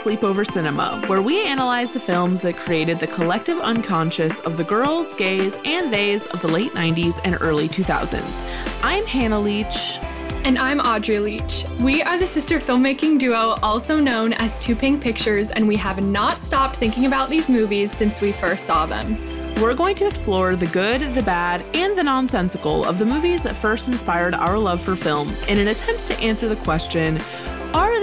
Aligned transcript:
Sleepover 0.00 0.46
Cinema, 0.46 1.04
where 1.08 1.20
we 1.20 1.46
analyze 1.46 1.90
the 1.90 2.00
films 2.00 2.40
that 2.40 2.56
created 2.56 2.98
the 2.98 3.06
collective 3.06 3.58
unconscious 3.58 4.40
of 4.40 4.56
the 4.56 4.64
girls, 4.64 5.12
gays, 5.12 5.58
and 5.66 5.90
theys 5.92 6.26
of 6.28 6.40
the 6.40 6.48
late 6.48 6.72
90s 6.72 7.20
and 7.24 7.36
early 7.42 7.68
2000s. 7.68 8.80
I'm 8.82 9.04
Hannah 9.04 9.38
Leach. 9.38 9.98
And 10.42 10.56
I'm 10.58 10.80
Audrey 10.80 11.18
Leach. 11.18 11.66
We 11.80 12.02
are 12.02 12.16
the 12.16 12.26
sister 12.26 12.58
filmmaking 12.58 13.18
duo, 13.18 13.56
also 13.62 13.98
known 13.98 14.32
as 14.32 14.58
Too 14.58 14.74
Pink 14.74 15.02
Pictures, 15.02 15.50
and 15.50 15.68
we 15.68 15.76
have 15.76 16.02
not 16.02 16.38
stopped 16.38 16.76
thinking 16.76 17.04
about 17.04 17.28
these 17.28 17.50
movies 17.50 17.92
since 17.92 18.22
we 18.22 18.32
first 18.32 18.64
saw 18.64 18.86
them. 18.86 19.22
We're 19.56 19.74
going 19.74 19.96
to 19.96 20.06
explore 20.06 20.56
the 20.56 20.66
good, 20.68 21.02
the 21.14 21.22
bad, 21.22 21.62
and 21.74 21.96
the 21.96 22.02
nonsensical 22.02 22.86
of 22.86 22.98
the 22.98 23.04
movies 23.04 23.42
that 23.42 23.54
first 23.54 23.86
inspired 23.86 24.34
our 24.34 24.58
love 24.58 24.80
for 24.80 24.96
film 24.96 25.28
in 25.46 25.58
an 25.58 25.68
attempt 25.68 26.06
to 26.06 26.18
answer 26.20 26.48
the 26.48 26.56
question 26.56 27.20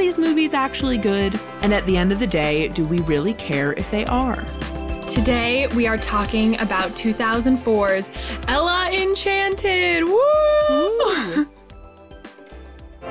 these 0.08 0.18
movies 0.18 0.54
actually 0.54 0.98
good? 0.98 1.38
And 1.62 1.74
at 1.74 1.86
the 1.86 1.98
end 1.98 2.14
of 2.14 2.20
the 2.20 2.28
day, 2.28 2.70
do 2.70 2.86
we 2.86 3.00
really 3.00 3.34
care 3.34 3.74
if 3.74 3.92
they 3.92 4.06
are? 4.06 4.42
Today, 5.14 5.68
we 5.76 5.86
are 5.86 5.98
talking 5.98 6.58
about 6.62 6.92
2004's 6.92 8.10
Ella 8.48 8.90
Enchanted. 8.90 10.06
Woo! 10.06 11.46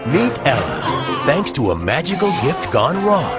Meet 0.06 0.38
Ella. 0.46 0.80
Thanks 1.26 1.52
to 1.52 1.72
a 1.72 1.76
magical 1.76 2.30
gift 2.40 2.72
gone 2.72 3.04
wrong, 3.04 3.30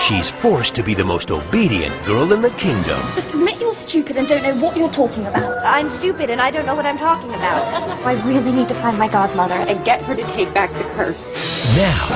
she's 0.00 0.30
forced 0.30 0.74
to 0.74 0.82
be 0.82 0.94
the 0.94 1.04
most 1.04 1.30
obedient 1.30 1.94
girl 2.04 2.32
in 2.32 2.42
the 2.42 2.50
kingdom. 2.50 3.00
Just 3.14 3.34
admit 3.34 3.60
you're 3.60 3.74
stupid 3.74 4.16
and 4.16 4.26
don't 4.26 4.42
know 4.42 4.56
what 4.56 4.76
you're 4.76 4.90
talking 4.90 5.26
about. 5.26 5.62
I'm 5.64 5.90
stupid 5.90 6.30
and 6.30 6.40
I 6.40 6.50
don't 6.50 6.66
know 6.66 6.74
what 6.74 6.86
I'm 6.86 6.98
talking 6.98 7.30
about. 7.30 7.62
I 8.04 8.12
really 8.26 8.52
need 8.52 8.68
to 8.68 8.74
find 8.74 8.98
my 8.98 9.08
godmother 9.08 9.54
and 9.54 9.84
get 9.84 10.02
her 10.04 10.14
to 10.16 10.26
take 10.26 10.52
back 10.54 10.72
the 10.74 10.84
curse. 10.94 11.32
Now, 11.76 12.06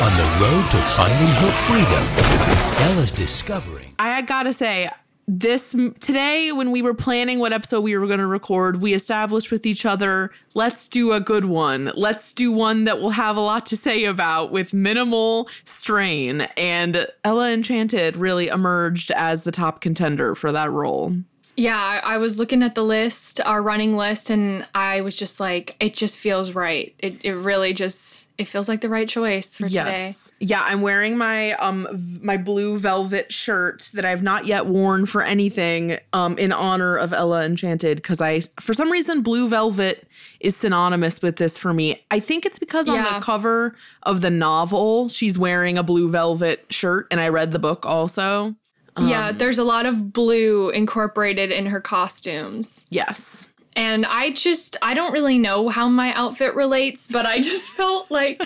on 0.00 0.16
the 0.16 0.28
road 0.40 0.64
to 0.70 0.78
finding 0.96 1.32
her 1.42 1.52
freedom, 1.68 2.90
Ella's 2.90 3.12
discovering. 3.12 3.94
I 3.98 4.22
gotta 4.22 4.52
say, 4.52 4.90
this 5.28 5.76
today 6.00 6.50
when 6.52 6.70
we 6.70 6.82
were 6.82 6.94
planning 6.94 7.38
what 7.38 7.52
episode 7.52 7.80
we 7.80 7.96
were 7.96 8.06
going 8.06 8.18
to 8.18 8.26
record 8.26 8.80
we 8.80 8.94
established 8.94 9.50
with 9.50 9.66
each 9.66 9.84
other 9.84 10.30
let's 10.58 10.88
do 10.88 11.12
a 11.12 11.20
good 11.20 11.44
one. 11.44 11.92
Let's 11.94 12.32
do 12.32 12.50
one 12.50 12.82
that 12.84 13.00
we'll 13.00 13.10
have 13.10 13.36
a 13.36 13.40
lot 13.40 13.64
to 13.66 13.76
say 13.76 14.06
about 14.06 14.50
with 14.50 14.74
minimal 14.74 15.48
strain. 15.62 16.42
And 16.56 17.06
ella 17.22 17.52
enchanted 17.52 18.16
really 18.16 18.48
emerged 18.48 19.12
as 19.12 19.44
the 19.44 19.52
top 19.52 19.80
contender 19.80 20.34
for 20.34 20.50
that 20.50 20.70
role. 20.72 21.16
Yeah 21.56 22.00
i 22.04 22.18
was 22.18 22.38
looking 22.38 22.62
at 22.62 22.74
the 22.74 22.84
list 22.84 23.40
our 23.40 23.62
running 23.62 23.96
list 23.96 24.30
and 24.30 24.64
i 24.76 25.00
was 25.00 25.16
just 25.16 25.40
like 25.40 25.76
it 25.80 25.94
just 25.94 26.18
feels 26.18 26.52
right. 26.52 26.94
It, 26.98 27.24
it 27.24 27.34
really 27.34 27.72
just 27.72 28.27
it 28.38 28.46
feels 28.46 28.68
like 28.68 28.80
the 28.80 28.88
right 28.88 29.08
choice 29.08 29.56
for 29.56 29.66
yes. 29.66 30.30
today. 30.30 30.36
Yeah, 30.38 30.62
I'm 30.62 30.80
wearing 30.80 31.18
my 31.18 31.52
um 31.54 31.88
v- 31.90 32.20
my 32.22 32.36
blue 32.36 32.78
velvet 32.78 33.32
shirt 33.32 33.90
that 33.94 34.04
I've 34.04 34.22
not 34.22 34.46
yet 34.46 34.66
worn 34.66 35.06
for 35.06 35.22
anything 35.22 35.98
um 36.12 36.38
in 36.38 36.52
honor 36.52 36.96
of 36.96 37.12
Ella 37.12 37.44
Enchanted 37.44 37.96
because 37.96 38.20
I 38.20 38.40
for 38.60 38.74
some 38.74 38.90
reason 38.90 39.22
blue 39.22 39.48
velvet 39.48 40.06
is 40.38 40.56
synonymous 40.56 41.20
with 41.20 41.36
this 41.36 41.58
for 41.58 41.74
me. 41.74 42.00
I 42.12 42.20
think 42.20 42.46
it's 42.46 42.60
because 42.60 42.86
yeah. 42.86 42.94
on 42.94 43.14
the 43.14 43.20
cover 43.20 43.74
of 44.04 44.20
the 44.20 44.30
novel 44.30 45.08
she's 45.08 45.36
wearing 45.36 45.76
a 45.76 45.82
blue 45.82 46.08
velvet 46.08 46.64
shirt 46.70 47.08
and 47.10 47.20
I 47.20 47.28
read 47.28 47.50
the 47.50 47.58
book 47.58 47.84
also. 47.84 48.54
Um, 48.96 49.08
yeah, 49.08 49.32
there's 49.32 49.58
a 49.58 49.64
lot 49.64 49.86
of 49.86 50.12
blue 50.12 50.70
incorporated 50.70 51.50
in 51.50 51.66
her 51.66 51.80
costumes. 51.80 52.86
Yes 52.90 53.52
and 53.78 54.04
I 54.04 54.30
just 54.30 54.76
I 54.82 54.92
don't 54.92 55.12
really 55.12 55.38
know 55.38 55.68
how 55.68 55.88
my 55.88 56.12
outfit 56.14 56.56
relates, 56.56 57.06
but 57.06 57.24
I 57.24 57.40
just 57.40 57.70
felt 57.76 58.10
like 58.10 58.42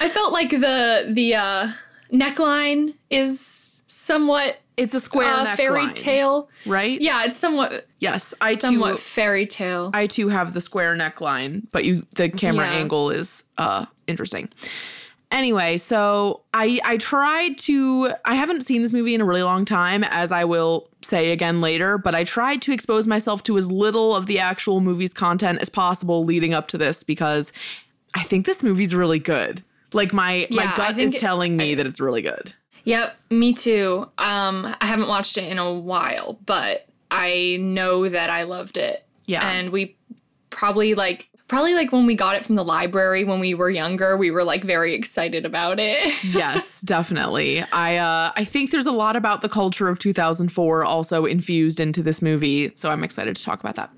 I 0.00 0.08
felt 0.08 0.32
like 0.32 0.50
the 0.50 1.06
the 1.08 1.36
uh, 1.36 1.72
neckline 2.12 2.94
is 3.08 3.80
somewhat 3.86 4.58
it's 4.76 4.92
a 4.92 5.00
square 5.00 5.32
uh, 5.32 5.54
fairy 5.54 5.92
tale, 5.94 6.48
right? 6.66 7.00
Yeah, 7.00 7.24
it's 7.24 7.36
somewhat 7.36 7.86
yes. 8.00 8.34
I 8.40 8.56
somewhat 8.56 8.96
too, 8.96 9.02
fairy 9.02 9.46
tale. 9.46 9.92
I 9.94 10.08
too 10.08 10.28
have 10.28 10.52
the 10.52 10.60
square 10.60 10.96
neckline, 10.96 11.62
but 11.70 11.84
you 11.84 12.04
the 12.16 12.28
camera 12.28 12.66
yeah. 12.66 12.78
angle 12.78 13.10
is 13.10 13.44
uh 13.58 13.86
interesting. 14.08 14.48
Anyway, 15.30 15.76
so 15.76 16.40
I 16.54 16.80
I 16.84 16.96
tried 16.96 17.56
to 17.58 18.14
I 18.24 18.34
haven't 18.34 18.62
seen 18.62 18.82
this 18.82 18.92
movie 18.92 19.14
in 19.14 19.20
a 19.20 19.24
really 19.24 19.44
long 19.44 19.64
time 19.64 20.02
as 20.02 20.32
I 20.32 20.44
will 20.44 20.88
say 21.04 21.32
again 21.32 21.60
later, 21.60 21.98
but 21.98 22.14
I 22.14 22.24
tried 22.24 22.62
to 22.62 22.72
expose 22.72 23.06
myself 23.06 23.42
to 23.44 23.56
as 23.56 23.70
little 23.70 24.14
of 24.14 24.26
the 24.26 24.38
actual 24.38 24.80
movie's 24.80 25.14
content 25.14 25.60
as 25.60 25.68
possible 25.68 26.24
leading 26.24 26.54
up 26.54 26.68
to 26.68 26.78
this 26.78 27.02
because 27.02 27.52
I 28.14 28.22
think 28.22 28.46
this 28.46 28.62
movie's 28.62 28.94
really 28.94 29.18
good. 29.18 29.62
Like 29.92 30.12
my 30.12 30.46
yeah, 30.48 30.66
my 30.66 30.76
gut 30.76 30.98
is 30.98 31.18
telling 31.18 31.56
me 31.56 31.72
I, 31.72 31.74
that 31.76 31.86
it's 31.86 32.00
really 32.00 32.22
good. 32.22 32.54
Yep, 32.84 33.16
me 33.30 33.52
too. 33.52 34.08
Um 34.18 34.74
I 34.80 34.86
haven't 34.86 35.08
watched 35.08 35.36
it 35.36 35.50
in 35.50 35.58
a 35.58 35.72
while, 35.72 36.38
but 36.46 36.86
I 37.10 37.58
know 37.60 38.08
that 38.08 38.30
I 38.30 38.44
loved 38.44 38.78
it. 38.78 39.04
Yeah. 39.26 39.46
And 39.46 39.70
we 39.70 39.96
probably 40.50 40.94
like 40.94 41.28
probably 41.52 41.74
like 41.74 41.92
when 41.92 42.06
we 42.06 42.14
got 42.14 42.34
it 42.34 42.42
from 42.42 42.54
the 42.54 42.64
library 42.64 43.24
when 43.24 43.38
we 43.38 43.52
were 43.52 43.68
younger 43.68 44.16
we 44.16 44.30
were 44.30 44.42
like 44.42 44.64
very 44.64 44.94
excited 44.94 45.44
about 45.44 45.78
it. 45.78 46.14
Yes 46.24 46.80
definitely. 46.80 47.60
I 47.72 47.96
uh 47.96 48.32
i 48.36 48.42
think 48.42 48.70
there's 48.70 48.86
a 48.86 48.92
lot 48.92 49.16
about 49.16 49.42
the 49.42 49.50
culture 49.50 49.88
of 49.88 49.98
2004 49.98 50.82
also 50.82 51.26
infused 51.26 51.78
into 51.78 52.02
this 52.02 52.22
movie 52.22 52.72
so 52.74 52.88
i'm 52.90 53.04
excited 53.04 53.36
to 53.36 53.44
talk 53.44 53.60
about 53.60 53.74
that. 53.74 53.90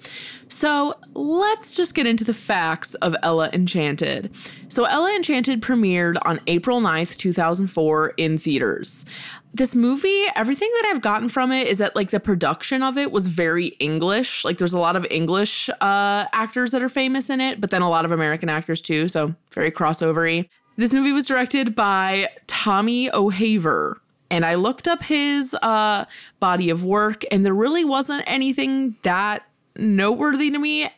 So 0.49 0.95
let's 1.13 1.77
just 1.77 1.95
get 1.95 2.09
into 2.09 2.25
the 2.25 2.35
facts 2.35 2.95
of 2.95 3.15
ella 3.23 3.51
enchanted. 3.53 4.35
So 4.69 4.85
ella 4.87 5.15
enchanted 5.15 5.63
premiered 5.63 6.17
on 6.23 6.41
april 6.49 6.81
9th 6.81 7.17
2004 7.19 8.15
in 8.17 8.37
theaters 8.37 9.05
this 9.55 9.77
movie, 9.77 10.25
everything 10.35 10.69
that 10.75 10.91
I've 10.91 11.01
gotten 11.01 11.29
from 11.29 11.53
it 11.53 11.69
is 11.69 11.79
that 11.79 11.95
like 11.95 12.11
the 12.11 12.19
production 12.19 12.83
of 12.83 12.99
it 12.99 13.13
was 13.13 13.29
very 13.29 13.67
English. 13.79 14.45
Like 14.45 14.59
there's 14.59 14.73
a 14.73 14.79
lot 14.81 14.97
of 14.97 15.07
English 15.11 15.71
uh, 15.81 16.25
actors 16.33 16.73
that 16.73 16.83
are 16.83 16.89
famous 16.89 17.31
in 17.31 17.41
it, 17.41 17.61
but 17.61 17.71
then 17.71 17.81
a 17.81 17.89
lot 17.89 18.05
of 18.05 18.11
American 18.11 18.49
actors 18.49 18.83
too. 18.83 19.07
So 19.07 19.33
very 19.53 19.71
crossovery. 19.71 20.49
This 20.77 20.93
movie 20.93 21.13
was 21.13 21.29
directed 21.29 21.77
by 21.77 22.29
Tommy 22.49 23.15
O'Haver. 23.15 24.01
And 24.29 24.45
I 24.45 24.57
looked 24.57 24.89
up 24.89 25.05
his 25.05 25.55
uh, 25.63 26.07
body 26.41 26.71
of 26.71 26.85
work, 26.85 27.23
and 27.31 27.47
there 27.47 27.55
really 27.55 27.85
wasn't 27.85 28.25
anything 28.27 28.97
that 29.03 29.45
noteworthy 29.77 30.51
to 30.51 30.59
me. 30.59 30.89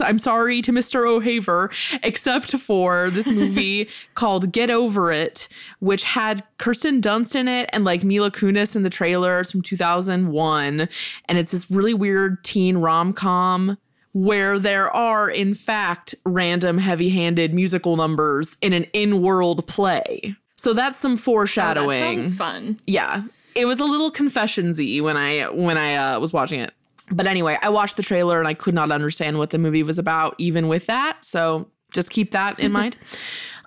I'm 0.00 0.18
sorry 0.18 0.62
to 0.62 0.72
Mr. 0.72 1.06
O'Haver, 1.08 1.70
except 2.02 2.50
for 2.52 3.10
this 3.10 3.26
movie 3.30 3.88
called 4.14 4.52
Get 4.52 4.70
Over 4.70 5.12
It, 5.12 5.48
which 5.80 6.04
had 6.04 6.42
Kirsten 6.58 7.00
Dunst 7.00 7.34
in 7.34 7.48
it 7.48 7.68
and 7.72 7.84
like 7.84 8.04
Mila 8.04 8.30
Kunis 8.30 8.76
in 8.76 8.82
the 8.82 8.90
trailers 8.90 9.50
from 9.50 9.62
2001. 9.62 10.88
And 11.28 11.38
it's 11.38 11.50
this 11.50 11.70
really 11.70 11.94
weird 11.94 12.42
teen 12.44 12.78
rom 12.78 13.12
com 13.12 13.78
where 14.12 14.60
there 14.60 14.90
are, 14.90 15.28
in 15.28 15.54
fact, 15.54 16.14
random 16.24 16.78
heavy 16.78 17.10
handed 17.10 17.52
musical 17.52 17.96
numbers 17.96 18.56
in 18.62 18.72
an 18.72 18.84
in 18.92 19.20
world 19.20 19.66
play. 19.66 20.36
So 20.56 20.72
that's 20.72 20.96
some 20.96 21.16
foreshadowing. 21.16 22.02
Oh, 22.02 22.06
that 22.16 22.22
sounds 22.22 22.34
fun. 22.34 22.78
Yeah. 22.86 23.24
It 23.54 23.66
was 23.66 23.80
a 23.80 23.84
little 23.84 24.10
confessionsy 24.10 25.02
when 25.02 25.16
I 25.16 25.48
when 25.50 25.76
I 25.76 25.94
uh, 25.96 26.20
was 26.20 26.32
watching 26.32 26.60
it. 26.60 26.72
But 27.10 27.26
anyway, 27.26 27.58
I 27.60 27.68
watched 27.68 27.96
the 27.96 28.02
trailer 28.02 28.38
and 28.38 28.48
I 28.48 28.54
could 28.54 28.74
not 28.74 28.90
understand 28.90 29.38
what 29.38 29.50
the 29.50 29.58
movie 29.58 29.82
was 29.82 29.98
about, 29.98 30.34
even 30.38 30.68
with 30.68 30.86
that. 30.86 31.24
So 31.24 31.68
just 31.92 32.10
keep 32.10 32.30
that 32.32 32.58
in 32.58 32.72
mind. 32.80 32.96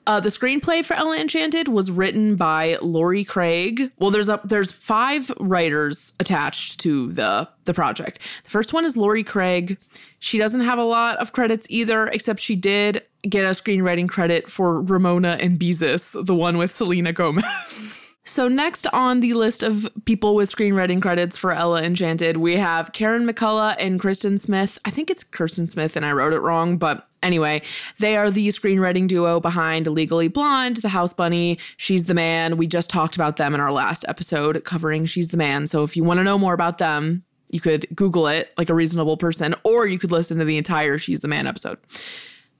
Uh, 0.08 0.22
the 0.22 0.30
screenplay 0.30 0.86
for 0.86 0.96
Ella 0.96 1.18
Enchanted 1.20 1.68
was 1.68 1.92
written 1.92 2.38
by 2.38 2.78
Laurie 2.82 3.26
Craig. 3.26 3.92
Well, 4.00 4.10
there's 4.10 4.30
a 4.30 4.40
there's 4.46 4.72
five 4.72 5.30
writers 5.38 6.14
attached 6.22 6.80
to 6.80 7.12
the 7.12 7.50
the 7.66 7.74
project. 7.74 8.20
The 8.46 8.50
first 8.50 8.72
one 8.72 8.86
is 8.86 8.96
Laurie 8.96 9.26
Craig. 9.26 9.78
She 10.20 10.38
doesn't 10.38 10.62
have 10.62 10.80
a 10.80 10.84
lot 10.84 11.18
of 11.18 11.34
credits 11.34 11.68
either, 11.70 12.08
except 12.08 12.40
she 12.40 12.56
did 12.56 13.04
get 13.28 13.46
a 13.46 13.50
screenwriting 13.50 14.08
credit 14.08 14.50
for 14.50 14.82
Ramona 14.82 15.38
and 15.42 15.60
Beezus, 15.60 16.26
the 16.26 16.36
one 16.36 16.58
with 16.58 16.74
Selena 16.74 17.12
Gomez. 17.12 18.00
So, 18.28 18.50
next 18.50 18.86
on 18.88 19.22
the 19.22 19.34
list 19.34 19.64
of 19.64 19.88
people 20.04 20.36
with 20.36 20.54
screenwriting 20.54 21.02
credits 21.02 21.38
for 21.38 21.54
Ella 21.54 21.82
Enchanted, 21.82 22.38
we 22.38 22.58
have 22.58 22.92
Karen 22.92 23.26
McCullah 23.26 23.78
and 23.80 24.02
Kristen 24.02 24.38
Smith. 24.38 24.78
I 24.84 24.90
think 24.90 25.10
it's 25.10 25.24
Kirsten 25.24 25.66
Smith, 25.66 25.96
and 25.96 26.06
I 26.06 26.12
wrote 26.12 26.34
it 26.34 26.42
wrong, 26.42 26.78
but 26.78 27.08
anyway, 27.24 27.62
they 28.00 28.18
are 28.18 28.30
the 28.30 28.50
screenwriting 28.50 29.08
duo 29.08 29.40
behind 29.40 29.88
Legally 29.88 30.28
Blonde, 30.28 30.78
The 30.78 30.90
House 30.90 31.14
Bunny, 31.14 31.58
She's 31.78 32.06
the 32.06 32.14
Man. 32.14 32.58
We 32.58 32.68
just 32.68 32.90
talked 32.90 33.16
about 33.16 33.38
them 33.38 33.56
in 33.56 33.62
our 33.62 33.72
last 33.72 34.04
episode 34.10 34.62
covering 34.66 35.06
She's 35.06 35.30
the 35.30 35.38
Man. 35.38 35.66
So, 35.66 35.84
if 35.84 35.96
you 35.96 36.04
want 36.04 36.20
to 36.20 36.26
know 36.26 36.38
more 36.38 36.54
about 36.54 36.80
them, 36.80 37.24
you 37.50 37.62
could 37.62 37.88
Google 37.96 38.28
it 38.28 38.52
like 38.58 38.70
a 38.70 38.74
reasonable 38.74 39.16
person, 39.16 39.56
or 39.64 39.88
you 39.88 39.98
could 39.98 40.12
listen 40.12 40.38
to 40.40 40.46
the 40.46 40.58
entire 40.58 40.98
She's 40.98 41.22
the 41.22 41.30
Man 41.30 41.48
episode. 41.48 41.78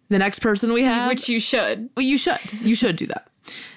The 0.08 0.18
next 0.18 0.40
person 0.40 0.72
we 0.72 0.84
have, 0.84 1.10
which 1.10 1.28
you 1.28 1.42
should, 1.42 1.90
well, 1.98 2.06
you 2.06 2.18
should, 2.18 2.40
you 2.62 2.74
should 2.74 2.96
do 2.96 3.08
that. 3.08 3.30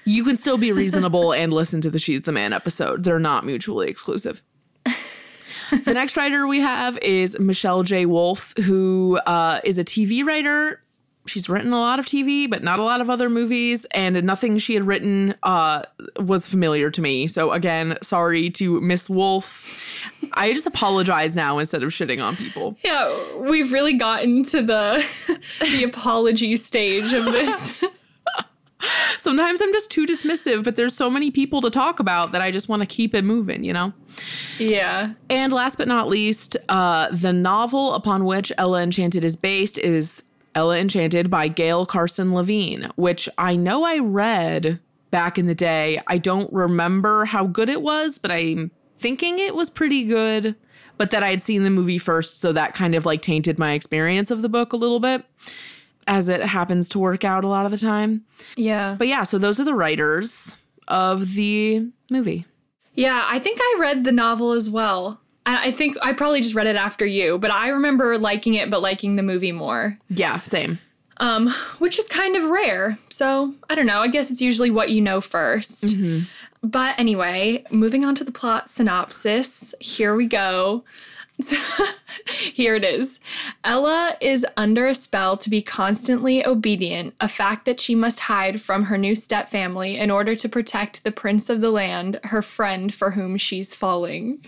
You 0.05 0.25
can 0.25 0.37
still 0.37 0.59
be 0.59 0.73
reasonable 0.73 1.33
and 1.41 1.53
listen 1.53 1.81
to 1.83 1.91
the 1.91 1.99
She's 1.99 2.23
the 2.23 2.33
Man 2.33 2.53
episode. 2.53 3.05
They're 3.05 3.19
not 3.19 3.45
mutually 3.45 3.89
exclusive. 3.89 4.43
the 4.85 5.95
next 5.95 6.17
writer 6.17 6.47
we 6.47 6.61
have 6.61 6.99
is 6.99 7.39
Michele 7.39 7.83
J. 7.83 8.07
Wolff, 8.07 8.55
who 8.65 9.19
uh, 9.27 9.61
is 9.63 9.79
a 9.79 9.85
TV 9.85 10.25
writer. 10.25 10.83
she's 11.27 11.49
written 11.49 11.73
a 11.73 11.79
lot 11.79 11.99
of 12.01 12.07
TV, 12.07 12.51
but 12.51 12.65
not 12.65 12.81
a 12.81 12.83
lot 12.83 13.01
of 13.01 13.09
other 13.09 13.29
movies, 13.31 13.85
and 13.93 14.21
nothing 14.25 14.59
she 14.59 14.75
had 14.75 14.85
written 14.85 15.35
uh, 15.45 15.83
was 16.19 16.49
familiar 16.49 16.91
to 16.91 17.01
me. 17.01 17.29
So 17.29 17.53
again, 17.53 17.97
sorry 18.03 18.51
to 18.51 18.81
Miss 18.81 19.09
Wolff. 19.09 20.03
I 20.33 20.53
just 20.53 20.67
apologize 20.67 21.37
now 21.37 21.59
instead 21.59 21.83
of 21.85 21.91
shitting 21.91 22.25
on 22.25 22.35
people. 22.37 22.77
Yeah, 22.83 23.37
we've 23.37 23.71
really 23.73 23.93
gotten 23.95 24.43
to 24.45 24.63
the 24.63 25.05
the 25.61 25.85
apology 25.85 26.57
stage 26.57 27.13
of 27.13 27.27
this. 27.27 27.85
Sometimes 29.19 29.61
I'm 29.61 29.73
just 29.73 29.91
too 29.91 30.07
dismissive, 30.07 30.65
but 30.65 30.77
there's 30.77 30.95
so 30.95 31.11
many 31.11 31.31
people 31.31 31.61
to 31.61 31.71
talk 31.71 32.01
about 32.01 32.33
that 32.33 32.43
I 32.43 32.51
just 32.51 32.69
want 32.69 32.83
to 32.83 32.87
keep 32.87 33.15
it 33.15 33.25
moving, 33.25 33.65
you 33.65 33.73
know? 33.73 33.93
yeah. 34.59 35.15
And 35.29 35.53
last 35.53 35.79
but 35.79 35.89
not 35.89 36.09
least, 36.09 36.57
uh, 36.69 37.09
the 37.11 37.33
novel 37.33 37.95
upon 37.95 38.25
which 38.25 38.53
Ella 38.59 38.83
Enchanted 38.83 39.25
is 39.25 39.37
based 39.37 39.79
is 39.79 40.23
Ella 40.55 40.79
Enchanted 40.79 41.31
by 41.31 41.49
Gail 41.49 41.87
Carson 41.87 42.35
Levine, 42.35 42.91
which 42.97 43.29
I 43.39 43.57
know 43.57 43.85
I 43.85 43.99
read 43.99 44.81
back 45.11 45.39
in 45.39 45.47
the 45.47 45.55
day. 45.55 46.01
I 46.07 46.19
don't 46.19 46.53
remember 46.53 47.25
how 47.25 47.47
good 47.47 47.69
it 47.69 47.83
was, 47.83 48.19
but 48.19 48.31
I'm 48.31 48.71
thinking 48.99 49.39
it 49.39 49.55
was 49.55 49.71
pretty 49.71 50.05
good. 50.05 50.57
But 50.99 51.13
that 51.13 51.23
I 51.23 51.31
had 51.31 51.41
seen 51.41 51.65
the 51.65 51.71
movie 51.71 51.97
first, 51.97 52.43
so 52.43 52.53
that 52.53 52.75
kind 52.75 52.95
of 52.95 53.07
like 53.07 53.23
tainted 53.23 53.59
my 53.59 53.73
experience 53.73 54.31
of 54.31 54.43
the 54.43 54.51
book 54.51 54.75
a 54.75 54.77
little 54.77 55.01
bit, 55.01 55.25
as 56.11 56.29
it 56.29 56.43
happens 56.43 56.89
to 56.89 56.99
work 56.99 57.25
out 57.25 57.45
a 57.45 57.49
lot 57.49 57.65
of 57.65 57.71
the 57.71 57.79
time. 57.79 58.25
Yeah. 58.57 58.97
But 58.99 59.07
yeah, 59.07 59.23
so 59.23 59.39
those 59.39 59.61
are 59.61 59.65
the 59.65 59.77
writers 59.77 60.59
of 60.89 61.35
the 61.35 61.87
movie. 62.11 62.45
Yeah, 62.95 63.25
I 63.29 63.39
think 63.39 63.59
I 63.63 63.77
read 63.79 64.03
the 64.03 64.11
novel 64.11 64.51
as 64.53 64.69
well. 64.69 65.21
I 65.47 65.71
think 65.73 65.97
I 66.03 66.13
probably 66.13 66.43
just 66.43 66.55
read 66.55 66.67
it 66.67 66.77
after 66.77 67.07
you, 67.07 67.39
but 67.39 67.51
I 67.51 67.69
remember 67.69 68.19
liking 68.19 68.55
it 68.55 68.71
but 68.71 68.83
liking 68.83 69.17
the 69.17 69.23
movie 69.23 69.53
more. 69.53 69.99
Yeah, 70.09 70.43
same. 70.43 70.81
Um, 71.19 71.55
which 71.79 71.99
is 71.99 72.09
kind 72.09 72.35
of 72.37 72.45
rare. 72.45 72.99
So, 73.09 73.55
I 73.69 73.75
don't 73.75 73.87
know. 73.87 74.01
I 74.01 74.09
guess 74.09 74.31
it's 74.31 74.41
usually 74.41 74.71
what 74.71 74.91
you 74.91 75.01
know 75.01 75.21
1st 75.21 76.27
But 76.63 76.99
anyway, 76.99 77.65
moving 77.71 78.05
on 78.05 78.15
to 78.17 78.25
the 78.25 78.33
plot 78.33 78.69
synopsis. 78.69 79.75
Here 79.81 80.15
we 80.15 80.27
go. 80.27 80.85
Here 82.55 82.75
it 82.75 82.85
is. 82.85 83.21
Ella 83.65 84.17
is 84.21 84.45
under 84.57 84.87
a 84.87 84.95
spell 84.95 85.37
to 85.39 85.51
be 85.51 85.63
constantly 85.63 86.45
obedient, 86.45 87.15
a 87.21 87.29
fact 87.29 87.65
that 87.65 87.81
she 87.81 87.95
must 87.95 88.21
hide 88.21 88.61
from 88.61 88.85
her 88.85 88.99
new 88.99 89.15
stepfamily 89.15 89.97
in 89.97 90.11
order 90.11 90.35
to 90.37 90.49
protect 90.49 91.05
the 91.05 91.13
prince 91.13 91.49
of 91.49 91.61
the 91.61 91.71
land, 91.71 92.21
her 92.25 92.43
friend 92.43 92.93
for 92.93 93.13
whom 93.13 93.37
she's 93.37 93.75
falling. 93.75 94.45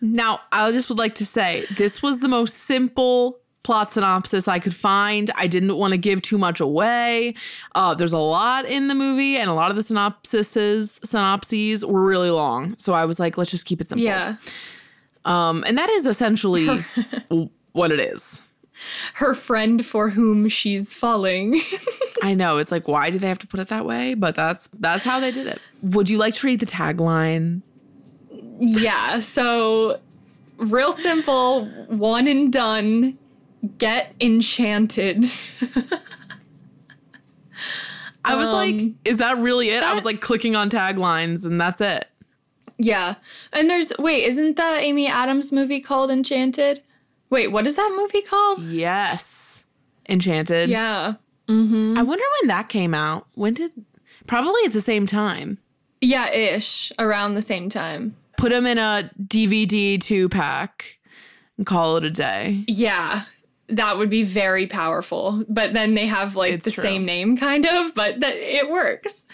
Now, 0.00 0.40
I 0.52 0.70
just 0.70 0.88
would 0.88 0.98
like 0.98 1.16
to 1.16 1.26
say 1.26 1.66
this 1.76 2.02
was 2.02 2.20
the 2.20 2.28
most 2.28 2.54
simple 2.54 3.38
plot 3.68 3.90
synopsis 3.90 4.48
I 4.48 4.60
could 4.60 4.74
find. 4.74 5.30
I 5.34 5.46
didn't 5.46 5.76
want 5.76 5.90
to 5.92 5.98
give 5.98 6.22
too 6.22 6.38
much 6.38 6.60
away. 6.60 7.34
Uh, 7.74 7.94
there's 7.94 8.12
a 8.14 8.18
lot 8.18 8.64
in 8.64 8.88
the 8.88 8.94
movie, 8.94 9.36
and 9.36 9.50
a 9.50 9.54
lot 9.54 9.70
of 9.70 9.76
the 9.76 9.82
synopsises 9.82 11.04
synopses 11.04 11.84
were 11.84 12.02
really 12.02 12.30
long. 12.30 12.76
So 12.78 12.94
I 12.94 13.04
was 13.04 13.18
like, 13.18 13.36
let's 13.36 13.50
just 13.50 13.66
keep 13.66 13.80
it 13.80 13.88
simple. 13.88 14.04
Yeah. 14.04 14.36
Um, 15.28 15.62
and 15.66 15.76
that 15.76 15.90
is 15.90 16.06
essentially 16.06 16.84
what 17.72 17.92
it 17.92 18.00
is. 18.00 18.42
Her 19.14 19.34
friend 19.34 19.84
for 19.84 20.10
whom 20.10 20.48
she's 20.48 20.94
falling. 20.94 21.60
I 22.22 22.34
know 22.34 22.58
it's 22.58 22.70
like, 22.72 22.88
why 22.88 23.10
do 23.10 23.18
they 23.18 23.28
have 23.28 23.38
to 23.40 23.46
put 23.46 23.60
it 23.60 23.68
that 23.68 23.84
way? 23.84 24.14
But 24.14 24.34
that's 24.34 24.68
that's 24.68 25.04
how 25.04 25.20
they 25.20 25.30
did 25.32 25.46
it. 25.46 25.60
Would 25.82 26.08
you 26.08 26.16
like 26.16 26.34
to 26.34 26.46
read 26.46 26.60
the 26.60 26.66
tagline? 26.66 27.62
Yeah, 28.60 29.20
so 29.20 30.00
real 30.56 30.92
simple, 30.92 31.66
one 31.88 32.26
and 32.26 32.52
done. 32.52 33.18
Get 33.78 34.14
enchanted. 34.20 35.24
I 38.24 38.34
was 38.34 38.52
like, 38.52 38.74
Um, 38.74 38.98
is 39.04 39.18
that 39.18 39.38
really 39.38 39.70
it? 39.70 39.82
I 39.82 39.94
was 39.94 40.04
like 40.04 40.20
clicking 40.20 40.54
on 40.54 40.70
taglines, 40.70 41.44
and 41.44 41.60
that's 41.60 41.80
it. 41.80 42.08
Yeah. 42.78 43.16
And 43.52 43.68
there's 43.68 43.92
wait, 43.98 44.24
isn't 44.24 44.56
the 44.56 44.62
Amy 44.80 45.06
Adams 45.08 45.52
movie 45.52 45.80
called 45.80 46.10
Enchanted? 46.10 46.82
Wait, 47.30 47.48
what 47.52 47.66
is 47.66 47.76
that 47.76 47.94
movie 47.96 48.22
called? 48.22 48.62
Yes, 48.62 49.64
Enchanted. 50.08 50.70
Yeah. 50.70 51.14
Mm-hmm. 51.48 51.98
I 51.98 52.02
wonder 52.02 52.24
when 52.40 52.48
that 52.48 52.68
came 52.68 52.94
out. 52.94 53.26
When 53.34 53.54
did? 53.54 53.72
Probably 54.26 54.60
at 54.66 54.72
the 54.72 54.80
same 54.80 55.06
time. 55.06 55.58
Yeah, 56.00 56.30
ish. 56.30 56.92
Around 56.98 57.34
the 57.34 57.42
same 57.42 57.68
time. 57.68 58.16
Put 58.36 58.50
them 58.50 58.66
in 58.66 58.78
a 58.78 59.10
DVD 59.22 60.00
two 60.00 60.28
pack 60.28 60.98
and 61.56 61.66
call 61.66 61.96
it 61.96 62.04
a 62.04 62.10
day. 62.10 62.64
Yeah. 62.68 63.24
That 63.68 63.98
would 63.98 64.08
be 64.10 64.22
very 64.22 64.66
powerful. 64.66 65.44
But 65.48 65.72
then 65.72 65.94
they 65.94 66.06
have 66.06 66.36
like 66.36 66.52
It's 66.52 66.64
the 66.66 66.70
true. 66.70 66.82
same 66.82 67.04
name 67.04 67.36
kind 67.36 67.66
of, 67.66 67.94
but 67.94 68.20
that 68.20 68.36
it 68.36 68.70
works. 68.70 69.26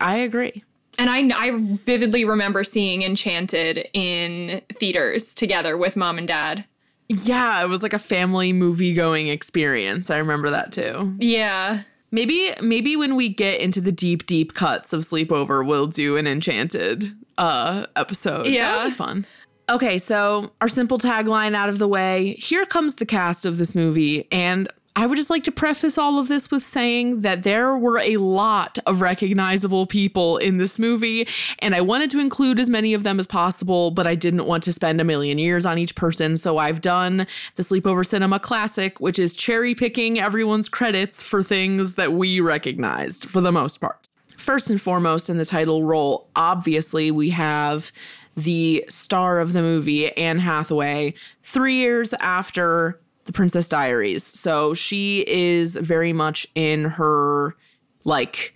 I 0.00 0.16
agree. 0.16 0.62
And 0.98 1.10
I, 1.10 1.46
I 1.46 1.52
vividly 1.84 2.24
remember 2.24 2.64
seeing 2.64 3.02
Enchanted 3.02 3.88
in 3.92 4.62
theaters 4.74 5.34
together 5.34 5.76
with 5.76 5.96
mom 5.96 6.18
and 6.18 6.26
dad. 6.26 6.64
Yeah, 7.08 7.62
it 7.62 7.68
was 7.68 7.82
like 7.82 7.92
a 7.92 7.98
family 7.98 8.52
movie 8.52 8.94
going 8.94 9.28
experience. 9.28 10.10
I 10.10 10.18
remember 10.18 10.50
that 10.50 10.72
too. 10.72 11.14
Yeah. 11.18 11.82
Maybe 12.10 12.52
maybe 12.60 12.96
when 12.96 13.16
we 13.16 13.28
get 13.28 13.60
into 13.60 13.80
the 13.80 13.92
deep 13.92 14.26
deep 14.26 14.54
cuts 14.54 14.92
of 14.92 15.02
Sleepover, 15.02 15.66
we'll 15.66 15.86
do 15.86 16.16
an 16.16 16.26
Enchanted 16.26 17.04
uh 17.38 17.86
episode. 17.94 18.46
Yeah. 18.46 18.70
That'll 18.72 18.90
be 18.90 18.94
fun. 18.94 19.26
Okay, 19.68 19.98
so 19.98 20.52
our 20.60 20.68
simple 20.68 20.98
tagline 20.98 21.54
out 21.54 21.68
of 21.68 21.78
the 21.78 21.88
way. 21.88 22.34
Here 22.38 22.64
comes 22.64 22.96
the 22.96 23.06
cast 23.06 23.44
of 23.44 23.58
this 23.58 23.74
movie 23.74 24.28
and 24.30 24.68
I 24.98 25.04
would 25.04 25.16
just 25.16 25.28
like 25.28 25.44
to 25.44 25.52
preface 25.52 25.98
all 25.98 26.18
of 26.18 26.28
this 26.28 26.50
with 26.50 26.62
saying 26.62 27.20
that 27.20 27.42
there 27.42 27.76
were 27.76 27.98
a 27.98 28.16
lot 28.16 28.78
of 28.86 29.02
recognizable 29.02 29.86
people 29.86 30.38
in 30.38 30.56
this 30.56 30.78
movie, 30.78 31.28
and 31.58 31.74
I 31.74 31.82
wanted 31.82 32.10
to 32.12 32.18
include 32.18 32.58
as 32.58 32.70
many 32.70 32.94
of 32.94 33.02
them 33.02 33.20
as 33.20 33.26
possible, 33.26 33.90
but 33.90 34.06
I 34.06 34.14
didn't 34.14 34.46
want 34.46 34.62
to 34.64 34.72
spend 34.72 34.98
a 34.98 35.04
million 35.04 35.36
years 35.36 35.66
on 35.66 35.76
each 35.76 35.94
person. 35.96 36.38
So 36.38 36.56
I've 36.56 36.80
done 36.80 37.26
the 37.56 37.62
Sleepover 37.62 38.06
Cinema 38.06 38.40
Classic, 38.40 38.98
which 38.98 39.18
is 39.18 39.36
cherry 39.36 39.74
picking 39.74 40.18
everyone's 40.18 40.70
credits 40.70 41.22
for 41.22 41.42
things 41.42 41.96
that 41.96 42.14
we 42.14 42.40
recognized 42.40 43.28
for 43.28 43.42
the 43.42 43.52
most 43.52 43.82
part. 43.82 44.08
First 44.38 44.70
and 44.70 44.80
foremost, 44.80 45.28
in 45.28 45.36
the 45.36 45.44
title 45.44 45.84
role, 45.84 46.30
obviously, 46.36 47.10
we 47.10 47.28
have 47.30 47.92
the 48.34 48.84
star 48.88 49.40
of 49.40 49.52
the 49.52 49.60
movie, 49.60 50.16
Anne 50.16 50.38
Hathaway, 50.38 51.12
three 51.42 51.74
years 51.74 52.14
after 52.14 52.98
The 53.26 53.32
Princess 53.32 53.68
Diaries. 53.68 54.24
So 54.24 54.74
she 54.74 55.24
is 55.26 55.76
very 55.76 56.12
much 56.12 56.46
in 56.54 56.84
her, 56.84 57.56
like, 58.04 58.54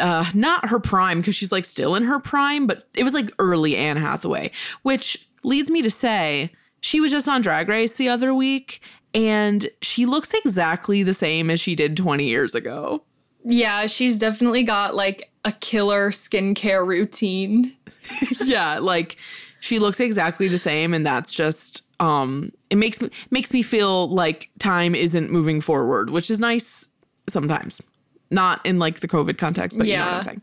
uh, 0.00 0.30
not 0.34 0.68
her 0.68 0.80
prime, 0.80 1.20
because 1.20 1.34
she's 1.34 1.52
like 1.52 1.64
still 1.64 1.94
in 1.94 2.04
her 2.04 2.18
prime, 2.18 2.66
but 2.66 2.88
it 2.94 3.04
was 3.04 3.14
like 3.14 3.30
early 3.38 3.76
Anne 3.76 3.96
Hathaway, 3.98 4.50
which 4.82 5.28
leads 5.42 5.70
me 5.70 5.82
to 5.82 5.90
say 5.90 6.50
she 6.80 7.00
was 7.00 7.10
just 7.10 7.28
on 7.28 7.40
Drag 7.40 7.68
Race 7.68 7.96
the 7.96 8.08
other 8.08 8.32
week 8.32 8.80
and 9.16 9.68
she 9.80 10.04
looks 10.04 10.34
exactly 10.34 11.02
the 11.02 11.14
same 11.14 11.50
as 11.50 11.58
she 11.58 11.74
did 11.74 11.96
20 11.96 12.24
years 12.26 12.54
ago. 12.54 13.02
Yeah, 13.44 13.86
she's 13.86 14.18
definitely 14.18 14.62
got 14.62 14.94
like 14.94 15.32
a 15.44 15.52
killer 15.52 16.10
skincare 16.10 16.86
routine. 16.86 17.74
yeah, 18.44 18.78
like 18.78 19.16
she 19.60 19.78
looks 19.78 20.00
exactly 20.00 20.48
the 20.48 20.58
same 20.58 20.92
and 20.92 21.06
that's 21.06 21.32
just 21.32 21.82
um 21.98 22.52
it 22.70 22.76
makes 22.76 23.00
me 23.00 23.10
makes 23.30 23.52
me 23.52 23.62
feel 23.62 24.08
like 24.08 24.50
time 24.58 24.94
isn't 24.94 25.30
moving 25.30 25.60
forward, 25.60 26.10
which 26.10 26.30
is 26.30 26.40
nice 26.40 26.86
sometimes. 27.28 27.82
Not 28.30 28.64
in 28.66 28.78
like 28.78 29.00
the 29.00 29.08
COVID 29.08 29.38
context, 29.38 29.78
but 29.78 29.86
you 29.86 29.96
know 29.96 30.04
what 30.04 30.10
Yeah. 30.10 30.16
I'm 30.16 30.22
saying. 30.22 30.42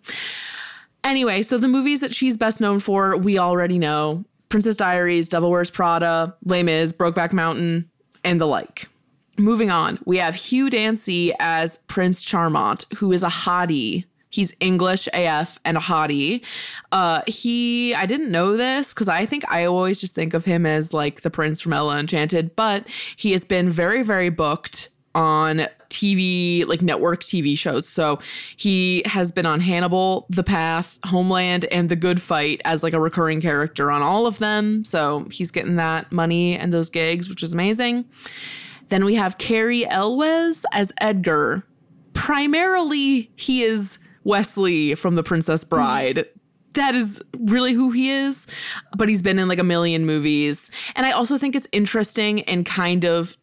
Anyway, 1.04 1.42
so 1.42 1.58
the 1.58 1.68
movies 1.68 2.00
that 2.00 2.14
she's 2.14 2.38
best 2.38 2.62
known 2.62 2.80
for, 2.80 3.18
we 3.18 3.38
already 3.38 3.78
know. 3.78 4.24
Princess 4.48 4.78
Diaries, 4.78 5.28
Devil 5.28 5.50
Wears 5.52 5.70
Prada, 5.72 6.36
Les 6.46 6.64
Mis, 6.64 6.94
Brokeback 6.94 7.34
Mountain, 7.34 7.90
and 8.24 8.40
the 8.40 8.46
like. 8.46 8.88
Moving 9.38 9.70
on, 9.72 10.00
we 10.06 10.18
have 10.18 10.36
Hugh 10.36 10.70
Dancy 10.70 11.34
as 11.40 11.80
Prince 11.88 12.24
Charmant, 12.24 12.86
who 12.96 13.12
is 13.12 13.24
a 13.24 13.28
hottie. 13.28 14.06
He's 14.34 14.52
English 14.60 15.08
AF 15.14 15.60
and 15.64 15.78
a 15.78 15.80
hottie. 15.80 16.44
Uh, 16.92 17.22
he, 17.28 17.94
I 17.94 18.08
didn't 18.08 18.32
know 18.32 18.58
this 18.58 18.92
because 18.92 19.08
I 19.08 19.28
think 19.28 19.48
I 19.48 19.66
always 19.66 20.02
just 20.02 20.16
think 20.16 20.34
of 20.34 20.44
him 20.44 20.66
as 20.66 20.92
like 20.92 21.22
the 21.22 21.30
prince 21.30 21.62
from 21.62 21.72
Ella 21.72 22.00
Enchanted, 22.00 22.56
but 22.56 22.88
he 23.16 23.32
has 23.34 23.46
been 23.46 23.70
very, 23.70 24.02
very 24.02 24.30
booked 24.30 24.90
on 25.14 25.68
TV, 25.90 26.66
like 26.66 26.82
network 26.82 27.22
TV 27.24 27.56
shows. 27.56 27.88
So 27.88 28.18
he 28.58 29.04
has 29.06 29.32
been 29.32 29.46
on 29.46 29.60
Hannibal, 29.60 30.26
The 30.32 30.44
Path, 30.44 30.98
Homeland, 31.06 31.66
and 31.66 31.88
The 31.90 31.96
Good 31.96 32.20
Fight 32.20 32.60
as 32.66 32.82
like 32.82 32.94
a 32.94 33.00
recurring 33.00 33.40
character 33.40 33.92
on 33.92 34.02
all 34.02 34.26
of 34.26 34.40
them. 34.40 34.84
So 34.84 35.28
he's 35.32 35.52
getting 35.52 35.76
that 35.76 36.12
money 36.12 36.58
and 36.58 36.74
those 36.74 36.90
gigs, 36.90 37.30
which 37.30 37.44
is 37.44 37.54
amazing. 37.54 38.06
Then 38.88 39.06
we 39.06 39.14
have 39.14 39.38
Cary 39.38 39.88
Elwes 39.88 40.66
as 40.72 40.92
Edgar. 41.00 41.64
Primarily, 42.14 43.32
he 43.36 43.62
is 43.62 44.00
Westley 44.24 44.96
from 44.96 45.16
The 45.16 45.24
Princess 45.24 45.64
Bride. 45.64 46.26
that 46.74 46.96
is 46.96 47.22
really 47.38 47.74
who 47.74 47.92
he 47.92 48.10
is, 48.10 48.48
but 48.98 49.08
he's 49.10 49.22
been 49.22 49.38
in 49.38 49.48
like 49.48 49.60
a 49.60 49.64
million 49.64 50.06
movies. 50.06 50.72
And 50.96 51.06
I 51.06 51.12
also 51.12 51.38
think 51.38 51.56
it's 51.56 51.68
interesting 51.72 52.42
and 52.44 52.66
kind 52.66 53.04
of 53.04 53.38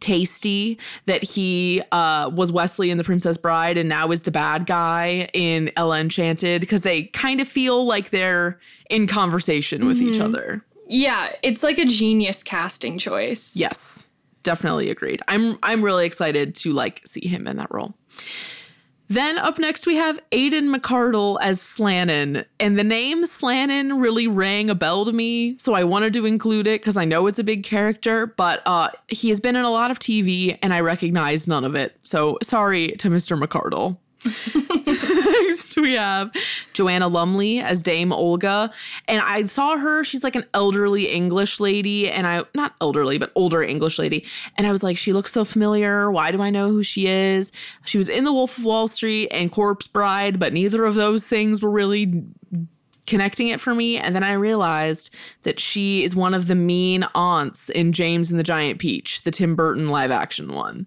tasty 0.00 0.78
that 1.04 1.22
he 1.22 1.82
uh, 1.92 2.30
was 2.34 2.50
Westley 2.50 2.90
in 2.90 2.96
The 2.98 3.04
Princess 3.04 3.36
Bride 3.36 3.76
and 3.76 3.88
now 3.88 4.10
is 4.10 4.22
the 4.22 4.30
bad 4.30 4.64
guy 4.64 5.28
in 5.34 5.70
Ella 5.76 6.00
Enchanted 6.00 6.62
because 6.62 6.80
they 6.80 7.04
kind 7.04 7.40
of 7.40 7.46
feel 7.46 7.84
like 7.84 8.08
they're 8.10 8.58
in 8.88 9.06
conversation 9.06 9.86
with 9.86 10.00
each 10.00 10.18
other. 10.18 10.64
Yeah, 10.88 11.32
it's 11.42 11.62
like 11.62 11.78
a 11.78 11.84
genius 11.84 12.42
casting 12.42 12.98
choice. 12.98 13.54
Yes, 13.54 14.08
definitely 14.42 14.90
agreed. 14.90 15.20
I'm 15.28 15.58
I'm 15.62 15.82
really 15.82 16.06
excited 16.06 16.54
to 16.56 16.72
like 16.72 17.06
see 17.06 17.28
him 17.28 17.46
in 17.46 17.58
that 17.58 17.70
role. 17.70 17.94
Then 19.10 19.38
up 19.38 19.58
next 19.58 19.88
we 19.88 19.96
have 19.96 20.20
Aidan 20.30 20.72
McArdle 20.72 21.36
as 21.42 21.60
Slannen, 21.60 22.44
and 22.60 22.78
the 22.78 22.84
name 22.84 23.24
Slannen 23.24 24.00
really 24.00 24.28
rang 24.28 24.70
a 24.70 24.74
bell 24.76 25.04
to 25.04 25.12
me, 25.12 25.58
so 25.58 25.74
I 25.74 25.82
wanted 25.82 26.12
to 26.12 26.26
include 26.26 26.68
it 26.68 26.80
because 26.80 26.96
I 26.96 27.04
know 27.04 27.26
it's 27.26 27.40
a 27.40 27.44
big 27.44 27.64
character, 27.64 28.28
but 28.28 28.62
uh, 28.66 28.90
he 29.08 29.28
has 29.30 29.40
been 29.40 29.56
in 29.56 29.64
a 29.64 29.70
lot 29.70 29.90
of 29.90 29.98
TV 29.98 30.56
and 30.62 30.72
I 30.72 30.78
recognize 30.78 31.48
none 31.48 31.64
of 31.64 31.74
it. 31.74 31.98
So 32.04 32.38
sorry 32.40 32.92
to 32.98 33.10
Mr. 33.10 33.36
McArdle. 33.36 33.96
Next, 35.30 35.76
we 35.76 35.94
have 35.94 36.30
Joanna 36.72 37.08
Lumley 37.08 37.60
as 37.60 37.82
Dame 37.82 38.12
Olga. 38.12 38.72
And 39.08 39.20
I 39.22 39.44
saw 39.44 39.76
her, 39.76 40.04
she's 40.04 40.24
like 40.24 40.36
an 40.36 40.44
elderly 40.54 41.12
English 41.12 41.60
lady, 41.60 42.10
and 42.10 42.26
I, 42.26 42.44
not 42.54 42.74
elderly, 42.80 43.18
but 43.18 43.32
older 43.34 43.62
English 43.62 43.98
lady. 43.98 44.24
And 44.56 44.66
I 44.66 44.72
was 44.72 44.82
like, 44.82 44.96
she 44.96 45.12
looks 45.12 45.32
so 45.32 45.44
familiar. 45.44 46.10
Why 46.10 46.32
do 46.32 46.42
I 46.42 46.50
know 46.50 46.68
who 46.68 46.82
she 46.82 47.06
is? 47.06 47.52
She 47.84 47.98
was 47.98 48.08
in 48.08 48.24
The 48.24 48.32
Wolf 48.32 48.58
of 48.58 48.64
Wall 48.64 48.88
Street 48.88 49.28
and 49.30 49.50
Corpse 49.50 49.88
Bride, 49.88 50.38
but 50.38 50.52
neither 50.52 50.84
of 50.84 50.94
those 50.94 51.24
things 51.24 51.62
were 51.62 51.70
really 51.70 52.24
connecting 53.06 53.48
it 53.48 53.60
for 53.60 53.74
me. 53.74 53.98
And 53.98 54.14
then 54.14 54.22
I 54.22 54.32
realized 54.34 55.14
that 55.42 55.58
she 55.58 56.04
is 56.04 56.14
one 56.14 56.32
of 56.32 56.46
the 56.46 56.54
mean 56.54 57.04
aunts 57.14 57.68
in 57.68 57.92
James 57.92 58.30
and 58.30 58.38
the 58.38 58.44
Giant 58.44 58.78
Peach, 58.78 59.22
the 59.22 59.32
Tim 59.32 59.56
Burton 59.56 59.90
live 59.90 60.10
action 60.10 60.52
one. 60.52 60.86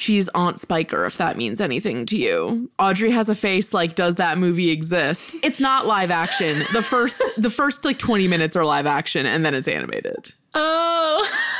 She's 0.00 0.30
Aunt 0.30 0.58
Spiker, 0.58 1.04
if 1.04 1.18
that 1.18 1.36
means 1.36 1.60
anything 1.60 2.06
to 2.06 2.16
you. 2.16 2.70
Audrey 2.78 3.10
has 3.10 3.28
a 3.28 3.34
face 3.34 3.74
like, 3.74 3.94
does 3.96 4.14
that 4.14 4.38
movie 4.38 4.70
exist? 4.70 5.34
It's 5.42 5.60
not 5.60 5.86
live 5.86 6.10
action. 6.10 6.64
The 6.72 6.80
first, 6.80 7.22
the 7.36 7.50
first 7.50 7.84
like 7.84 7.98
20 7.98 8.26
minutes 8.26 8.56
are 8.56 8.64
live 8.64 8.86
action 8.86 9.26
and 9.26 9.44
then 9.44 9.54
it's 9.54 9.68
animated. 9.68 10.32
Oh. 10.54 11.28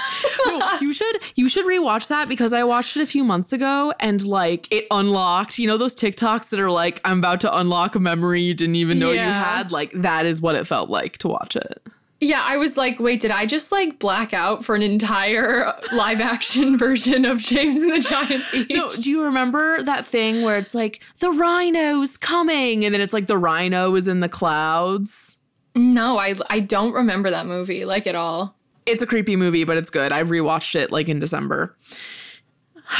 No, 0.46 0.78
you 0.80 0.92
should 0.92 1.18
you 1.34 1.48
should 1.48 1.64
rewatch 1.64 2.08
that 2.08 2.28
because 2.28 2.52
I 2.52 2.62
watched 2.64 2.96
it 2.96 3.02
a 3.02 3.06
few 3.06 3.24
months 3.24 3.54
ago 3.54 3.94
and 4.00 4.22
like 4.26 4.68
it 4.70 4.86
unlocked, 4.90 5.58
you 5.58 5.66
know 5.66 5.78
those 5.78 5.94
TikToks 5.94 6.50
that 6.50 6.60
are 6.60 6.70
like 6.70 7.00
I'm 7.04 7.18
about 7.18 7.40
to 7.40 7.56
unlock 7.56 7.94
a 7.94 8.00
memory 8.00 8.42
you 8.42 8.52
didn't 8.52 8.74
even 8.74 8.98
know 8.98 9.12
you 9.12 9.18
had, 9.20 9.72
like 9.72 9.92
that 9.92 10.26
is 10.26 10.42
what 10.42 10.56
it 10.56 10.66
felt 10.66 10.90
like 10.90 11.16
to 11.18 11.28
watch 11.28 11.56
it. 11.56 11.82
Yeah, 12.20 12.42
I 12.42 12.58
was 12.58 12.76
like, 12.76 13.00
wait, 13.00 13.20
did 13.20 13.30
I 13.30 13.46
just 13.46 13.72
like 13.72 13.98
black 13.98 14.34
out 14.34 14.62
for 14.62 14.74
an 14.74 14.82
entire 14.82 15.74
live 15.92 16.20
action 16.20 16.76
version 16.78 17.24
of 17.24 17.38
James 17.38 17.78
and 17.78 17.92
the 17.92 18.00
Giant 18.00 18.44
Peach? 18.50 18.70
No, 18.70 18.94
do 18.94 19.10
you 19.10 19.24
remember 19.24 19.82
that 19.82 20.04
thing 20.04 20.42
where 20.42 20.58
it's 20.58 20.74
like 20.74 21.02
the 21.18 21.30
rhino's 21.30 22.18
coming 22.18 22.84
and 22.84 22.92
then 22.94 23.00
it's 23.00 23.14
like 23.14 23.26
the 23.26 23.38
rhino 23.38 23.94
is 23.94 24.06
in 24.06 24.20
the 24.20 24.28
clouds? 24.28 25.38
No, 25.74 26.18
I 26.18 26.34
I 26.50 26.60
don't 26.60 26.92
remember 26.92 27.30
that 27.30 27.46
movie 27.46 27.84
like 27.86 28.06
at 28.06 28.14
all. 28.14 28.54
It's 28.84 29.02
a 29.02 29.06
creepy 29.06 29.36
movie, 29.36 29.64
but 29.64 29.76
it's 29.76 29.90
good. 29.90 30.12
I 30.12 30.22
rewatched 30.22 30.74
it 30.74 30.90
like 30.90 31.08
in 31.08 31.20
December. 31.20 31.76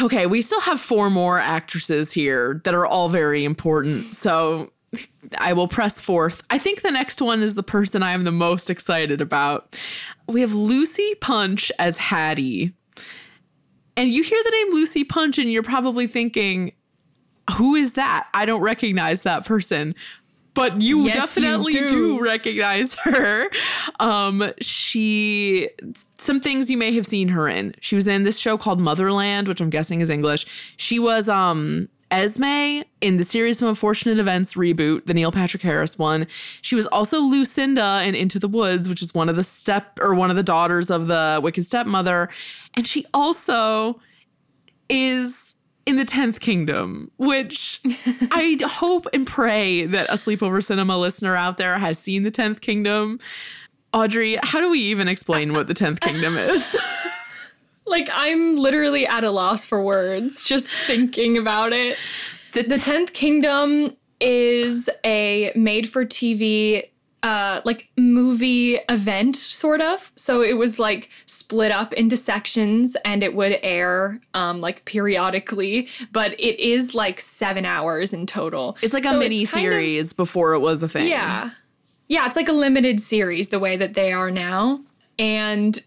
Okay, 0.01 0.27
we 0.27 0.41
still 0.41 0.61
have 0.61 0.81
four 0.81 1.11
more 1.11 1.39
actresses 1.39 2.13
here 2.13 2.61
that 2.65 2.75
are 2.75 2.87
all 2.87 3.09
very 3.09 3.45
important. 3.45 4.11
So 4.11 4.73
I 5.39 5.53
will 5.53 5.69
press 5.69 6.01
forth. 6.01 6.43
I 6.51 6.59
think 6.59 6.83
the 6.83 6.91
next 6.91 7.23
one 7.23 7.43
is 7.43 7.55
the 7.55 7.63
person 7.63 8.03
I 8.03 8.13
am 8.13 8.25
the 8.25 8.33
most 8.33 8.71
excited 8.71 9.21
about. 9.21 9.77
We 10.27 10.41
have 10.41 10.53
Lucy 10.53 11.15
Punch 11.21 11.71
as 11.79 11.99
Hattie. 11.99 12.73
And 13.97 14.09
you 14.09 14.23
hear 14.23 14.39
the 14.43 14.51
name 14.51 14.75
Lucy 14.75 15.05
Punch, 15.05 15.39
and 15.39 15.51
you're 15.51 15.63
probably 15.63 16.07
thinking, 16.07 16.73
who 17.57 17.75
is 17.75 17.93
that? 17.95 18.29
I 18.35 18.47
don't 18.47 18.63
recognize 18.63 19.23
that 19.23 19.45
person. 19.45 19.95
But 20.55 20.81
you 20.81 21.07
Yes, 21.07 21.15
you 21.15 21.21
definitely 21.21 21.73
do. 21.75 21.89
do 21.89 22.25
recognize 22.25 22.95
her. 23.05 23.49
Um, 24.01 24.53
she 24.61 25.69
some 26.19 26.41
things 26.41 26.69
you 26.69 26.77
may 26.77 26.93
have 26.95 27.07
seen 27.07 27.29
her 27.29 27.49
in. 27.49 27.75
She 27.81 27.95
was 27.95 28.09
in 28.09 28.25
this 28.25 28.39
show 28.39 28.59
called 28.59 28.81
Motherland, 28.81 29.47
which 29.47 29.61
I'm 29.61 29.71
guessing 29.71 30.01
is 30.01 30.11
English. 30.11 30.47
She 30.77 30.99
was 30.99 31.29
um 31.29 31.89
Esme 32.11 32.83
in 33.01 33.17
the 33.17 33.25
Series 33.25 33.63
of 33.63 33.69
Unfortunate 33.69 34.19
Events 34.19 34.55
reboot, 34.55 35.07
the 35.07 35.15
Neil 35.15 35.33
Patrick 35.33 35.63
Harris 35.63 35.99
one. 35.99 36.27
She 36.63 36.75
was 36.75 36.87
also 36.87 37.21
Lucinda 37.21 38.03
in 38.05 38.15
Into 38.15 38.39
the 38.39 38.49
Woods, 38.49 38.89
which 38.89 39.03
is 39.03 39.15
one 39.15 39.29
of 39.29 39.37
the 39.37 39.45
step 39.45 39.99
or 40.01 40.15
one 40.15 40.31
of 40.31 40.37
the 40.37 40.43
daughters 40.43 40.91
of 40.91 41.07
the 41.07 41.41
Wicked 41.43 41.65
Stepmother. 41.67 42.29
And 42.75 42.87
she 42.87 43.07
also 43.15 44.01
is 44.89 45.55
in 45.87 45.97
the 45.97 46.05
10th 46.05 46.41
Kingdom, 46.41 47.11
which 47.17 47.81
I 48.31 48.59
hope 48.63 49.07
and 49.13 49.27
pray 49.27 49.87
that 49.87 50.09
a 50.11 50.15
sleepover 50.15 50.63
cinema 50.63 50.99
listener 50.99 51.37
out 51.37 51.57
there 51.57 51.79
has 51.79 51.99
seen 51.99 52.23
the 52.23 52.31
10th 52.31 52.61
Kingdom. 52.61 53.19
Audrey, 53.93 54.39
how 54.43 54.61
do 54.61 54.71
we 54.71 54.81
even 54.81 55.09
explain 55.09 55.53
what 55.53 55.67
the 55.67 55.75
10th 55.75 56.01
Kingdom 56.01 56.37
is? 56.37 56.77
Like 57.91 58.09
I'm 58.13 58.57
literally 58.57 59.07
at 59.07 59.25
a 59.25 59.31
loss 59.31 59.65
for 59.65 59.83
words 59.83 60.45
just 60.45 60.69
thinking 60.69 61.37
about 61.37 61.73
it. 61.73 61.97
The, 62.53 62.63
the 62.63 62.77
10th 62.77 63.13
Kingdom 63.13 63.97
is 64.21 64.89
a 65.05 65.53
made 65.55 65.89
for 65.89 66.05
TV 66.05 66.85
uh 67.23 67.61
like 67.67 67.91
movie 67.99 68.77
event 68.89 69.37
sort 69.37 69.83
of. 69.83 70.11
So 70.17 70.41
it 70.43 70.55
was 70.55 70.79
like 70.79 71.11
split 71.27 71.71
up 71.71 71.93
into 71.93 72.17
sections 72.17 72.97
and 73.05 73.23
it 73.23 73.35
would 73.35 73.59
air 73.63 74.21
um 74.33 74.61
like 74.63 74.85
periodically, 74.87 75.89
but 76.13 76.33
it 76.41 76.59
is 76.59 76.95
like 76.95 77.21
7 77.21 77.67
hours 77.67 78.15
in 78.15 78.25
total. 78.27 78.79
It's 78.81 78.95
like 78.95 79.05
a 79.05 79.11
So 79.11 79.19
mini 79.19 79.45
kind 79.45 79.67
of- 79.67 79.73
series 79.73 80.13
before 80.15 80.55
it 80.55 80.61
was 80.61 80.83
a 80.83 80.89
thing. 80.89 81.09
yeah. 81.09 81.51
Yeah, 82.09 82.27
it's 82.27 82.37
like 82.37 82.49
a 82.49 82.53
limited 82.53 83.01
series 83.01 83.51
the 83.51 83.59
way 83.59 83.77
that 83.77 83.95
they 83.95 84.13
are 84.13 84.31
now. 84.31 84.81
And 85.19 85.79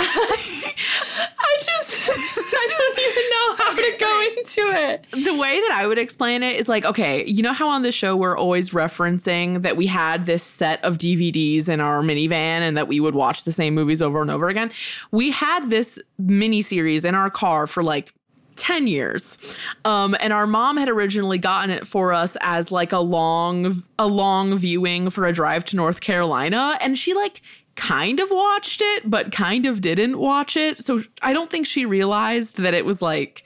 I 0.00 1.56
just 1.60 2.08
I 2.54 2.68
don't 2.78 2.98
even 2.98 3.24
know 3.30 3.64
how 3.64 3.74
to 3.74 3.96
go 3.98 4.20
into 4.36 4.80
it. 4.80 5.06
The 5.24 5.36
way 5.36 5.60
that 5.60 5.72
I 5.72 5.86
would 5.86 5.98
explain 5.98 6.42
it 6.42 6.56
is 6.56 6.68
like, 6.68 6.84
okay, 6.84 7.24
you 7.26 7.42
know 7.42 7.52
how 7.52 7.68
on 7.68 7.82
this 7.82 7.94
show 7.94 8.16
we're 8.16 8.36
always 8.36 8.70
referencing 8.70 9.62
that 9.62 9.76
we 9.76 9.86
had 9.86 10.26
this 10.26 10.42
set 10.42 10.82
of 10.84 10.98
DVDs 10.98 11.68
in 11.68 11.80
our 11.80 12.00
minivan 12.00 12.30
and 12.30 12.76
that 12.76 12.88
we 12.88 13.00
would 13.00 13.14
watch 13.14 13.44
the 13.44 13.52
same 13.52 13.74
movies 13.74 14.00
over 14.00 14.20
and 14.22 14.30
over 14.30 14.48
again? 14.48 14.70
We 15.10 15.30
had 15.30 15.68
this 15.68 15.98
mini 16.18 16.62
series 16.62 17.04
in 17.04 17.14
our 17.14 17.30
car 17.30 17.66
for 17.66 17.82
like 17.82 18.14
10 18.58 18.86
years. 18.88 19.38
Um, 19.84 20.16
and 20.20 20.32
our 20.32 20.46
mom 20.46 20.76
had 20.76 20.88
originally 20.88 21.38
gotten 21.38 21.70
it 21.70 21.86
for 21.86 22.12
us 22.12 22.36
as 22.40 22.70
like 22.70 22.92
a 22.92 22.98
long 22.98 23.82
a 23.98 24.06
long 24.06 24.56
viewing 24.56 25.10
for 25.10 25.24
a 25.26 25.32
drive 25.32 25.64
to 25.66 25.76
North 25.76 26.00
Carolina 26.00 26.76
and 26.80 26.98
she 26.98 27.14
like 27.14 27.40
kind 27.78 28.18
of 28.20 28.28
watched 28.30 28.80
it 28.82 29.08
but 29.08 29.32
kind 29.32 29.64
of 29.64 29.80
didn't 29.80 30.18
watch 30.18 30.56
it. 30.56 30.78
So 30.84 30.98
I 31.22 31.32
don't 31.32 31.48
think 31.48 31.66
she 31.66 31.86
realized 31.86 32.58
that 32.58 32.74
it 32.74 32.84
was 32.84 33.00
like 33.00 33.44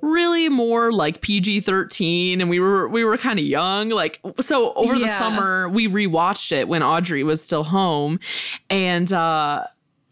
really 0.00 0.48
more 0.48 0.92
like 0.92 1.20
PG-13 1.20 2.40
and 2.40 2.48
we 2.48 2.60
were 2.60 2.86
we 2.88 3.02
were 3.04 3.16
kind 3.18 3.38
of 3.38 3.44
young 3.44 3.88
like 3.88 4.20
so 4.40 4.72
over 4.74 4.98
the 4.98 5.08
summer 5.18 5.68
we 5.68 5.88
rewatched 5.88 6.52
it 6.52 6.68
when 6.68 6.82
Audrey 6.82 7.24
was 7.24 7.42
still 7.42 7.64
home 7.64 8.20
and 8.70 9.10
uh 9.12 9.64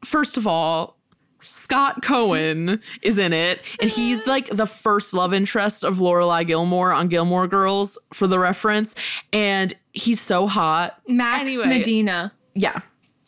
first 0.03 0.37
of 0.37 0.47
all 0.47 0.97
Scott 1.41 2.03
Cohen 2.03 2.81
is 3.03 3.19
in 3.19 3.35
it, 3.35 3.61
and 3.79 3.91
he's 3.91 4.27
like 4.27 4.49
the 4.49 4.65
first 4.67 5.13
love 5.13 5.35
interest 5.35 5.85
of 5.85 5.97
Lorelai 5.97 6.47
Gilmore 6.47 6.91
on 6.91 7.09
Gilmore 7.09 7.47
Girls 7.47 7.99
for 8.15 8.27
the 8.27 8.39
reference, 8.39 8.95
and 9.31 9.75
he's 9.93 10.23
so 10.23 10.47
hot. 10.47 10.99
Max 11.07 11.41
Anyway. 11.43 11.67
Medina. 11.67 12.33
Yeah. 12.55 12.81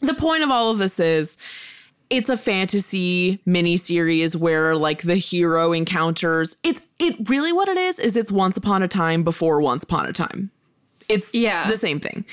The 0.06 0.14
point 0.14 0.42
of 0.42 0.50
all 0.50 0.70
of 0.70 0.78
this 0.78 0.98
is 1.00 1.36
it's 2.08 2.28
a 2.28 2.36
fantasy 2.36 3.40
miniseries 3.46 4.36
where 4.36 4.76
like 4.76 5.02
the 5.02 5.16
hero 5.16 5.72
encounters 5.72 6.56
it's 6.62 6.80
it 7.00 7.28
really 7.28 7.52
what 7.52 7.68
it 7.68 7.76
is 7.76 7.98
is 7.98 8.16
it's 8.16 8.30
once 8.30 8.56
upon 8.56 8.82
a 8.82 8.88
time 8.88 9.24
before 9.24 9.60
once 9.60 9.82
upon 9.82 10.06
a 10.06 10.12
time. 10.12 10.50
It's 11.08 11.34
Yeah. 11.34 11.68
the 11.68 11.76
same 11.76 11.98
thing. 12.00 12.24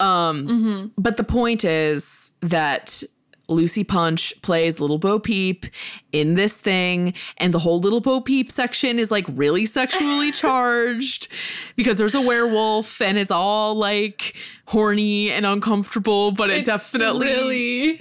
Um 0.00 0.92
but 0.96 1.16
the 1.16 1.24
point 1.24 1.64
is 1.64 2.30
that 2.40 3.02
Lucy 3.48 3.84
Punch 3.84 4.34
plays 4.42 4.80
Little 4.80 4.98
Bo 4.98 5.18
Peep 5.18 5.66
in 6.12 6.34
this 6.34 6.56
thing, 6.56 7.14
and 7.38 7.54
the 7.54 7.58
whole 7.58 7.80
Little 7.80 8.00
Bo 8.00 8.20
Peep 8.20 8.50
section 8.50 8.98
is 8.98 9.10
like 9.10 9.26
really 9.30 9.66
sexually 9.66 10.32
charged 10.32 11.28
because 11.76 11.98
there's 11.98 12.14
a 12.14 12.20
werewolf 12.20 13.00
and 13.00 13.18
it's 13.18 13.30
all 13.30 13.74
like 13.74 14.36
horny 14.66 15.30
and 15.30 15.46
uncomfortable, 15.46 16.32
but 16.32 16.50
it 16.50 16.58
It's 16.58 16.66
definitely 16.66 17.26
really 17.26 17.90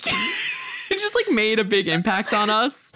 it 0.92 1.00
just 1.00 1.16
like 1.16 1.30
made 1.30 1.60
a 1.60 1.64
big 1.64 1.88
impact 1.88 2.34
on 2.34 2.50
us. 2.50 2.94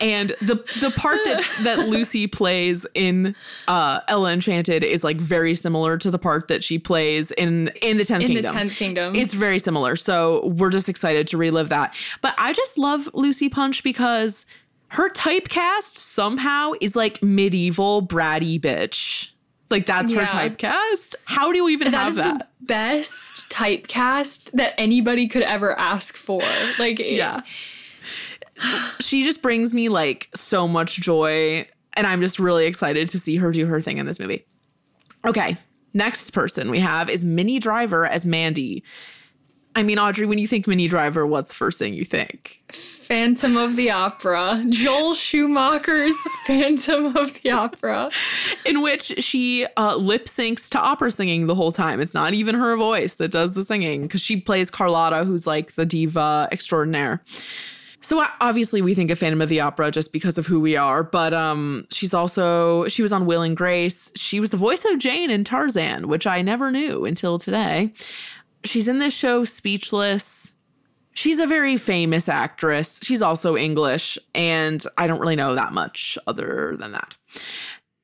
And 0.00 0.30
the 0.40 0.56
the 0.80 0.92
part 0.96 1.18
that 1.24 1.44
that 1.62 1.78
Lucy 1.88 2.26
plays 2.26 2.86
in 2.94 3.34
uh, 3.68 4.00
Ella 4.08 4.32
Enchanted 4.32 4.84
is 4.84 5.04
like 5.04 5.18
very 5.18 5.54
similar 5.54 5.96
to 5.98 6.10
the 6.10 6.18
part 6.18 6.48
that 6.48 6.64
she 6.64 6.78
plays 6.78 7.30
in 7.32 7.68
in 7.80 7.96
the 7.96 8.04
Tenth 8.04 8.22
In 8.22 8.28
the 8.28 8.34
Kingdom. 8.34 8.54
Tenth 8.54 8.76
Kingdom. 8.76 9.14
It's 9.14 9.34
very 9.34 9.58
similar. 9.58 9.96
So 9.96 10.46
we're 10.46 10.70
just 10.70 10.88
excited 10.88 11.26
to 11.28 11.36
relive 11.36 11.68
that. 11.68 11.94
But 12.20 12.34
I 12.38 12.52
just 12.52 12.78
love 12.78 13.08
Lucy 13.14 13.48
Punch 13.48 13.82
because 13.82 14.46
her 14.88 15.10
typecast 15.10 15.96
somehow 15.96 16.72
is 16.80 16.94
like 16.94 17.22
medieval 17.22 18.06
bratty 18.06 18.60
bitch. 18.60 19.30
Like 19.70 19.86
that's 19.86 20.12
her 20.12 20.24
typecast. 20.24 21.16
How 21.24 21.50
do 21.50 21.58
you 21.58 21.68
even 21.70 21.90
that 21.90 21.98
have 21.98 22.08
is 22.10 22.16
that? 22.16 22.38
the 22.38 22.66
best 22.66 23.50
typecast 23.50 24.52
that 24.52 24.74
anybody 24.78 25.26
could 25.26 25.42
ever 25.42 25.76
ask 25.78 26.14
for. 26.16 26.42
Like, 26.78 26.98
Yeah. 27.00 27.40
She 29.00 29.24
just 29.24 29.42
brings 29.42 29.74
me 29.74 29.88
like 29.88 30.28
so 30.34 30.68
much 30.68 31.00
joy 31.00 31.66
and 31.96 32.06
I'm 32.06 32.20
just 32.20 32.38
really 32.38 32.66
excited 32.66 33.08
to 33.08 33.18
see 33.18 33.36
her 33.36 33.52
do 33.52 33.66
her 33.66 33.80
thing 33.80 33.98
in 33.98 34.06
this 34.06 34.18
movie. 34.18 34.44
Okay, 35.24 35.56
next 35.94 36.30
person 36.32 36.70
we 36.70 36.80
have 36.80 37.08
is 37.08 37.24
Minnie 37.24 37.58
Driver 37.58 38.06
as 38.06 38.26
Mandy. 38.26 38.84
I 39.76 39.82
mean, 39.82 39.98
Audrey, 39.98 40.24
when 40.26 40.38
you 40.38 40.46
think 40.46 40.68
Minnie 40.68 40.86
Driver, 40.86 41.26
what's 41.26 41.48
the 41.48 41.54
first 41.54 41.80
thing 41.80 41.94
you 41.94 42.04
think? 42.04 42.60
Phantom 42.70 43.56
of 43.56 43.74
the 43.74 43.90
Opera. 43.90 44.64
Joel 44.70 45.14
Schumacher's 45.14 46.14
Phantom 46.46 47.16
of 47.16 47.42
the 47.42 47.50
Opera. 47.50 48.10
In 48.64 48.82
which 48.82 49.12
she 49.18 49.66
uh, 49.76 49.96
lip 49.96 50.26
syncs 50.26 50.68
to 50.70 50.78
opera 50.78 51.10
singing 51.10 51.48
the 51.48 51.56
whole 51.56 51.72
time. 51.72 52.00
It's 52.00 52.14
not 52.14 52.34
even 52.34 52.54
her 52.54 52.76
voice 52.76 53.16
that 53.16 53.32
does 53.32 53.54
the 53.54 53.64
singing 53.64 54.02
because 54.02 54.20
she 54.20 54.40
plays 54.40 54.70
Carlotta, 54.70 55.24
who's 55.24 55.46
like 55.46 55.72
the 55.72 55.84
diva 55.84 56.48
extraordinaire. 56.52 57.22
So 58.04 58.22
obviously 58.38 58.82
we 58.82 58.94
think 58.94 59.10
of 59.10 59.18
Phantom 59.18 59.40
of 59.40 59.48
the 59.48 59.60
Opera 59.60 59.90
just 59.90 60.12
because 60.12 60.36
of 60.36 60.46
who 60.46 60.60
we 60.60 60.76
are, 60.76 61.02
but 61.02 61.32
um 61.32 61.86
she's 61.90 62.12
also 62.12 62.86
she 62.86 63.00
was 63.00 63.14
on 63.14 63.24
Will 63.24 63.40
and 63.40 63.56
Grace. 63.56 64.12
She 64.14 64.40
was 64.40 64.50
the 64.50 64.58
voice 64.58 64.84
of 64.84 64.98
Jane 64.98 65.30
in 65.30 65.42
Tarzan, 65.42 66.06
which 66.08 66.26
I 66.26 66.42
never 66.42 66.70
knew 66.70 67.06
until 67.06 67.38
today. 67.38 67.94
She's 68.62 68.88
in 68.88 68.98
this 68.98 69.16
show 69.16 69.44
Speechless. 69.44 70.52
She's 71.14 71.38
a 71.38 71.46
very 71.46 71.78
famous 71.78 72.28
actress. 72.28 73.00
She's 73.02 73.22
also 73.22 73.56
English 73.56 74.18
and 74.34 74.84
I 74.98 75.06
don't 75.06 75.20
really 75.20 75.36
know 75.36 75.54
that 75.54 75.72
much 75.72 76.18
other 76.26 76.76
than 76.78 76.92
that. 76.92 77.16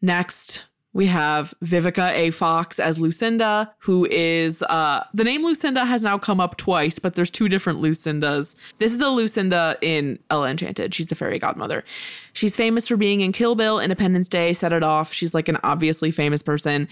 Next, 0.01 0.65
we 0.93 1.07
have 1.07 1.55
Vivica 1.63 2.11
A. 2.11 2.31
Fox 2.31 2.81
as 2.81 2.99
Lucinda, 2.99 3.73
who 3.79 4.07
is 4.11 4.63
uh, 4.63 5.05
the 5.15 5.23
name 5.23 5.45
Lucinda 5.45 5.85
has 5.85 6.03
now 6.03 6.19
come 6.19 6.41
up 6.41 6.57
twice, 6.57 6.99
but 6.99 7.15
there's 7.15 7.31
two 7.31 7.49
different 7.49 7.81
Lucindas. 7.81 8.57
This 8.79 8.93
is 8.93 8.99
the 8.99 9.11
Lucinda 9.11 9.77
in 9.83 10.19
Ella 10.31 10.51
Enchanted. 10.51 10.93
She's 10.93 11.07
the 11.07 11.15
fairy 11.15 11.39
godmother. 11.39 11.85
She's 12.33 12.57
famous 12.57 12.89
for 12.89 12.97
being 12.97 13.21
in 13.21 13.31
Kill 13.33 13.55
Bill, 13.55 13.79
Independence 13.79 14.29
Day, 14.29 14.53
Set 14.53 14.73
It 14.73 14.83
Off. 14.83 15.13
She's 15.13 15.33
like 15.33 15.49
an 15.49 15.59
obviously 15.63 16.11
famous 16.11 16.43
person. 16.43 16.89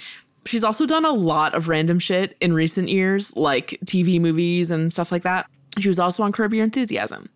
She's 0.47 0.63
also 0.63 0.87
done 0.87 1.05
a 1.05 1.13
lot 1.13 1.55
of 1.55 1.69
random 1.69 1.99
shit 1.99 2.37
in 2.41 2.53
recent 2.53 2.89
years, 2.89 3.37
like 3.37 3.79
TV 3.85 4.21
movies 4.21 4.71
and 4.71 4.93
stuff 4.93 5.11
like 5.11 5.23
that. 5.23 5.47
She 5.79 5.89
was 5.89 5.99
also 5.99 6.23
on 6.23 6.33
Curb 6.33 6.55
Your 6.55 6.65
Enthusiasm. 6.65 7.29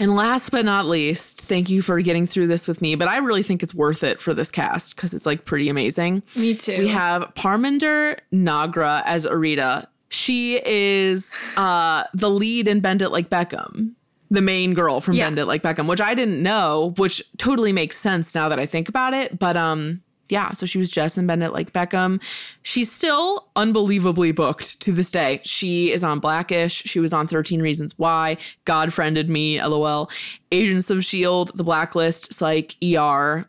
And 0.00 0.14
last 0.14 0.50
but 0.50 0.64
not 0.64 0.86
least, 0.86 1.40
thank 1.42 1.70
you 1.70 1.82
for 1.82 2.00
getting 2.00 2.26
through 2.26 2.46
this 2.46 2.68
with 2.68 2.80
me, 2.80 2.94
but 2.94 3.08
I 3.08 3.16
really 3.18 3.42
think 3.42 3.62
it's 3.62 3.74
worth 3.74 4.04
it 4.04 4.20
for 4.20 4.32
this 4.32 4.50
cast 4.50 4.94
because 4.96 5.12
it's 5.12 5.26
like 5.26 5.44
pretty 5.44 5.68
amazing. 5.68 6.22
Me 6.36 6.54
too. 6.54 6.78
We 6.78 6.88
have 6.88 7.22
Parminder 7.34 8.18
Nagra 8.32 9.02
as 9.06 9.26
Arita. 9.26 9.86
She 10.10 10.60
is 10.64 11.34
uh, 11.56 12.04
the 12.14 12.30
lead 12.30 12.68
in 12.68 12.80
Bend 12.80 13.02
It 13.02 13.10
Like 13.10 13.28
Beckham, 13.28 13.92
the 14.30 14.40
main 14.40 14.72
girl 14.72 15.00
from 15.00 15.14
Yeah. 15.14 15.26
Bend 15.26 15.38
It 15.40 15.46
Like 15.46 15.62
Beckham, 15.62 15.88
which 15.88 16.00
I 16.00 16.14
didn't 16.14 16.42
know, 16.42 16.94
which 16.96 17.22
totally 17.36 17.72
makes 17.72 17.96
sense 17.98 18.34
now 18.34 18.48
that 18.48 18.58
I 18.60 18.66
think 18.66 18.88
about 18.88 19.14
it. 19.14 19.38
But 19.38 19.56
um, 19.56 20.02
yeah, 20.28 20.52
so 20.52 20.66
she 20.66 20.78
was 20.78 20.90
Jess 20.90 21.16
in 21.16 21.26
Bend 21.26 21.42
It 21.42 21.52
Like 21.52 21.72
Beckham. 21.72 22.22
She's 22.62 22.90
still 22.90 23.48
unbelievably 23.56 24.32
booked 24.32 24.80
to 24.80 24.92
this 24.92 25.10
day. 25.10 25.40
She 25.44 25.90
is 25.90 26.04
on 26.04 26.18
Blackish. 26.18 26.82
She 26.84 27.00
was 27.00 27.12
on 27.12 27.26
13 27.26 27.62
Reasons 27.62 27.94
Why, 27.96 28.36
God 28.64 28.92
Friended 28.92 29.28
Me, 29.30 29.62
LOL, 29.62 30.10
Agents 30.52 30.90
of 30.90 30.98
S.H.I.E.L.D., 30.98 31.52
The 31.54 31.64
Blacklist, 31.64 32.32
Psych, 32.32 32.76
ER. 32.82 33.48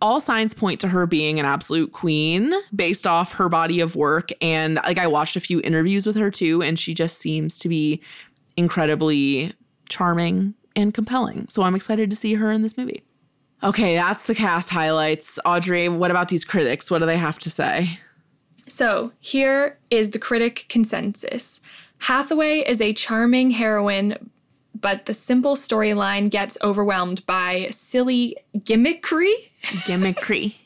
All 0.00 0.20
signs 0.20 0.54
point 0.54 0.80
to 0.80 0.88
her 0.88 1.06
being 1.06 1.40
an 1.40 1.46
absolute 1.46 1.92
queen 1.92 2.52
based 2.74 3.06
off 3.06 3.32
her 3.32 3.48
body 3.48 3.80
of 3.80 3.96
work. 3.96 4.30
And 4.40 4.76
like 4.76 4.98
I 4.98 5.08
watched 5.08 5.34
a 5.34 5.40
few 5.40 5.60
interviews 5.62 6.06
with 6.06 6.14
her 6.16 6.30
too, 6.30 6.62
and 6.62 6.78
she 6.78 6.94
just 6.94 7.18
seems 7.18 7.58
to 7.60 7.68
be 7.68 8.00
incredibly 8.56 9.52
charming 9.88 10.54
and 10.76 10.94
compelling. 10.94 11.46
So 11.48 11.62
I'm 11.62 11.74
excited 11.74 12.10
to 12.10 12.16
see 12.16 12.34
her 12.34 12.52
in 12.52 12.62
this 12.62 12.76
movie. 12.76 13.02
Okay, 13.62 13.94
that's 13.96 14.24
the 14.26 14.34
cast 14.34 14.70
highlights. 14.70 15.38
Audrey, 15.44 15.88
what 15.88 16.10
about 16.10 16.28
these 16.28 16.44
critics? 16.44 16.90
What 16.90 17.00
do 17.00 17.06
they 17.06 17.16
have 17.16 17.38
to 17.40 17.50
say? 17.50 17.88
So 18.68 19.12
here 19.18 19.78
is 19.90 20.10
the 20.10 20.18
critic 20.18 20.66
consensus 20.68 21.60
Hathaway 22.02 22.60
is 22.60 22.80
a 22.80 22.92
charming 22.92 23.50
heroine, 23.50 24.30
but 24.80 25.06
the 25.06 25.14
simple 25.14 25.56
storyline 25.56 26.30
gets 26.30 26.56
overwhelmed 26.62 27.26
by 27.26 27.68
silly 27.70 28.36
gimmickry. 28.56 29.32
Gimmickry. 29.86 30.54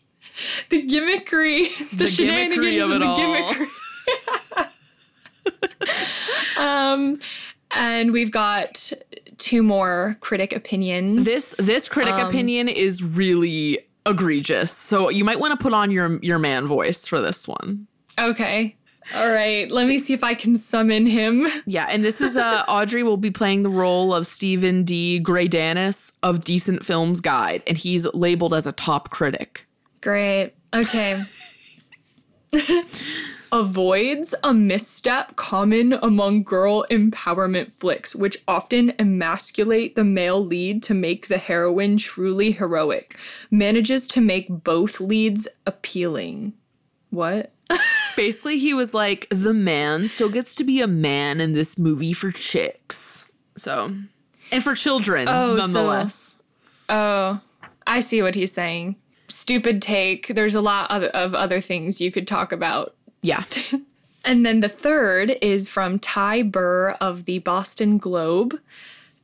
The 0.70 0.86
gimmickry, 0.88 1.68
the, 1.90 1.96
The 2.04 2.10
shenanigans 2.10 2.56
gimmickry 2.58 2.82
of 2.82 2.90
of 2.90 2.96
it 2.96 2.98
the 3.00 3.06
all. 3.06 3.18
gimmickry. 6.58 6.58
um, 6.58 7.20
and 7.70 8.12
we've 8.12 8.30
got 8.30 8.92
two 9.42 9.62
more 9.62 10.16
critic 10.20 10.52
opinions. 10.52 11.24
This 11.24 11.54
this 11.58 11.88
critic 11.88 12.14
opinion 12.14 12.68
is 12.68 13.02
really 13.02 13.80
egregious. 14.06 14.70
So 14.72 15.08
you 15.08 15.24
might 15.24 15.40
want 15.40 15.58
to 15.58 15.62
put 15.62 15.72
on 15.72 15.90
your 15.90 16.18
your 16.22 16.38
man 16.38 16.66
voice 16.66 17.06
for 17.06 17.20
this 17.20 17.46
one. 17.46 17.86
okay. 18.18 18.76
All 19.16 19.30
right. 19.30 19.68
Let 19.68 19.88
me 19.88 19.98
see 19.98 20.14
if 20.14 20.22
I 20.22 20.34
can 20.34 20.54
summon 20.56 21.06
him. 21.06 21.48
Yeah, 21.66 21.86
and 21.90 22.04
this 22.04 22.20
is 22.20 22.36
uh 22.36 22.62
Audrey 22.68 23.02
will 23.02 23.16
be 23.16 23.32
playing 23.32 23.64
the 23.64 23.68
role 23.68 24.14
of 24.14 24.28
Steven 24.28 24.84
D. 24.84 25.20
Greydanus 25.20 26.12
of 26.22 26.44
Decent 26.44 26.86
Films 26.86 27.20
Guide, 27.20 27.64
and 27.66 27.76
he's 27.76 28.06
labeled 28.14 28.54
as 28.54 28.64
a 28.64 28.72
top 28.72 29.10
critic. 29.10 29.66
Great. 30.00 30.52
Okay. 30.72 31.20
Avoids 33.52 34.34
a 34.42 34.54
misstep 34.54 35.36
common 35.36 35.92
among 35.92 36.42
girl 36.42 36.86
empowerment 36.90 37.70
flicks, 37.70 38.14
which 38.14 38.38
often 38.48 38.94
emasculate 38.98 39.94
the 39.94 40.04
male 40.04 40.42
lead 40.42 40.82
to 40.84 40.94
make 40.94 41.28
the 41.28 41.36
heroine 41.36 41.98
truly 41.98 42.52
heroic. 42.52 43.18
Manages 43.50 44.08
to 44.08 44.22
make 44.22 44.48
both 44.48 45.00
leads 45.02 45.46
appealing. 45.66 46.54
What? 47.10 47.52
Basically, 48.16 48.58
he 48.58 48.72
was 48.72 48.94
like, 48.94 49.26
the 49.30 49.52
man 49.52 50.06
still 50.06 50.30
gets 50.30 50.54
to 50.54 50.64
be 50.64 50.80
a 50.80 50.86
man 50.86 51.38
in 51.38 51.52
this 51.52 51.78
movie 51.78 52.14
for 52.14 52.30
chicks. 52.32 53.30
So, 53.54 53.94
and 54.50 54.64
for 54.64 54.74
children, 54.74 55.28
Oh, 55.28 55.56
so- 55.56 55.66
nonetheless. 55.66 56.38
Oh, 56.88 57.40
I 57.86 58.00
see 58.00 58.22
what 58.22 58.34
he's 58.34 58.52
saying. 58.52 58.96
Stupid 59.28 59.82
take. 59.82 60.28
There's 60.28 60.54
a 60.54 60.60
lot 60.62 60.90
of, 60.90 61.02
of 61.04 61.34
other 61.34 61.60
things 61.60 62.00
you 62.00 62.10
could 62.10 62.26
talk 62.26 62.50
about. 62.50 62.94
Yeah. 63.22 63.44
And 64.24 64.46
then 64.46 64.60
the 64.60 64.68
third 64.68 65.36
is 65.42 65.68
from 65.68 65.98
Ty 65.98 66.42
Burr 66.42 66.90
of 67.00 67.24
the 67.24 67.40
Boston 67.40 67.98
Globe. 67.98 68.60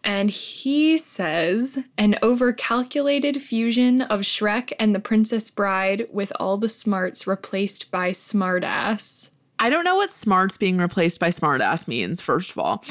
And 0.04 0.30
he 0.30 0.96
says 0.96 1.78
an 1.96 2.14
overcalculated 2.22 3.36
fusion 3.36 4.02
of 4.02 4.20
Shrek 4.20 4.72
and 4.78 4.94
the 4.94 5.00
Princess 5.00 5.50
Bride 5.50 6.06
with 6.10 6.32
all 6.40 6.56
the 6.56 6.68
smarts 6.68 7.26
replaced 7.26 7.90
by 7.90 8.12
smartass. 8.12 9.30
I 9.58 9.70
don't 9.70 9.84
know 9.84 9.96
what 9.96 10.10
smarts 10.10 10.56
being 10.56 10.78
replaced 10.78 11.18
by 11.20 11.28
smartass 11.30 11.88
means, 11.88 12.20
first 12.20 12.52
of 12.52 12.58
all. 12.58 12.84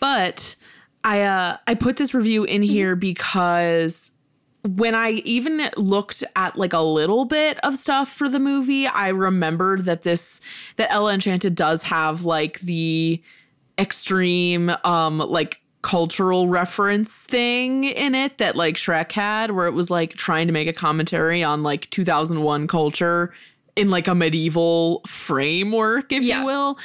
But 0.00 0.54
I 1.02 1.22
uh 1.22 1.56
I 1.66 1.74
put 1.74 1.96
this 1.96 2.12
review 2.12 2.44
in 2.44 2.62
here 2.62 2.94
because 2.94 4.09
when 4.62 4.94
I 4.94 5.10
even 5.24 5.70
looked 5.76 6.22
at 6.36 6.56
like 6.56 6.72
a 6.72 6.80
little 6.80 7.24
bit 7.24 7.58
of 7.64 7.76
stuff 7.76 8.10
for 8.10 8.28
the 8.28 8.38
movie, 8.38 8.86
I 8.86 9.08
remembered 9.08 9.84
that 9.86 10.02
this 10.02 10.40
that 10.76 10.90
Ella 10.90 11.14
Enchanted 11.14 11.54
does 11.54 11.82
have 11.84 12.24
like 12.24 12.60
the 12.60 13.22
extreme 13.78 14.70
um 14.84 15.18
like 15.18 15.62
cultural 15.82 16.46
reference 16.48 17.10
thing 17.10 17.84
in 17.84 18.14
it 18.14 18.36
that 18.36 18.54
like 18.54 18.74
Shrek 18.74 19.12
had 19.12 19.52
where 19.52 19.66
it 19.66 19.72
was 19.72 19.88
like 19.88 20.12
trying 20.12 20.46
to 20.46 20.52
make 20.52 20.68
a 20.68 20.74
commentary 20.74 21.42
on 21.42 21.62
like 21.62 21.88
2001 21.88 22.66
culture 22.66 23.32
in 23.76 23.88
like 23.88 24.06
a 24.06 24.14
medieval 24.14 25.00
framework 25.06 26.12
if 26.12 26.22
Yeah. 26.22 26.40
you 26.40 26.44
will. 26.46 26.78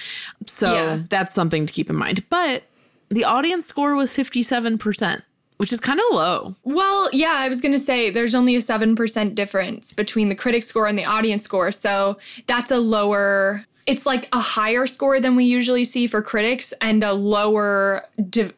So 0.46 0.74
Yeah. 0.74 1.00
that's 1.10 1.34
something 1.34 1.66
to 1.66 1.74
keep 1.74 1.90
in 1.90 1.98
mind. 1.98 2.24
But 2.30 2.64
the 3.10 3.26
audience 3.26 3.66
score 3.66 3.96
was 3.96 4.12
57%, 4.16 5.22
which 5.58 5.72
is 5.72 5.80
kind 5.80 6.00
of 6.00 6.15
low. 6.15 6.56
Well, 6.63 7.10
yeah, 7.13 7.34
I 7.34 7.50
was 7.50 7.62
going 7.62 7.72
to 7.72 7.80
say 7.80 8.10
there's 8.10 8.36
only 8.36 8.56
a 8.56 8.60
7% 8.60 9.36
difference 9.36 9.94
between 9.94 10.30
the 10.30 10.36
critic 10.36 10.63
score 10.63 10.88
and 10.88 10.98
the 10.98 11.06
audience 11.06 11.44
score. 11.44 11.72
So 11.72 12.18
that's 12.48 12.72
a 12.72 12.78
lower 12.78 13.65
it's 13.86 14.06
like 14.06 14.28
a 14.34 14.39
higher 14.39 14.88
score 14.88 15.20
than 15.20 15.36
we 15.36 15.46
usually 15.46 15.86
see 15.86 16.08
for 16.08 16.22
critics 16.22 16.74
and 16.82 17.04
a 17.04 17.13
lower 17.13 18.04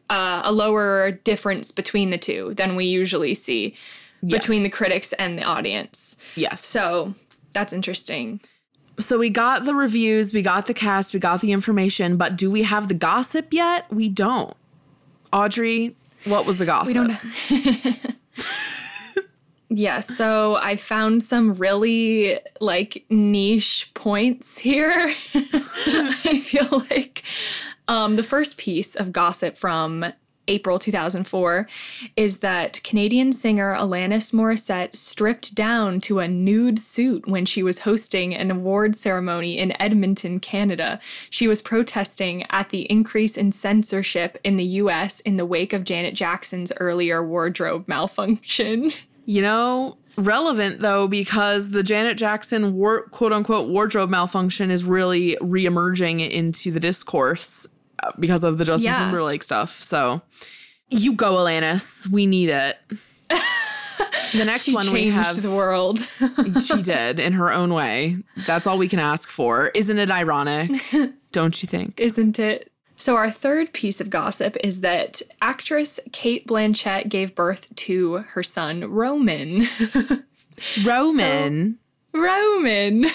uh, 0.08 0.42
a 0.44 0.52
lower 0.52 1.10
difference 1.10 1.70
between 1.70 2.10
the 2.10 2.16
two 2.16 2.54
than 2.54 2.76
we 2.76 2.86
usually 2.86 3.34
see 3.34 3.76
between 4.26 4.62
the 4.62 4.70
critics 4.70 5.12
and 5.14 5.38
the 5.38 5.42
audience. 5.42 6.16
Yes. 6.34 6.64
So 6.64 7.14
that's 7.52 7.72
interesting. 7.72 8.40
So 8.98 9.18
we 9.18 9.30
got 9.30 9.64
the 9.64 9.74
reviews, 9.74 10.34
we 10.34 10.42
got 10.42 10.66
the 10.66 10.74
cast, 10.74 11.14
we 11.14 11.20
got 11.20 11.40
the 11.40 11.52
information, 11.52 12.16
but 12.16 12.34
do 12.34 12.50
we 12.50 12.64
have 12.64 12.88
the 12.88 12.94
gossip 12.94 13.52
yet? 13.52 13.86
We 13.92 14.08
don't. 14.08 14.54
Audrey, 15.32 15.94
what 16.28 16.46
was 16.46 16.58
the 16.58 16.66
gossip? 16.66 16.88
We 16.88 16.94
don't 16.94 17.18
Yeah, 19.70 20.00
so 20.00 20.56
I 20.56 20.76
found 20.76 21.22
some 21.22 21.54
really 21.54 22.40
like 22.60 23.04
niche 23.10 23.90
points 23.92 24.56
here. 24.56 25.14
I 25.34 26.40
feel 26.42 26.84
like 26.90 27.22
um, 27.86 28.16
the 28.16 28.22
first 28.22 28.56
piece 28.56 28.94
of 28.94 29.12
gossip 29.12 29.58
from 29.58 30.06
April 30.48 30.78
2004 30.78 31.68
is 32.16 32.38
that 32.38 32.82
Canadian 32.82 33.32
singer 33.32 33.74
Alanis 33.74 34.32
Morissette 34.32 34.96
stripped 34.96 35.54
down 35.54 36.00
to 36.00 36.18
a 36.18 36.26
nude 36.26 36.78
suit 36.78 37.28
when 37.28 37.44
she 37.44 37.62
was 37.62 37.80
hosting 37.80 38.34
an 38.34 38.50
award 38.50 38.96
ceremony 38.96 39.58
in 39.58 39.80
Edmonton, 39.80 40.40
Canada. 40.40 40.98
She 41.30 41.46
was 41.46 41.62
protesting 41.62 42.44
at 42.50 42.70
the 42.70 42.90
increase 42.90 43.36
in 43.36 43.52
censorship 43.52 44.38
in 44.42 44.56
the 44.56 44.64
US 44.64 45.20
in 45.20 45.36
the 45.36 45.46
wake 45.46 45.72
of 45.72 45.84
Janet 45.84 46.14
Jackson's 46.14 46.72
earlier 46.78 47.22
wardrobe 47.22 47.86
malfunction. 47.86 48.90
You 49.28 49.42
know, 49.42 49.98
relevant 50.16 50.80
though, 50.80 51.06
because 51.06 51.72
the 51.72 51.82
Janet 51.82 52.16
Jackson 52.16 52.72
war- 52.72 53.02
quote 53.10 53.30
unquote 53.30 53.68
wardrobe 53.68 54.08
malfunction 54.08 54.70
is 54.70 54.84
really 54.84 55.36
reemerging 55.42 56.26
into 56.30 56.70
the 56.70 56.80
discourse 56.80 57.66
because 58.18 58.44
of 58.44 58.58
the 58.58 58.64
Justin 58.64 58.86
Yeah. 58.92 58.98
Timberlake 58.98 59.42
stuff. 59.42 59.70
So 59.82 60.22
you 60.90 61.12
go, 61.14 61.34
Alanis. 61.34 62.06
We 62.08 62.26
need 62.26 62.50
it. 62.50 62.78
The 64.32 64.44
next 64.44 64.64
She 64.64 64.74
one 64.74 64.92
we 64.92 65.08
have 65.08 65.40
the 65.42 65.50
world. 65.50 66.00
she 66.64 66.82
did 66.82 67.18
in 67.18 67.32
her 67.32 67.50
own 67.50 67.72
way. 67.72 68.18
That's 68.46 68.66
all 68.66 68.76
we 68.76 68.86
can 68.86 68.98
ask 68.98 69.28
for. 69.30 69.68
Isn't 69.68 69.98
it 69.98 70.10
ironic? 70.10 70.70
Don't 71.32 71.60
you 71.62 71.66
think? 71.66 71.98
Isn't 71.98 72.38
it? 72.38 72.70
So, 72.98 73.16
our 73.16 73.30
third 73.30 73.72
piece 73.72 74.00
of 74.02 74.10
gossip 74.10 74.56
is 74.62 74.82
that 74.82 75.22
actress 75.40 75.98
Cate 76.12 76.46
Blanchett 76.46 77.08
gave 77.08 77.34
birth 77.34 77.74
to 77.76 78.18
her 78.34 78.42
son, 78.42 78.84
Roman. 78.90 79.66
Roman. 80.84 81.78
Roman! 82.12 83.06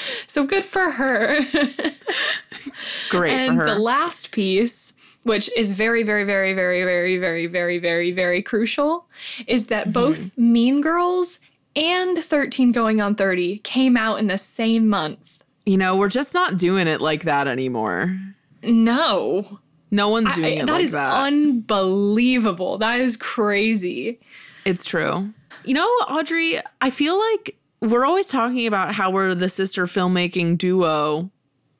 so 0.26 0.44
good 0.44 0.64
for 0.64 0.90
her. 0.92 1.40
Great 3.10 3.32
and 3.34 3.56
for 3.58 3.66
her. 3.66 3.74
the 3.74 3.78
last 3.80 4.30
piece, 4.30 4.94
which 5.22 5.50
is 5.56 5.72
very, 5.72 6.02
very, 6.02 6.24
very, 6.24 6.52
very, 6.52 6.82
very, 6.84 7.16
very, 7.18 7.46
very, 7.46 7.78
very, 7.78 8.10
very 8.12 8.42
crucial, 8.42 9.06
is 9.46 9.64
Mm-hmm. 9.64 9.68
that 9.74 9.92
both 9.92 10.36
Mean 10.38 10.80
Girls 10.80 11.40
and 11.76 12.18
13 12.18 12.72
Going 12.72 13.00
on 13.00 13.14
30 13.14 13.58
came 13.58 13.96
out 13.96 14.18
in 14.18 14.26
the 14.28 14.38
same 14.38 14.88
month. 14.88 15.42
you 15.66 15.76
know, 15.76 15.96
we're 15.96 16.08
just 16.08 16.32
not 16.34 16.56
doing 16.56 16.86
it 16.88 17.00
like 17.00 17.24
that 17.24 17.46
anymore. 17.46 18.18
No. 18.62 19.60
No 19.90 20.08
one's 20.08 20.30
I- 20.30 20.34
doing 20.34 20.58
it 20.58 20.66
that 20.66 20.72
like 20.72 20.84
is 20.84 20.92
that. 20.92 21.12
unbelievable. 21.26 22.78
That 22.78 23.00
is 23.00 23.16
crazy. 23.16 24.18
It's 24.64 24.84
true. 24.84 25.32
You 25.64 25.74
know, 25.74 25.86
Audrey, 26.08 26.58
I 26.80 26.88
feel 26.90 27.18
like 27.18 27.57
we're 27.80 28.04
always 28.04 28.28
talking 28.28 28.66
about 28.66 28.94
how 28.94 29.10
we're 29.10 29.34
the 29.34 29.48
sister 29.48 29.86
filmmaking 29.86 30.58
duo. 30.58 31.30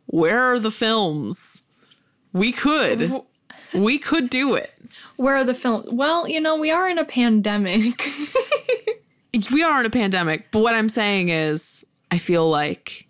Where 0.06 0.40
are 0.40 0.58
the 0.58 0.70
films? 0.70 1.64
We 2.32 2.52
could. 2.52 3.12
We 3.74 3.98
could 3.98 4.30
do 4.30 4.54
it. 4.54 4.72
Where 5.16 5.36
are 5.36 5.44
the 5.44 5.52
films? 5.52 5.88
Well, 5.92 6.26
you 6.26 6.40
know, 6.40 6.56
we 6.56 6.70
are 6.70 6.88
in 6.88 6.96
a 6.96 7.04
pandemic. 7.04 8.02
We 9.52 9.62
are 9.62 9.78
in 9.80 9.84
a 9.86 9.90
pandemic, 9.90 10.50
but 10.50 10.60
what 10.60 10.74
I'm 10.74 10.88
saying 10.88 11.28
is, 11.28 11.84
I 12.10 12.16
feel 12.18 12.48
like 12.48 13.06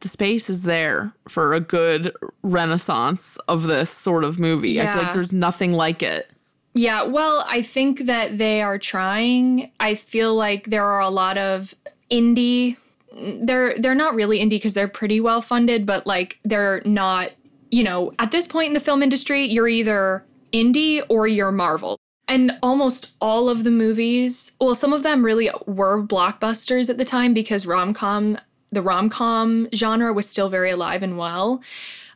the 0.00 0.08
space 0.08 0.48
is 0.48 0.62
there 0.62 1.12
for 1.28 1.52
a 1.52 1.60
good 1.60 2.12
renaissance 2.42 3.36
of 3.46 3.64
this 3.64 3.90
sort 3.90 4.24
of 4.24 4.38
movie. 4.38 4.80
I 4.80 4.86
feel 4.86 5.02
like 5.02 5.12
there's 5.12 5.32
nothing 5.34 5.72
like 5.72 6.02
it. 6.02 6.30
yeah, 6.72 7.02
well, 7.02 7.44
I 7.46 7.60
think 7.60 8.06
that 8.06 8.38
they 8.38 8.62
are 8.62 8.78
trying. 8.78 9.70
I 9.78 9.94
feel 9.96 10.34
like 10.34 10.70
there 10.70 10.86
are 10.86 11.00
a 11.00 11.10
lot 11.10 11.36
of 11.36 11.74
indie 12.10 12.76
they're 13.12 13.76
they're 13.78 13.94
not 13.94 14.14
really 14.14 14.38
indie 14.38 14.50
because 14.50 14.74
they're 14.74 14.88
pretty 14.88 15.20
well 15.20 15.40
funded, 15.40 15.84
but 15.86 16.06
like 16.06 16.38
they're 16.44 16.82
not, 16.84 17.32
you 17.70 17.82
know, 17.82 18.12
at 18.18 18.30
this 18.30 18.46
point 18.46 18.68
in 18.68 18.74
the 18.74 18.80
film 18.80 19.02
industry, 19.02 19.44
you're 19.44 19.68
either 19.68 20.24
indie 20.52 21.02
or 21.08 21.26
you're 21.26 21.52
Marvel. 21.52 21.96
And 22.28 22.52
almost 22.62 23.10
all 23.20 23.48
of 23.48 23.64
the 23.64 23.72
movies, 23.72 24.52
well, 24.60 24.76
some 24.76 24.92
of 24.92 25.02
them 25.02 25.24
really 25.24 25.50
were 25.66 26.00
blockbusters 26.00 26.88
at 26.88 26.96
the 26.96 27.04
time 27.04 27.34
because 27.34 27.66
rom-com, 27.66 28.38
the 28.70 28.82
rom-com 28.82 29.68
genre 29.74 30.12
was 30.12 30.28
still 30.28 30.48
very 30.48 30.70
alive 30.70 31.02
and 31.02 31.18
well 31.18 31.60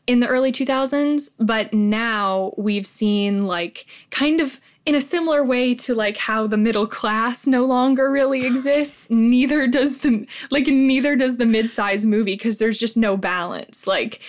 in 0.06 0.20
the 0.20 0.28
early 0.28 0.52
2000s, 0.52 1.34
but 1.40 1.72
now 1.72 2.52
we've 2.56 2.86
seen 2.86 3.44
like 3.46 3.86
kind 4.10 4.40
of 4.40 4.60
in 4.86 4.94
a 4.94 5.00
similar 5.00 5.42
way 5.42 5.74
to 5.74 5.94
like 5.94 6.16
how 6.16 6.46
the 6.46 6.56
middle 6.58 6.86
class 6.86 7.46
no 7.46 7.64
longer 7.64 8.10
really 8.10 8.44
exists, 8.46 9.08
neither 9.10 9.66
does 9.66 9.98
the 9.98 10.26
like 10.50 10.66
neither 10.66 11.16
does 11.16 11.36
the 11.38 11.46
mid-size 11.46 12.04
movie 12.04 12.34
because 12.34 12.58
there's 12.58 12.78
just 12.78 12.96
no 12.96 13.16
balance. 13.16 13.86
Like 13.86 14.20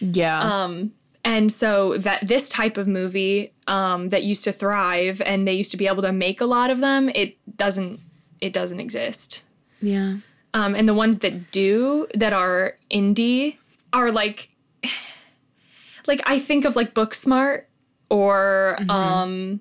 Yeah. 0.00 0.40
um, 0.64 0.92
and 1.24 1.50
so 1.50 1.96
that 1.98 2.26
this 2.28 2.48
type 2.48 2.76
of 2.76 2.86
movie 2.86 3.52
um, 3.66 4.10
that 4.10 4.24
used 4.24 4.44
to 4.44 4.52
thrive 4.52 5.20
and 5.22 5.48
they 5.48 5.54
used 5.54 5.70
to 5.70 5.76
be 5.76 5.86
able 5.86 6.02
to 6.02 6.12
make 6.12 6.40
a 6.40 6.46
lot 6.46 6.70
of 6.70 6.80
them, 6.80 7.08
it 7.14 7.36
doesn't 7.56 7.98
it 8.40 8.52
doesn't 8.52 8.80
exist. 8.80 9.42
yeah. 9.80 10.18
Um, 10.52 10.76
and 10.76 10.88
the 10.88 10.94
ones 10.94 11.18
that 11.20 11.50
do 11.50 12.06
that 12.14 12.32
are 12.32 12.76
indie 12.88 13.56
are 13.92 14.12
like 14.12 14.50
like 16.06 16.20
I 16.26 16.38
think 16.38 16.64
of 16.64 16.76
like 16.76 16.94
Booksmart 16.94 17.64
or 18.10 18.78
um 18.88 19.60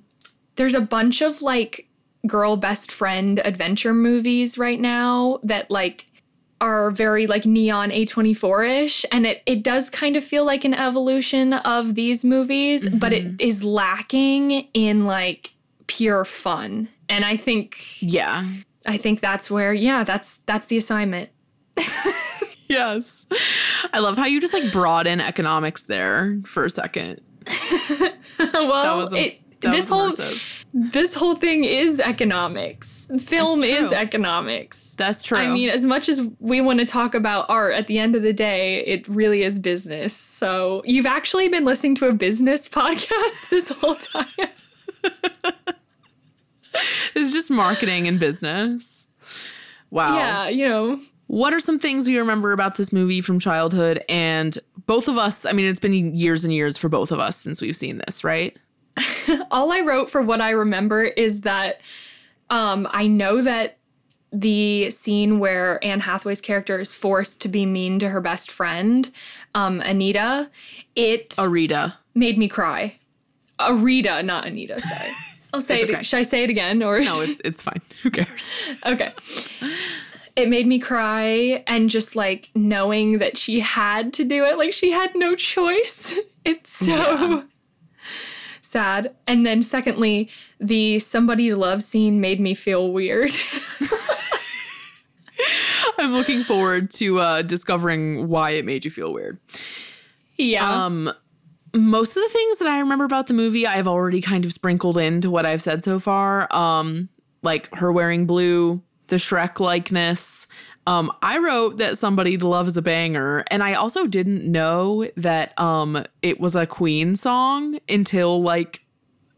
there's 0.56 0.74
a 0.74 0.82
bunch 0.82 1.22
of 1.22 1.42
like 1.42 1.88
girl 2.28 2.56
best 2.56 2.92
friend 2.92 3.42
adventure 3.44 3.94
movies 3.94 4.58
right 4.58 4.80
now 4.80 5.40
that 5.44 5.70
like 5.70 6.08
are 6.62 6.92
very 6.92 7.28
like 7.28 7.46
neon 7.46 7.90
A24ish 7.90 9.04
and 9.12 9.26
it 9.26 9.44
it 9.46 9.64
does 9.64 9.90
kind 9.90 10.16
of 10.16 10.24
feel 10.24 10.46
like 10.46 10.64
an 10.64 10.74
evolution 10.74 11.54
of 11.54 11.96
these 11.96 12.24
movies 12.24 12.88
but 12.90 13.12
it 13.12 13.26
mm-hmm. 13.26 13.36
is 13.40 13.64
lacking 13.64 14.70
in 14.74 15.06
like 15.06 15.54
pure 15.88 16.24
fun 16.24 16.88
and 17.10 17.26
I 17.26 17.36
think 17.36 18.02
Yeah. 18.02 18.48
I 18.86 18.98
think 18.98 19.20
that's 19.20 19.52
where 19.52 19.74
yeah 19.74 20.06
that's 20.06 20.38
that's 20.46 20.68
the 20.68 20.78
assignment 20.78 21.30
Yes. 22.74 23.28
I 23.94 24.00
love 24.00 24.18
how 24.18 24.26
you 24.26 24.42
just 24.42 24.54
like 24.54 24.72
brought 24.72 25.06
in 25.06 25.22
economics 25.22 25.84
there 25.84 26.40
for 26.46 26.66
a 26.66 26.70
second. 26.70 27.22
well 28.40 28.84
That 28.84 28.96
was 28.96 29.14
a, 29.14 29.28
it, 29.28 29.42
this 29.72 29.90
whole 29.90 30.12
immersive. 30.12 30.64
this 30.74 31.14
whole 31.14 31.36
thing 31.36 31.64
is 31.64 32.00
economics 32.00 33.04
film 33.20 33.64
is 33.64 33.92
economics 33.92 34.94
That's 34.96 35.24
true. 35.24 35.38
I 35.38 35.48
mean, 35.48 35.70
as 35.70 35.86
much 35.86 36.10
as 36.10 36.22
we 36.40 36.62
want 36.62 36.80
to 36.80 36.86
talk 36.86 37.16
about 37.16 37.46
art, 37.50 37.74
at 37.74 37.88
the 37.88 38.00
end 38.00 38.16
of 38.16 38.24
the 38.24 38.34
day, 38.34 38.84
it 38.86 39.08
really 39.08 39.44
is 39.44 39.60
business. 39.60 40.16
So 40.16 40.82
you've 40.86 41.06
actually 41.06 41.50
been 41.50 41.66
listening 41.66 41.96
to 41.96 42.08
a 42.08 42.14
business 42.14 42.70
podcast 42.80 43.50
this 43.50 43.70
whole 43.70 43.96
time. 43.96 44.26
it's 47.16 47.34
just 47.34 47.52
marketing 47.52 48.08
and 48.08 48.20
business. 48.20 49.08
Wow. 49.90 50.16
Yeah, 50.16 50.48
you 50.50 50.68
know. 50.68 51.00
What 51.28 51.54
are 51.54 51.60
some 51.60 51.80
things 51.80 52.08
we 52.08 52.18
remember 52.18 52.52
about 52.52 52.76
this 52.76 52.94
movie 52.94 53.22
from 53.22 53.40
childhood? 53.40 54.04
And 54.08 54.58
both 54.86 55.08
of 55.08 55.18
us, 55.18 55.46
I 55.46 55.52
mean, 55.52 55.66
it's 55.66 55.80
been 55.80 56.16
years 56.16 56.44
and 56.44 56.54
years 56.54 56.78
for 56.78 56.90
both 56.90 57.12
of 57.12 57.20
us 57.20 57.38
since 57.38 57.62
we've 57.62 57.76
seen 57.76 58.02
this, 58.06 58.24
right? 58.24 58.56
All 59.52 59.72
I 59.72 59.82
wrote 59.82 60.10
for 60.10 60.22
what 60.22 60.42
I 60.42 60.52
remember 60.52 61.04
is 61.04 61.42
that 61.42 61.82
um, 62.50 62.88
I 62.92 63.08
know 63.08 63.42
that 63.42 63.78
the 64.32 64.90
scene 64.92 65.40
where 65.40 65.84
Anne 65.84 66.00
Hathaway's 66.02 66.42
character 66.42 66.80
is 66.80 66.94
forced 66.94 67.42
to 67.42 67.48
be 67.48 67.66
mean 67.66 68.00
to 68.00 68.10
her 68.10 68.20
best 68.22 68.50
friend, 68.52 69.12
um, 69.54 69.80
Anita, 69.82 70.50
it 70.96 71.30
Arita. 71.32 71.96
made 72.16 72.38
me 72.38 72.48
cry. 72.48 72.98
Arita, 73.60 74.26
not 74.26 74.46
Anita. 74.48 74.82
Sorry. 74.82 75.12
I'll 75.54 75.62
say 75.62 75.82
It's 75.82 75.84
it. 75.90 75.94
okay. 75.94 76.04
Should 76.04 76.18
I 76.20 76.24
say 76.24 76.44
it 76.44 76.50
again 76.50 76.82
or 76.82 77.00
No, 77.02 77.22
it's 77.22 77.40
it's 77.46 77.62
fine. 77.62 77.80
Who 78.02 78.10
cares? 78.10 78.50
Okay. 78.88 79.14
It 80.36 80.50
made 80.50 80.66
me 80.66 80.80
cry 80.80 81.64
and 81.68 81.92
just 81.92 82.16
like 82.16 82.50
knowing 82.56 83.20
that 83.20 83.38
she 83.38 83.60
had 83.60 84.14
to 84.14 84.24
do 84.24 84.46
it, 84.46 84.58
like 84.58 84.74
she 84.74 84.92
had 84.92 85.12
no 85.16 85.36
choice. 85.36 86.18
It's 86.44 86.72
so 86.72 86.86
Yeah. 86.86 87.44
Sad. 88.74 89.16
And 89.26 89.46
then 89.46 89.64
secondly, 89.64 90.30
the 90.60 91.00
somebody 91.00 91.48
to 91.50 91.56
love 91.56 91.82
scene 91.82 92.20
made 92.20 92.42
me 92.42 92.54
feel 92.54 92.92
weird. 92.92 93.32
I'm 95.98 96.12
looking 96.12 96.44
forward 96.44 96.92
to 96.92 97.20
uh, 97.20 97.42
discovering 97.44 98.28
why 98.28 98.52
it 98.52 98.66
made 98.66 98.84
you 98.84 98.92
feel 98.92 99.14
weird. 99.14 99.40
Yeah. 100.38 100.86
Um, 100.86 101.14
most 101.76 102.18
of 102.18 102.24
the 102.24 102.30
things 102.30 102.58
that 102.58 102.68
I 102.68 102.80
remember 102.80 103.06
about 103.06 103.28
the 103.28 103.34
movie, 103.34 103.66
I've 103.66 103.88
already 103.88 104.22
kind 104.22 104.44
of 104.44 104.52
sprinkled 104.54 104.98
into 104.98 105.30
what 105.30 105.46
I've 105.46 105.62
said 105.62 105.84
so 105.84 106.00
far. 106.00 106.54
Um, 106.54 107.10
like 107.42 107.74
her 107.76 107.92
wearing 107.92 108.26
blue, 108.26 108.82
the 109.08 109.16
Shrek 109.18 109.60
likeness. 109.60 110.48
Um, 110.86 111.12
I 111.22 111.38
wrote 111.38 111.78
that 111.78 111.98
somebody 111.98 112.38
to 112.38 112.48
love 112.48 112.68
is 112.68 112.76
a 112.76 112.82
banger, 112.82 113.44
and 113.48 113.64
I 113.64 113.74
also 113.74 114.06
didn't 114.06 114.44
know 114.50 115.08
that 115.16 115.58
um 115.60 116.04
it 116.22 116.40
was 116.40 116.56
a 116.56 116.66
Queen 116.66 117.16
song 117.16 117.80
until 117.88 118.42
like 118.42 118.82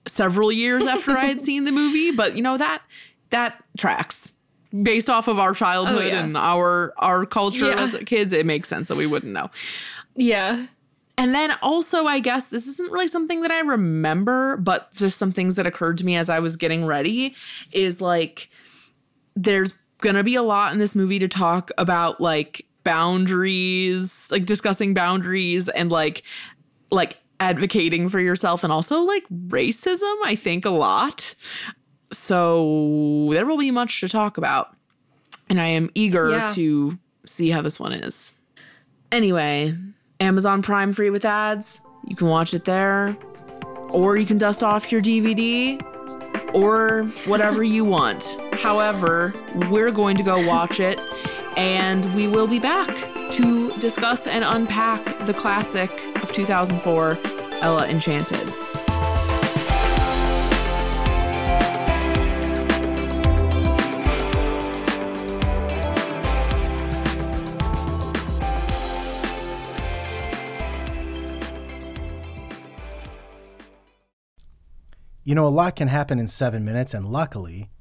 several 0.08 0.52
years 0.52 0.86
after 0.86 1.12
I 1.12 1.26
had 1.26 1.42
seen 1.50 1.66
the 1.66 1.72
movie. 1.72 2.12
But 2.12 2.36
you 2.36 2.42
know 2.42 2.58
that 2.58 2.82
that 3.30 3.64
tracks 3.78 4.34
based 4.84 5.10
off 5.10 5.28
of 5.28 5.40
our 5.40 5.54
childhood 5.54 5.98
Oh, 6.02 6.06
yeah. 6.08 6.24
and 6.24 6.36
our 6.36 6.94
our 6.98 7.26
culture 7.26 7.68
Yeah. 7.70 7.80
as 7.84 7.96
kids. 8.06 8.34
It 8.34 8.46
makes 8.46 8.68
sense 8.68 8.88
that 8.88 8.96
we 8.98 9.06
wouldn't 9.06 9.32
know. 9.34 9.50
yeah. 10.16 10.66
And 11.18 11.34
then 11.34 11.54
also, 11.62 12.08
I 12.08 12.20
guess 12.20 12.50
this 12.50 12.68
isn't 12.68 12.92
really 12.92 13.08
something 13.08 13.40
that 13.42 13.52
I 13.52 13.62
remember, 13.62 14.58
but 14.58 14.92
just 14.92 15.18
some 15.18 15.32
things 15.32 15.56
that 15.56 15.66
occurred 15.66 15.98
to 16.00 16.06
me 16.06 16.18
as 16.18 16.30
I 16.30 16.40
was 16.40 16.58
getting 16.58 16.86
ready 16.86 17.36
is 17.72 18.02
like, 18.02 18.50
there's 19.34 19.74
gonna 20.06 20.24
be 20.24 20.36
a 20.36 20.44
lot 20.44 20.72
in 20.72 20.80
this 20.80 20.96
movie 20.96 21.18
to 21.20 21.28
talk 21.28 21.72
about 21.80 22.22
like 22.22 22.66
boundaries, 22.84 24.30
like 24.32 24.46
discussing 24.46 24.94
boundaries 24.94 25.68
and 25.68 25.92
like, 25.92 26.22
like 26.92 27.18
advocating 27.40 28.08
for 28.08 28.20
yourself 28.20 28.64
and 28.64 28.72
also 28.72 29.02
like 29.02 29.24
racism, 29.48 30.14
I 30.24 30.36
think 30.36 30.64
a 30.66 30.70
lot. 30.70 31.34
So 32.14 33.28
there 33.32 33.46
will 33.46 33.58
be 33.58 33.72
much 33.72 34.00
to 34.02 34.08
talk 34.08 34.38
about. 34.38 34.76
And 35.50 35.60
I 35.60 35.68
am 35.68 35.90
eager 35.96 36.30
Yeah. 36.30 36.48
to 36.50 36.98
see 37.26 37.50
how 37.50 37.62
this 37.62 37.80
one 37.80 37.92
is. 37.92 38.34
Anyway, 39.12 39.76
Amazon 40.20 40.62
Prime 40.62 40.94
free 40.94 41.10
with 41.10 41.26
ads. 41.26 41.82
You 42.08 42.16
can 42.16 42.28
watch 42.28 42.54
it 42.54 42.66
there. 42.66 43.18
Or 43.90 44.18
you 44.18 44.26
can 44.26 44.38
dust 44.38 44.64
off 44.64 44.92
your 44.92 45.02
DVD 45.02 45.82
or 46.54 47.04
whatever 47.26 47.64
you 47.64 47.84
want. 47.86 48.38
However, 48.56 49.34
we're 49.70 49.92
going 49.92 50.18
to 50.18 50.24
go 50.24 50.46
watch 50.48 50.80
it 50.80 51.00
and 51.58 52.06
we 52.16 52.28
will 52.28 52.48
be 52.48 52.60
back 52.60 52.96
to 53.32 53.72
discuss 53.78 54.28
and 54.28 54.44
unpack 54.44 55.04
the 55.26 55.34
classic 55.34 55.92
of 56.22 56.32
2004, 56.32 57.18
Ella 57.62 57.88
Enchanted. 57.88 58.54
You 75.28 75.34
know, 75.34 75.48
a 75.48 75.50
lot 75.50 75.76
can 75.76 75.88
happen 75.88 76.20
in 76.20 76.28
seven 76.28 76.64
minutes, 76.64 76.94
and 76.94 77.08
luckily, 77.08 77.72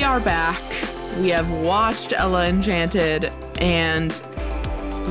We 0.00 0.06
are 0.06 0.18
back. 0.18 0.62
We 1.18 1.28
have 1.28 1.50
watched 1.50 2.14
Ella 2.14 2.46
Enchanted, 2.46 3.26
and 3.60 4.10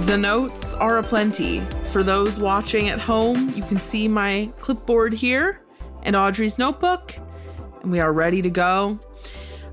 the 0.07 0.17
notes 0.17 0.73
are 0.73 0.97
aplenty. 0.97 1.59
For 1.91 2.01
those 2.01 2.39
watching 2.39 2.89
at 2.89 2.97
home, 2.97 3.49
you 3.49 3.61
can 3.61 3.77
see 3.77 4.07
my 4.07 4.51
clipboard 4.57 5.13
here 5.13 5.61
and 6.01 6.15
Audrey's 6.15 6.57
notebook, 6.57 7.15
and 7.83 7.91
we 7.91 7.99
are 7.99 8.11
ready 8.11 8.41
to 8.41 8.49
go. 8.49 8.99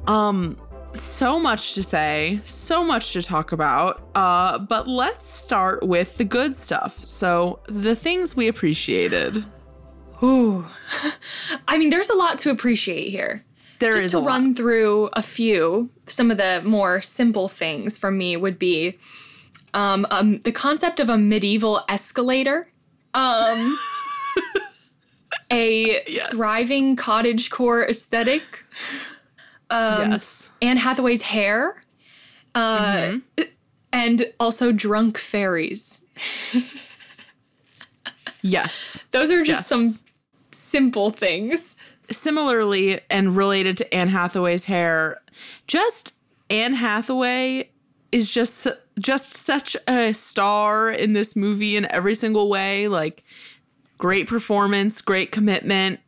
Um, 0.06 0.58
so 0.92 1.40
much 1.40 1.72
to 1.76 1.82
say, 1.82 2.42
so 2.44 2.84
much 2.84 3.14
to 3.14 3.22
talk 3.22 3.52
about. 3.52 4.10
Uh, 4.14 4.58
but 4.58 4.86
let's 4.86 5.26
start 5.26 5.82
with 5.82 6.18
the 6.18 6.26
good 6.26 6.54
stuff. 6.54 6.98
So, 6.98 7.60
the 7.68 7.96
things 7.96 8.36
we 8.36 8.48
appreciated. 8.48 9.46
Ooh. 10.22 10.66
I 11.68 11.78
mean, 11.78 11.88
there's 11.88 12.10
a 12.10 12.16
lot 12.16 12.38
to 12.40 12.50
appreciate 12.50 13.08
here. 13.08 13.46
There 13.78 13.92
Just 13.92 14.04
is 14.06 14.10
to 14.12 14.18
a 14.18 14.20
lot. 14.20 14.26
run 14.28 14.54
through 14.54 15.10
a 15.12 15.22
few, 15.22 15.90
some 16.06 16.30
of 16.30 16.36
the 16.38 16.62
more 16.64 17.02
simple 17.02 17.48
things 17.48 17.98
for 17.98 18.10
me 18.10 18.36
would 18.36 18.58
be 18.58 18.98
um, 19.74 20.06
um, 20.10 20.38
the 20.40 20.52
concept 20.52 21.00
of 21.00 21.08
a 21.10 21.18
medieval 21.18 21.84
escalator, 21.88 22.68
um, 23.12 23.76
a 25.52 26.02
Yes. 26.08 26.30
thriving 26.30 26.96
cottage 26.96 27.50
core 27.50 27.86
aesthetic, 27.86 28.42
um, 29.68 30.12
yes. 30.12 30.48
Anne 30.62 30.78
Hathaway's 30.78 31.22
hair, 31.22 31.84
uh, 32.54 32.96
Mm-hmm. 32.96 33.42
and 33.92 34.32
also 34.40 34.72
drunk 34.72 35.18
fairies. 35.18 36.04
Yes. 38.42 39.04
Those 39.10 39.30
are 39.30 39.42
just 39.42 39.60
Yes. 39.62 39.66
some 39.66 39.98
simple 40.52 41.10
things. 41.10 41.74
Similarly 42.10 43.00
and 43.10 43.36
related 43.36 43.76
to 43.78 43.94
Anne 43.94 44.08
Hathaway's 44.08 44.64
hair, 44.64 45.20
just 45.66 46.14
Anne 46.50 46.74
Hathaway 46.74 47.70
is 48.12 48.32
just 48.32 48.66
just 48.98 49.32
such 49.32 49.76
a 49.88 50.12
star 50.14 50.90
in 50.90 51.12
this 51.12 51.36
movie 51.36 51.76
in 51.76 51.90
every 51.92 52.14
single 52.14 52.48
way. 52.48 52.88
Like 52.88 53.24
great 53.98 54.28
performance, 54.28 55.00
great 55.00 55.32
commitment, 55.32 56.00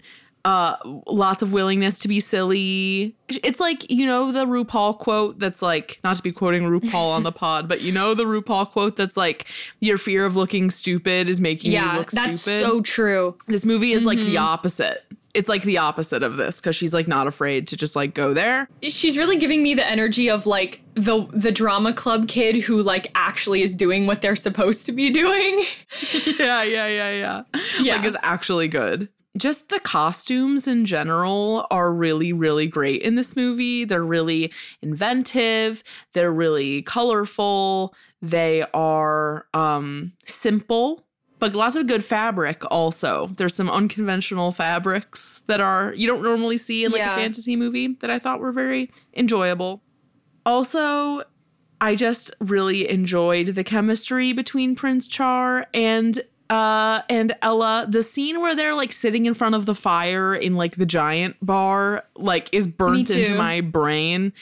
uh 0.44 0.76
lots 1.06 1.42
of 1.42 1.52
willingness 1.52 1.98
to 1.98 2.08
be 2.08 2.20
silly. 2.20 3.14
It's 3.28 3.60
like, 3.60 3.90
you 3.90 4.06
know 4.06 4.32
the 4.32 4.46
RuPaul 4.46 4.98
quote 4.98 5.38
that's 5.38 5.60
like 5.60 5.98
not 6.04 6.16
to 6.16 6.22
be 6.22 6.32
quoting 6.32 6.62
RuPaul 6.62 7.10
on 7.10 7.24
the 7.24 7.32
pod, 7.42 7.68
but 7.68 7.80
you 7.80 7.92
know 7.92 8.14
the 8.14 8.24
RuPaul 8.24 8.70
quote 8.70 8.96
that's 8.96 9.16
like 9.16 9.46
your 9.80 9.98
fear 9.98 10.24
of 10.24 10.36
looking 10.36 10.70
stupid 10.70 11.28
is 11.28 11.40
making 11.40 11.72
you 11.72 11.80
look 11.92 12.10
that's 12.12 12.40
stupid. 12.40 12.62
That's 12.62 12.72
so 12.72 12.80
true. 12.82 13.36
This 13.48 13.64
movie 13.64 13.92
is 13.92 14.04
like 14.04 14.20
the 14.20 14.38
opposite. 14.38 15.04
It's 15.34 15.48
like 15.48 15.62
the 15.62 15.78
opposite 15.78 16.22
of 16.22 16.36
this 16.36 16.60
because 16.60 16.74
she's 16.74 16.92
like 16.94 17.06
not 17.06 17.26
afraid 17.26 17.66
to 17.68 17.76
just 17.76 17.94
like 17.94 18.14
go 18.14 18.32
there. 18.34 18.68
she's 18.82 19.18
really 19.18 19.36
giving 19.36 19.62
me 19.62 19.74
the 19.74 19.86
energy 19.86 20.28
of 20.28 20.46
like 20.46 20.80
the 20.94 21.26
the 21.32 21.52
drama 21.52 21.92
club 21.92 22.28
kid 22.28 22.56
who 22.56 22.82
like 22.82 23.10
actually 23.14 23.62
is 23.62 23.74
doing 23.74 24.06
what 24.06 24.20
they're 24.22 24.34
supposed 24.36 24.86
to 24.86 24.92
be 24.92 25.10
doing. 25.10 25.64
Yeah, 26.38 26.62
yeah, 26.62 26.86
yeah, 26.86 27.10
yeah. 27.10 27.42
Yeah. 27.80 27.96
Like 27.96 28.04
is 28.04 28.16
actually 28.22 28.68
good. 28.68 29.08
Just 29.36 29.68
the 29.68 29.78
costumes 29.80 30.66
in 30.66 30.84
general 30.84 31.66
are 31.70 31.92
really, 31.92 32.32
really 32.32 32.66
great 32.66 33.02
in 33.02 33.14
this 33.14 33.36
movie. 33.36 33.84
They're 33.84 34.04
really 34.04 34.52
inventive. 34.82 35.82
They're 36.12 36.32
really 36.32 36.82
colorful. 36.82 37.94
They 38.22 38.64
are 38.74 39.46
um 39.54 40.12
simple, 40.26 41.04
but 41.38 41.54
lots 41.54 41.76
of 41.76 41.86
good 41.86 42.04
fabric 42.04 42.62
also. 42.70 43.28
There's 43.36 43.54
some 43.54 43.70
unconventional 43.70 44.52
fabrics 44.52 45.42
that 45.46 45.60
are 45.60 45.94
you 45.94 46.06
don't 46.06 46.22
normally 46.22 46.58
see 46.58 46.84
in 46.84 46.92
like 46.92 47.00
Yeah. 47.00 47.14
a 47.14 47.18
fantasy 47.18 47.56
movie 47.56 47.94
that 48.00 48.10
I 48.10 48.18
thought 48.18 48.40
were 48.40 48.52
very 48.52 48.90
enjoyable. 49.14 49.82
Also, 50.46 51.22
I 51.80 51.94
just 51.94 52.32
really 52.40 52.88
enjoyed 52.88 53.48
the 53.48 53.62
chemistry 53.64 54.32
between 54.32 54.74
Prince 54.74 55.06
Char 55.06 55.66
and 55.74 56.20
uh 56.50 57.02
and 57.10 57.36
Ella. 57.42 57.86
The 57.88 58.02
scene 58.02 58.40
where 58.40 58.56
they're 58.56 58.74
like 58.74 58.90
sitting 58.92 59.26
in 59.26 59.34
front 59.34 59.54
of 59.54 59.66
the 59.66 59.74
fire 59.74 60.34
in 60.34 60.56
like 60.56 60.76
the 60.76 60.86
giant 60.86 61.36
bar 61.42 62.04
like 62.16 62.48
is 62.52 62.66
burnt 62.66 63.10
into 63.10 63.34
my 63.34 63.60
brain 63.60 64.32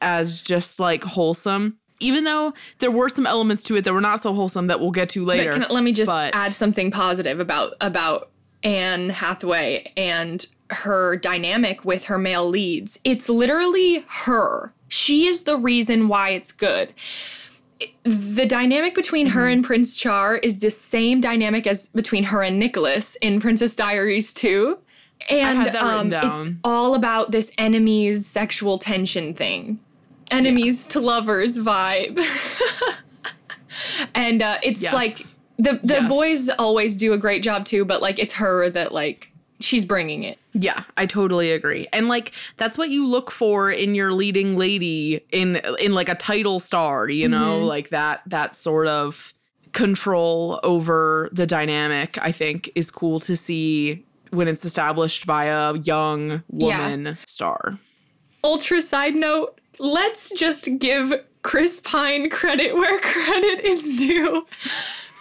as 0.00 0.42
just 0.42 0.78
like 0.78 1.02
wholesome. 1.04 1.78
Even 1.98 2.24
though 2.24 2.52
there 2.78 2.90
were 2.90 3.08
some 3.08 3.26
elements 3.26 3.62
to 3.64 3.76
it 3.76 3.84
that 3.84 3.92
were 3.92 4.00
not 4.00 4.22
so 4.22 4.34
wholesome 4.34 4.66
that 4.66 4.80
we'll 4.80 4.90
get 4.90 5.08
to 5.10 5.24
later. 5.24 5.54
can, 5.54 5.66
let 5.70 5.82
me 5.82 5.92
just 5.92 6.08
but- 6.08 6.34
add 6.34 6.52
something 6.52 6.90
positive 6.90 7.40
about 7.40 7.74
about 7.80 8.30
Anne 8.62 9.10
Hathaway 9.10 9.92
and 9.96 10.46
her 10.70 11.16
dynamic 11.16 11.84
with 11.84 12.06
her 12.06 12.18
male 12.18 12.48
leads. 12.48 12.98
It's 13.04 13.28
literally 13.28 14.04
her. 14.08 14.72
She 14.88 15.26
is 15.26 15.42
the 15.42 15.56
reason 15.56 16.08
why 16.08 16.30
it's 16.30 16.52
good. 16.52 16.92
The 18.04 18.46
dynamic 18.46 18.94
between 18.94 19.28
her 19.28 19.46
and 19.48 19.62
Prince 19.62 19.96
Char 19.96 20.36
is 20.36 20.60
the 20.60 20.70
same 20.70 21.20
dynamic 21.20 21.66
as 21.66 21.88
between 21.88 22.24
her 22.24 22.42
and 22.42 22.58
Nicholas 22.58 23.16
in 23.16 23.40
Princess 23.40 23.76
Diaries 23.76 24.32
2. 24.32 24.78
and 25.28 25.76
um, 25.76 26.12
it's 26.12 26.50
all 26.64 26.94
about 26.94 27.30
this 27.30 27.52
enemies 27.58 28.26
sexual 28.26 28.78
tension 28.78 29.34
thing 29.34 29.78
enemies 30.30 30.86
to 30.88 31.00
lovers 31.00 31.56
vibe 31.58 32.18
and 34.14 34.42
uh, 34.42 34.58
it's 34.62 34.82
Yes. 34.82 34.92
like 34.94 35.16
the 35.58 35.80
the 35.82 35.94
Yes. 35.94 36.08
boys 36.08 36.48
always 36.50 36.96
do 36.96 37.12
a 37.12 37.18
great 37.18 37.42
job 37.42 37.64
too 37.64 37.84
but 37.84 38.02
like 38.02 38.18
it's 38.18 38.32
her 38.34 38.68
that 38.70 38.92
like 38.92 39.32
she's 39.60 39.84
bringing 39.84 40.22
it 40.22 40.38
Yeah, 40.52 40.82
I 40.98 41.06
totally 41.06 41.50
agree. 41.52 41.86
And 41.92 42.08
like 42.08 42.32
that's 42.58 42.76
what 42.76 42.90
you 42.90 43.06
look 43.06 43.30
for 43.30 43.70
in 43.70 43.94
your 43.94 44.12
leading 44.12 44.56
lady 44.58 45.22
in 45.32 45.56
in 45.78 45.94
like 45.94 46.08
a 46.10 46.14
title 46.14 46.60
star, 46.60 47.08
you 47.08 47.26
know, 47.28 47.60
like 47.60 47.88
that 47.90 48.20
that 48.26 48.54
sort 48.54 48.86
of 48.86 49.32
control 49.72 50.60
over 50.62 51.28
the 51.32 51.46
dynamic 51.46 52.18
I 52.20 52.32
think 52.32 52.70
is 52.74 52.90
cool 52.90 53.18
to 53.20 53.36
see 53.36 54.04
when 54.30 54.46
it's 54.48 54.64
established 54.64 55.26
by 55.26 55.44
a 55.46 55.74
young 55.78 56.42
woman 56.48 57.16
star. 57.26 57.78
ultra 58.44 58.82
side 58.82 59.14
note 59.14 59.58
let's 59.78 60.30
just 60.30 60.68
give 60.78 61.12
chris 61.42 61.80
pine 61.80 62.28
credit 62.30 62.74
where 62.74 62.98
credit 63.00 63.64
is 63.64 63.82
due 63.98 64.46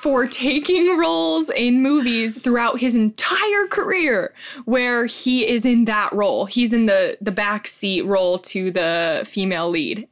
for 0.02 0.28
taking 0.28 0.98
roles 0.98 1.50
in 1.50 1.82
movies 1.82 2.38
throughout 2.40 2.80
his 2.80 2.94
entire 2.96 3.68
career 3.70 4.34
where 4.66 5.08
he 5.08 5.48
is 5.48 5.66
in 5.66 5.86
that 5.86 6.14
role. 6.14 6.46
He's 6.46 6.74
in 6.74 6.86
the 6.86 7.18
the 7.22 7.32
backseat 7.32 8.06
role 8.06 8.38
to 8.40 8.70
the 8.70 9.24
female 9.26 9.70
lead. 9.70 10.08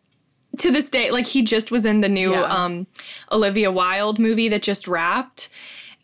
To 0.60 0.72
this 0.72 0.90
day 0.90 1.12
like 1.12 1.28
he 1.28 1.42
just 1.44 1.70
was 1.72 1.86
in 1.86 2.02
the 2.02 2.10
new 2.10 2.32
Yeah. 2.32 2.42
um 2.44 2.88
olivia 3.32 3.72
wilde 3.72 4.18
movie 4.20 4.50
that 4.50 4.64
just 4.64 4.88
wrapped. 4.88 5.50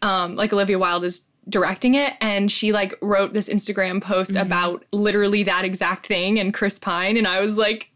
Um 0.04 0.36
like 0.36 0.54
olivia 0.54 0.78
wilde 0.78 1.04
is 1.04 1.26
directing 1.48 1.96
it 1.96 2.14
and 2.22 2.52
she 2.52 2.72
like 2.72 2.94
wrote 3.02 3.34
this 3.34 3.50
instagram 3.50 4.00
post 4.04 4.36
about 4.36 4.86
literally 4.92 5.42
that 5.42 5.66
exact 5.66 6.06
thing 6.06 6.40
and 6.40 6.54
chris 6.54 6.78
pine 6.78 7.18
and 7.18 7.28
i 7.28 7.40
was 7.40 7.58
like 7.58 7.90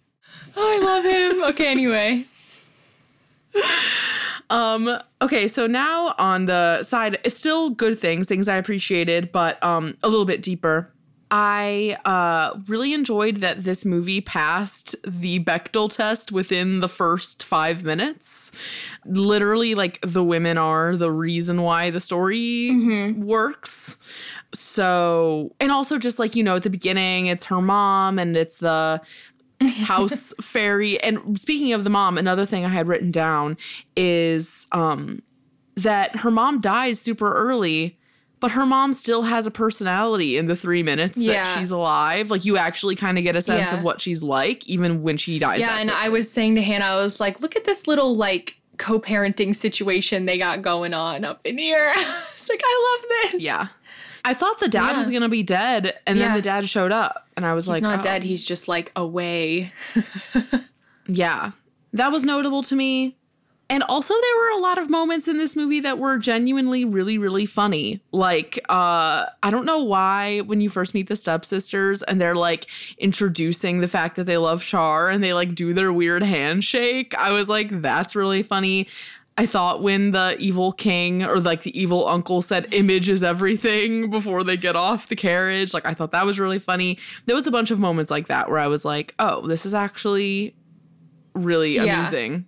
i 0.56 0.79
love 0.84 1.03
him 1.03 1.43
okay 1.43 1.67
anyway 1.71 2.23
Um 4.49 4.99
okay, 5.21 5.47
so 5.47 5.67
now 5.67 6.13
on 6.19 6.45
the 6.45 6.84
side 6.84 7.17
it's 7.23 7.38
still 7.38 7.69
good 7.69 7.97
things, 7.97 8.27
things 8.27 8.47
I 8.47 8.56
appreciated, 8.58 9.32
but 9.32 9.63
um 9.63 9.95
a 10.03 10.10
little 10.10 10.25
bit 10.25 10.41
deeper. 10.41 10.91
I 11.32 11.97
uh 12.06 12.60
really 12.67 12.93
enjoyed 12.93 13.38
that 13.38 13.63
this 13.63 13.86
movie 13.86 14.21
passed 14.21 14.95
the 15.08 15.39
Bechdel 15.43 15.89
test 15.89 16.32
within 16.32 16.82
the 16.82 16.88
first 16.89 17.43
5 17.43 17.84
minutes. 17.84 18.51
Literally 19.06 19.73
like 19.75 19.99
the 20.01 20.23
women 20.23 20.58
are 20.58 20.95
the 20.95 21.12
reason 21.12 21.62
why 21.63 21.89
the 21.89 21.99
story 21.99 22.69
works. 23.17 23.97
So, 24.53 25.56
and 25.60 25.71
also 25.71 25.97
just 25.97 26.19
like, 26.19 26.36
you 26.36 26.43
know, 26.43 26.56
at 26.58 26.62
the 26.63 26.69
beginning, 26.69 27.25
it's 27.25 27.45
her 27.45 27.60
mom 27.60 28.19
and 28.19 28.38
it's 28.38 28.60
the 28.60 29.01
house 29.67 30.34
fairy. 30.41 31.02
And 31.04 31.39
speaking 31.39 31.73
of 31.73 31.84
the 31.84 31.89
mom, 31.89 32.17
another 32.17 32.45
thing 32.45 32.65
I 32.65 32.69
had 32.69 32.88
written 32.88 33.12
down 33.12 33.58
is 33.95 34.67
um, 34.71 35.21
that 35.76 36.15
her 36.17 36.32
mom 36.32 36.62
dies 36.62 36.99
super 36.99 37.34
early, 37.34 37.97
but 38.39 38.52
her 38.52 38.65
mom 38.65 38.91
still 38.93 39.21
has 39.23 39.47
a 39.47 39.52
personality 39.52 40.38
in 40.38 40.47
the 40.47 40.56
three 40.56 40.84
minutes 40.84 41.17
Yeah. 41.17 41.43
that 41.43 41.58
she's 41.60 41.71
alive. 41.71 42.30
Like 42.30 42.43
you 42.45 42.58
actually 42.58 42.95
kind 42.95 43.17
of 43.17 43.23
get 43.23 43.36
a 43.36 43.41
sense 43.41 43.69
Yeah. 43.71 43.78
of 43.78 43.84
what 43.84 44.02
she's 44.02 44.21
like, 44.21 44.67
even 44.67 45.02
when 45.02 45.17
she 45.17 45.39
dies. 45.39 45.60
yeah 45.62 45.78
and 45.80 45.89
quickly. 45.89 46.06
i 46.06 46.10
was 46.10 46.30
saying 46.32 46.56
to 46.56 46.62
hannah 46.62 46.86
i 46.86 46.95
was 46.97 47.19
like 47.19 47.39
look 47.41 47.56
at 47.56 47.63
this 47.65 47.88
little 47.88 48.15
like 48.15 48.58
co-parenting 48.78 49.56
situation 49.56 50.26
they 50.26 50.38
got 50.38 50.62
going 50.62 50.93
on 50.93 51.23
up 51.23 51.39
in 51.45 51.58
here 51.58 51.91
i 51.95 52.23
was 52.34 52.49
like 52.49 52.62
i 52.63 52.97
love 52.99 53.32
this 53.32 53.41
yeah. 53.41 53.67
I 54.25 54.33
thought 54.33 54.59
the 54.59 54.69
dad 54.69 54.91
Yeah. 54.91 54.97
was 54.97 55.09
gonna 55.09 55.29
be 55.29 55.43
dead, 55.43 55.93
and 56.07 56.19
then 56.19 56.33
the 56.33 56.41
dad 56.41 56.67
showed 56.69 56.91
up, 56.91 57.27
and 57.36 57.45
I 57.45 57.53
was 57.53 57.65
he's 57.65 57.73
like, 57.73 57.83
not 57.83 57.99
oh. 57.99 58.03
dead 58.03 58.23
he's 58.23 58.43
just 58.43 58.67
like 58.67 58.91
away 58.95 59.71
Yeah. 61.07 61.51
That 61.91 62.12
was 62.12 62.23
notable 62.23 62.63
to 62.63 62.75
me. 62.75 63.17
And 63.69 63.81
also 63.83 64.13
there 64.13 64.38
were 64.38 64.59
a 64.59 64.62
lot 64.62 64.77
of 64.77 64.89
moments 64.89 65.27
in 65.27 65.38
this 65.38 65.55
movie 65.55 65.79
that 65.79 65.97
were 65.97 66.17
genuinely 66.17 66.86
really 66.86 67.17
really 67.17 67.45
funny. 67.45 68.01
Like 68.12 68.59
uh 68.69 69.25
I 69.41 69.49
don't 69.49 69.65
know 69.65 69.79
why 69.83 70.41
when 70.41 70.62
you 70.62 70.69
first 70.69 70.93
meet 70.93 71.07
the 71.07 71.15
stepsisters 71.15 72.03
and 72.03 72.19
they're 72.21 72.36
like 72.36 72.67
introducing 72.97 73.79
the 73.79 73.88
fact 73.88 74.15
that 74.17 74.25
they 74.25 74.38
love 74.38 74.63
Char 74.63 75.09
and 75.09 75.23
they 75.23 75.33
like 75.33 75.55
do 75.55 75.73
their 75.73 75.91
weird 75.91 76.23
handshake. 76.23 77.15
I 77.17 77.31
was 77.31 77.49
like 77.49 77.81
that's 77.81 78.15
really 78.15 78.43
funny. 78.43 78.88
I 79.38 79.46
thought 79.48 79.82
when 79.82 80.12
the 80.12 80.36
evil 80.39 80.72
king 80.72 81.24
or 81.24 81.39
like 81.39 81.63
the 81.63 81.78
evil 81.80 82.08
uncle 82.08 82.41
said 82.43 82.72
image 82.72 83.10
is 83.10 83.24
everything 83.24 84.10
before 84.12 84.43
they 84.43 84.58
get 84.58 84.76
off 84.76 85.08
the 85.08 85.15
carriage, 85.15 85.74
like 85.74 85.86
I 85.86 85.93
thought 85.96 86.12
that 86.12 86.26
was 86.26 86.39
really 86.39 86.60
funny. 86.60 87.00
There 87.26 87.36
was 87.36 87.48
a 87.48 87.52
bunch 87.52 87.72
of 87.72 87.80
moments 87.80 88.12
like 88.12 88.28
that 88.28 88.48
where 88.50 88.60
I 88.60 88.67
was 88.67 88.86
like, 88.86 89.15
"Oh, 89.17 89.48
this 89.48 89.65
is 89.65 89.74
actually 89.74 90.54
really 91.34 91.76
Yeah. 91.76 91.84
amusing 92.00 92.46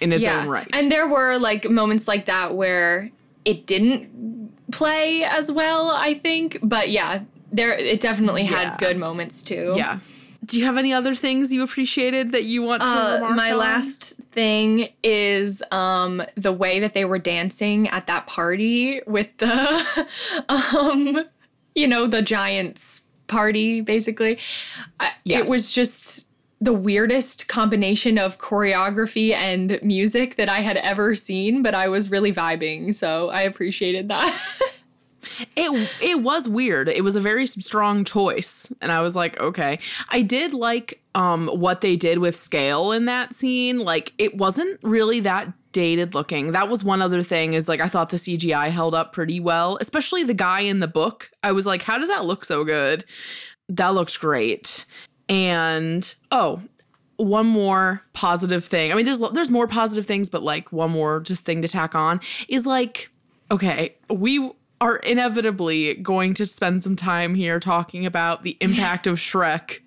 in 0.00 0.12
its 0.12 0.24
own 0.24 0.48
right. 0.48 0.66
And 0.72 0.90
there 0.90 1.06
were 1.06 1.38
like 1.38 1.70
moments 1.70 2.08
like 2.08 2.26
that 2.26 2.54
where 2.56 3.10
it 3.44 3.66
didn't 3.66 4.50
play 4.72 5.22
as 5.22 5.52
well, 5.52 5.90
I 5.90 6.14
think. 6.14 6.58
But 6.64 6.90
yeah, 6.90 7.20
there 7.52 7.72
it 7.74 8.00
definitely 8.00 8.42
Yeah. 8.42 8.70
had 8.70 8.78
good 8.78 8.96
moments 8.96 9.40
too. 9.42 9.74
yeah. 9.76 10.00
Do 10.44 10.58
you 10.58 10.64
have 10.64 10.76
any 10.76 10.92
other 10.92 11.14
things 11.14 11.52
you 11.52 11.62
appreciated 11.62 12.32
that 12.32 12.42
you 12.44 12.62
want 12.62 12.82
to 12.82 12.88
Uh, 12.88 13.32
my 13.36 13.52
on? 13.52 13.58
last 13.58 14.14
thing 14.32 14.88
is 15.04 15.62
um 15.70 16.22
the 16.36 16.52
way 16.52 16.80
that 16.80 16.94
they 16.94 17.04
were 17.04 17.18
dancing 17.18 17.88
at 17.88 18.06
that 18.06 18.26
party 18.26 19.00
with 19.06 19.28
the 19.38 20.06
um 20.48 21.24
you 21.74 21.86
know 21.86 22.06
the 22.06 22.22
giants 22.22 23.02
party 23.26 23.80
basically 23.82 24.38
Yes. 25.24 25.42
it 25.44 25.48
was 25.50 25.70
just 25.70 26.28
the 26.60 26.72
weirdest 26.72 27.48
combination 27.48 28.18
of 28.18 28.38
choreography 28.38 29.32
and 29.34 29.78
music 29.82 30.36
that 30.36 30.48
I 30.48 30.60
had 30.60 30.76
ever 30.78 31.14
seen 31.14 31.62
but 31.62 31.74
I 31.74 31.88
was 31.88 32.10
really 32.10 32.32
vibing 32.32 32.94
so 32.94 33.30
I 33.30 33.42
appreciated 33.42 34.08
that 34.08 34.38
It 35.56 35.90
it 36.00 36.20
was 36.20 36.48
weird. 36.48 36.88
It 36.88 37.04
was 37.04 37.16
a 37.16 37.20
very 37.20 37.46
strong 37.46 38.04
choice, 38.04 38.72
and 38.80 38.90
I 38.92 39.00
was 39.00 39.14
like, 39.16 39.40
okay. 39.40 39.78
I 40.10 40.22
did 40.22 40.54
like 40.54 41.00
um 41.14 41.48
what 41.48 41.80
they 41.80 41.96
did 41.96 42.18
with 42.18 42.36
scale 42.36 42.92
in 42.92 43.06
that 43.06 43.32
scene. 43.32 43.78
Like 43.78 44.12
it 44.18 44.36
wasn't 44.36 44.78
really 44.82 45.20
that 45.20 45.52
dated 45.72 46.14
looking. 46.14 46.52
That 46.52 46.68
was 46.68 46.84
one 46.84 47.02
other 47.02 47.22
thing 47.22 47.54
is 47.54 47.68
like 47.68 47.80
I 47.80 47.88
thought 47.88 48.10
the 48.10 48.16
CGI 48.16 48.68
held 48.68 48.94
up 48.94 49.12
pretty 49.12 49.40
well, 49.40 49.78
especially 49.80 50.24
the 50.24 50.34
guy 50.34 50.60
in 50.60 50.80
the 50.80 50.88
book. 50.88 51.30
I 51.42 51.52
was 51.52 51.66
like, 51.66 51.82
how 51.82 51.98
does 51.98 52.08
that 52.08 52.24
look 52.24 52.44
so 52.44 52.64
good? 52.64 53.04
That 53.68 53.94
looks 53.94 54.16
great. 54.16 54.84
And 55.28 56.14
oh, 56.30 56.62
one 57.16 57.46
more 57.46 58.02
positive 58.12 58.64
thing. 58.64 58.92
I 58.92 58.94
mean, 58.94 59.04
there's 59.04 59.20
there's 59.32 59.50
more 59.50 59.66
positive 59.66 60.06
things, 60.06 60.28
but 60.28 60.42
like 60.42 60.72
one 60.72 60.90
more 60.90 61.20
just 61.20 61.44
thing 61.44 61.62
to 61.62 61.68
tack 61.68 61.94
on 61.94 62.20
is 62.48 62.66
like, 62.66 63.10
okay, 63.50 63.96
we 64.10 64.50
are 64.82 64.96
inevitably 64.96 65.94
going 65.94 66.34
to 66.34 66.44
spend 66.44 66.82
some 66.82 66.96
time 66.96 67.36
here 67.36 67.60
talking 67.60 68.04
about 68.04 68.42
the 68.42 68.56
impact 68.60 69.06
of 69.06 69.16
Shrek 69.16 69.78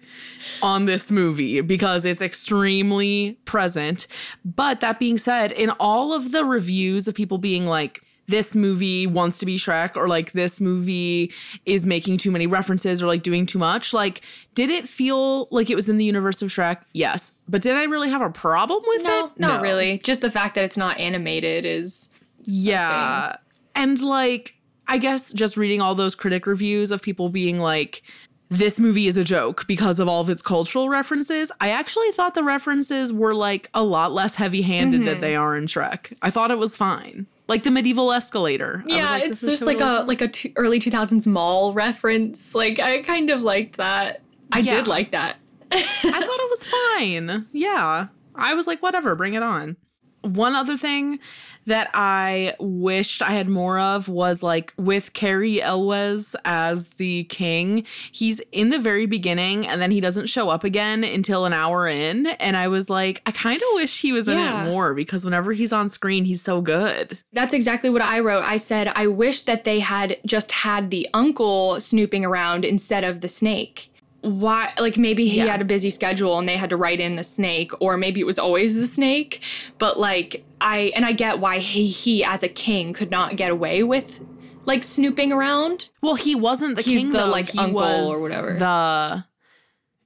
on 0.62 0.86
this 0.86 1.12
movie 1.12 1.60
because 1.60 2.06
it's 2.06 2.22
extremely 2.22 3.38
present. 3.44 4.08
But 4.46 4.80
that 4.80 4.98
being 4.98 5.18
said, 5.18 5.52
in 5.52 5.72
all 5.72 6.14
of 6.14 6.32
the 6.32 6.46
reviews 6.46 7.10
of 7.10 7.14
people 7.14 7.38
being 7.38 7.66
like, 7.68 8.02
this 8.28 8.56
movie 8.56 9.06
wants 9.06 9.38
to 9.40 9.46
be 9.46 9.58
Shrek, 9.58 9.98
or 9.98 10.08
like 10.08 10.32
this 10.32 10.62
movie 10.62 11.34
is 11.66 11.86
making 11.86 12.18
too 12.18 12.32
many 12.32 12.48
references 12.48 13.04
or 13.04 13.08
like 13.08 13.22
doing 13.22 13.46
too 13.46 13.60
much. 13.60 13.94
Like, 13.94 14.22
did 14.54 14.70
it 14.70 14.88
feel 14.88 15.50
like 15.52 15.70
it 15.70 15.76
was 15.76 15.90
in 15.90 15.98
the 15.98 16.06
universe 16.06 16.42
of 16.42 16.50
Shrek? 16.50 16.78
Yes. 16.94 17.34
But 17.50 17.62
did 17.62 17.76
I 17.76 17.84
really 17.84 18.10
have 18.10 18.22
a 18.22 18.32
problem 18.32 18.82
with 18.88 19.04
no 19.04 19.26
it? 19.26 19.40
not 19.40 19.62
really 19.62 20.00
just 20.00 20.22
the 20.22 20.32
fact 20.32 20.56
that 20.56 20.64
it's 20.64 20.78
not 20.78 20.98
animated 21.00 21.66
is 21.66 22.10
Yeah. 22.46 23.36
And 23.76 24.02
like, 24.02 24.55
I 24.88 24.98
guess 24.98 25.34
just 25.34 25.58
reading 25.58 25.82
all 25.82 25.96
those 25.96 26.16
critic 26.16 26.46
reviews 26.46 26.92
of 26.92 27.02
people 27.02 27.30
being 27.30 27.60
like, 27.60 28.04
this 28.50 28.80
movie 28.80 29.08
is 29.08 29.18
a 29.18 29.24
joke 29.24 29.66
because 29.68 30.00
of 30.00 30.08
all 30.08 30.22
of 30.22 30.30
its 30.30 30.42
cultural 30.44 30.88
references. 30.90 31.52
I 31.60 31.70
actually 31.72 32.12
thought 32.12 32.36
the 32.36 32.44
references 32.44 33.12
were 33.12 33.34
like 33.34 33.70
a 33.74 33.84
lot 33.84 34.12
less 34.12 34.36
heavy 34.36 34.62
handed 34.62 34.98
Mm-hmm. 35.02 35.06
than 35.10 35.22
they 35.22 35.36
are 35.36 35.56
in 35.58 35.66
Shrek. 35.66 36.16
I 36.22 36.30
thought 36.30 36.52
it 36.52 36.60
was 36.60 36.78
fine. 36.78 37.26
Like 37.48 37.64
the 37.64 37.72
medieval 37.72 38.12
escalator. 38.12 38.82
I 38.84 38.86
was 38.86 38.94
Yeah, 38.96 39.10
like, 39.10 39.24
it's 39.24 39.42
just 39.42 39.64
like 39.64 39.80
a 39.82 40.04
like 40.08 40.22
a 40.22 40.28
t- 40.28 40.54
early 40.56 40.80
2000s 40.80 41.26
mall 41.28 41.74
reference. 41.74 42.54
Like 42.56 42.80
I 42.80 43.02
kind 43.02 43.30
of 43.32 43.42
liked 43.42 43.78
that. 43.78 44.22
I 44.52 44.60
Yeah. 44.60 44.76
did 44.76 44.88
like 44.88 45.12
that. 45.12 45.38
I 45.72 45.82
thought 45.82 46.04
it 46.04 46.50
was 46.50 46.68
fine. 46.98 47.48
Yeah. 47.52 48.08
I 48.36 48.54
was 48.54 48.68
like, 48.68 48.82
whatever, 48.84 49.16
bring 49.16 49.34
it 49.34 49.44
on. 49.44 49.76
one 50.22 50.56
other 50.56 50.78
thing 50.78 51.20
that 51.66 51.90
I 51.94 52.54
wished 52.60 53.22
I 53.22 53.32
had 53.32 53.50
more 53.50 53.80
of 53.80 54.08
was 54.08 54.44
like 54.44 54.74
with 54.78 55.14
Cary 55.14 55.62
Elwes 55.62 56.36
as 56.46 56.92
the 56.92 57.24
king. 57.26 57.86
He's 58.12 58.40
in 58.52 58.70
the 58.70 58.80
very 58.80 59.06
beginning 59.06 59.68
and 59.68 59.82
then 59.82 59.92
he 59.92 60.00
doesn't 60.00 60.28
show 60.28 60.50
up 60.50 60.64
again 60.64 61.04
until 61.04 61.46
an 61.46 61.54
hour 61.54 61.88
in. 61.88 62.28
And 62.28 62.56
I 62.56 62.68
was 62.68 62.90
like, 62.90 63.22
I 63.26 63.32
kind 63.32 63.62
of 63.62 63.68
wish 63.74 64.02
he 64.02 64.12
was 64.14 64.28
in 64.28 64.38
Yeah. 64.38 64.62
it 64.68 64.70
more 64.72 64.94
because 64.94 65.26
whenever 65.26 65.54
he's 65.54 65.74
on 65.74 65.90
screen, 65.90 66.26
he's 66.26 66.42
so 66.42 66.62
good. 66.62 67.18
That's 67.34 67.54
exactly 67.54 67.90
what 67.90 68.02
I 68.04 68.20
wrote. 68.20 68.44
I 68.44 68.58
said, 68.58 68.92
I 68.96 69.08
wish 69.08 69.42
that 69.44 69.64
they 69.64 69.80
had 69.80 70.18
just 70.26 70.52
had 70.52 70.92
the 70.92 71.08
uncle 71.14 71.80
snooping 71.82 72.24
around 72.24 72.64
instead 72.64 73.04
of 73.04 73.22
the 73.22 73.28
snake. 73.28 73.92
Why, 74.22 74.72
like 74.80 74.98
maybe 74.98 75.28
he 75.28 75.38
Yeah. 75.38 75.48
had 75.48 75.62
a 75.62 75.66
busy 75.66 75.90
schedule 75.90 76.38
and 76.40 76.48
they 76.48 76.58
had 76.58 76.70
to 76.70 76.78
write 76.78 77.00
in 77.00 77.16
the 77.16 77.24
snake, 77.24 77.72
or 77.80 77.98
maybe 77.98 78.20
it 78.20 78.24
was 78.26 78.40
always 78.40 78.76
the 78.76 78.88
snake. 78.88 79.42
But 79.80 80.00
like, 80.00 80.45
I, 80.62 80.92
and 80.96 81.06
I 81.06 81.12
get 81.12 81.40
why 81.40 81.60
he, 81.60 81.88
he 81.88 82.24
as 82.24 82.44
a 82.44 82.48
king 82.48 82.94
could 82.94 83.12
not 83.12 83.36
get 83.36 83.52
away 83.52 83.84
with 83.84 84.24
like 84.66 84.84
snooping 84.84 85.32
around. 85.32 85.90
Well, 86.02 86.16
he 86.16 86.34
wasn't 86.36 86.76
the 86.76 86.82
He's 86.82 87.02
king 87.02 87.12
the, 87.12 87.20
though. 87.20 87.30
like, 87.30 87.50
He 87.50 87.60
uncle 87.60 87.76
was 87.82 88.08
or 88.10 88.22
whatever. 88.22 88.54
The 88.58 89.26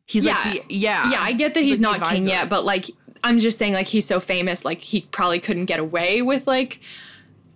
he's 0.06 0.24
Yeah. 0.26 0.42
like 0.44 0.68
the 0.68 0.76
yeah 0.76 1.12
Yeah, 1.12 1.22
I 1.22 1.34
get 1.34 1.54
that 1.54 1.64
he's, 1.64 1.80
like 1.80 2.02
not 2.02 2.10
king 2.12 2.28
yet, 2.28 2.50
but 2.50 2.66
like, 2.66 2.86
I'm 3.24 3.40
just 3.40 3.58
saying, 3.58 3.74
like, 3.74 3.88
he's 3.88 4.06
so 4.06 4.20
famous, 4.20 4.64
like, 4.66 4.82
he 4.82 5.02
probably 5.12 5.40
couldn't 5.40 5.66
get 5.66 5.80
away 5.80 6.22
with 6.22 6.48
like 6.48 6.80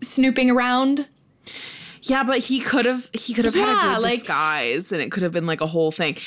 snooping 0.02 0.50
around. 0.52 1.08
Yeah, 2.04 2.24
but 2.24 2.40
he 2.40 2.60
could 2.60 2.86
have 2.86 3.10
he 3.14 3.34
could 3.34 3.46
have 3.46 3.54
had 3.56 3.98
a 3.98 4.00
like- 4.02 4.20
disguise 4.20 4.92
and 4.92 5.02
it 5.02 5.10
could 5.12 5.24
have 5.24 5.32
been 5.32 5.46
like 5.46 5.62
a 5.62 5.68
whole 5.68 5.92
thing. 5.92 6.18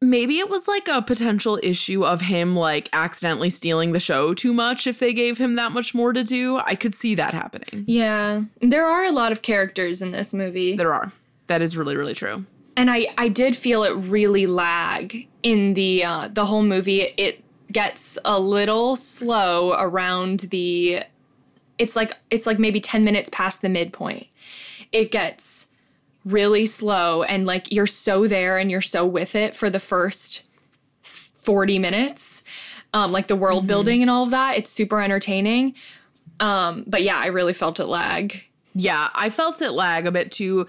Maybe 0.00 0.38
it 0.38 0.48
was 0.48 0.68
like 0.68 0.86
a 0.86 1.02
potential 1.02 1.58
issue 1.62 2.04
of 2.04 2.20
him 2.20 2.54
like 2.54 2.88
accidentally 2.92 3.50
stealing 3.50 3.92
the 3.92 3.98
show 4.00 4.32
too 4.32 4.52
much 4.52 4.86
if 4.86 5.00
they 5.00 5.12
gave 5.12 5.38
him 5.38 5.54
that 5.56 5.72
much 5.72 5.92
more 5.94 6.12
to 6.12 6.22
do. 6.22 6.58
I 6.58 6.76
could 6.76 6.94
see 6.94 7.16
that 7.16 7.34
happening. 7.34 7.84
Yeah, 7.86 8.42
there 8.60 8.86
are 8.86 9.04
a 9.04 9.10
lot 9.10 9.32
of 9.32 9.42
characters 9.42 10.00
in 10.00 10.12
this 10.12 10.32
movie. 10.32 10.76
There 10.76 10.94
are. 10.94 11.12
That 11.48 11.62
is 11.62 11.76
really 11.76 11.96
really 11.96 12.14
true. 12.14 12.44
and 12.76 12.90
I 12.90 13.08
I 13.18 13.28
did 13.28 13.56
feel 13.56 13.82
it 13.82 13.90
really 13.92 14.46
lag 14.46 15.26
in 15.42 15.74
the 15.74 16.04
uh, 16.04 16.28
the 16.32 16.46
whole 16.46 16.62
movie. 16.62 17.12
It 17.16 17.42
gets 17.72 18.18
a 18.24 18.38
little 18.38 18.94
slow 18.96 19.72
around 19.72 20.40
the. 20.50 21.02
It's 21.78 21.96
like 21.96 22.12
it's 22.30 22.46
like 22.46 22.58
maybe 22.58 22.80
ten 22.80 23.02
minutes 23.02 23.30
past 23.32 23.62
the 23.62 23.68
midpoint. 23.68 24.26
It 24.92 25.10
gets 25.10 25.67
really 26.24 26.66
slow 26.66 27.22
and 27.22 27.46
like 27.46 27.72
you're 27.72 27.86
so 27.86 28.26
there 28.26 28.58
and 28.58 28.70
you're 28.70 28.82
so 28.82 29.06
with 29.06 29.34
it 29.34 29.54
for 29.56 29.70
the 29.70 29.78
first 29.78 30.44
40 31.02 31.78
minutes 31.78 32.44
um 32.92 33.12
like 33.12 33.28
the 33.28 33.36
world 33.36 33.66
building 33.66 34.02
and 34.02 34.10
all 34.10 34.24
of 34.24 34.30
that 34.30 34.56
it's 34.56 34.70
super 34.70 35.00
entertaining. 35.00 35.74
Um 36.40 36.84
but 36.86 37.02
yeah 37.02 37.18
i 37.18 37.26
really 37.26 37.52
felt 37.52 37.80
it 37.80 37.86
lag. 37.86 38.42
Yeah, 38.74 39.08
I 39.14 39.28
felt 39.30 39.60
it 39.60 39.72
lag 39.72 40.06
a 40.06 40.12
bit 40.12 40.30
too 40.30 40.66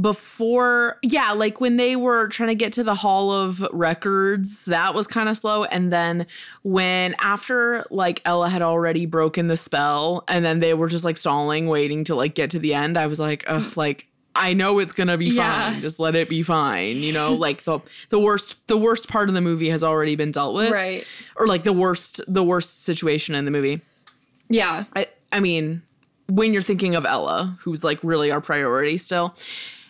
before 0.00 0.98
yeah 1.02 1.32
like 1.32 1.58
when 1.58 1.76
they 1.76 1.96
were 1.96 2.28
trying 2.28 2.50
to 2.50 2.54
get 2.54 2.70
to 2.70 2.84
the 2.84 2.94
hall 2.94 3.32
of 3.32 3.66
records 3.72 4.66
that 4.66 4.94
was 4.94 5.06
kind 5.06 5.28
of 5.28 5.36
slow. 5.38 5.64
And 5.64 5.90
then 5.90 6.26
when 6.62 7.14
after 7.20 7.86
like 7.90 8.20
ella 8.24 8.48
had 8.50 8.60
already 8.62 9.06
broken 9.06 9.46
the 9.46 9.56
spell 9.56 10.24
and 10.28 10.44
then 10.44 10.60
they 10.60 10.74
were 10.74 10.88
just 10.88 11.04
like 11.04 11.16
stalling 11.16 11.68
waiting 11.68 12.04
to 12.04 12.14
like 12.14 12.34
get 12.34 12.50
to 12.50 12.58
the 12.58 12.74
end 12.74 12.98
i 12.98 13.06
was 13.06 13.18
like 13.18 13.44
ugh 13.46 13.74
like 13.76 14.06
i 14.36 14.52
know 14.54 14.78
it's 14.78 14.92
gonna 14.92 15.16
be 15.18 15.26
Yeah. 15.26 15.72
fine 15.72 15.80
just 15.80 15.98
let 15.98 16.14
it 16.14 16.28
be 16.28 16.42
fine 16.42 16.96
you 16.98 17.12
know 17.12 17.34
like 17.34 17.62
the 17.64 17.80
the 18.10 18.18
worst 18.18 18.66
the 18.68 18.76
worst 18.76 19.08
part 19.08 19.28
of 19.28 19.34
the 19.34 19.40
movie 19.40 19.68
has 19.70 19.82
already 19.82 20.16
been 20.16 20.30
dealt 20.32 20.54
with 20.54 20.70
Right. 20.70 21.04
or 21.36 21.46
like 21.46 21.62
the 21.64 21.72
worst 21.72 22.20
the 22.28 22.42
worst 22.42 22.84
situation 22.84 23.34
in 23.34 23.44
the 23.44 23.50
movie 23.50 23.80
yeah 24.48 24.84
I 24.94 25.08
I 25.32 25.40
mean, 25.40 25.82
when 26.28 26.52
you're 26.52 26.62
thinking 26.62 26.94
of 26.94 27.04
Ella, 27.04 27.58
who's 27.62 27.82
like 27.82 27.98
really 28.04 28.30
our 28.30 28.40
priority 28.40 28.96
still. 28.96 29.34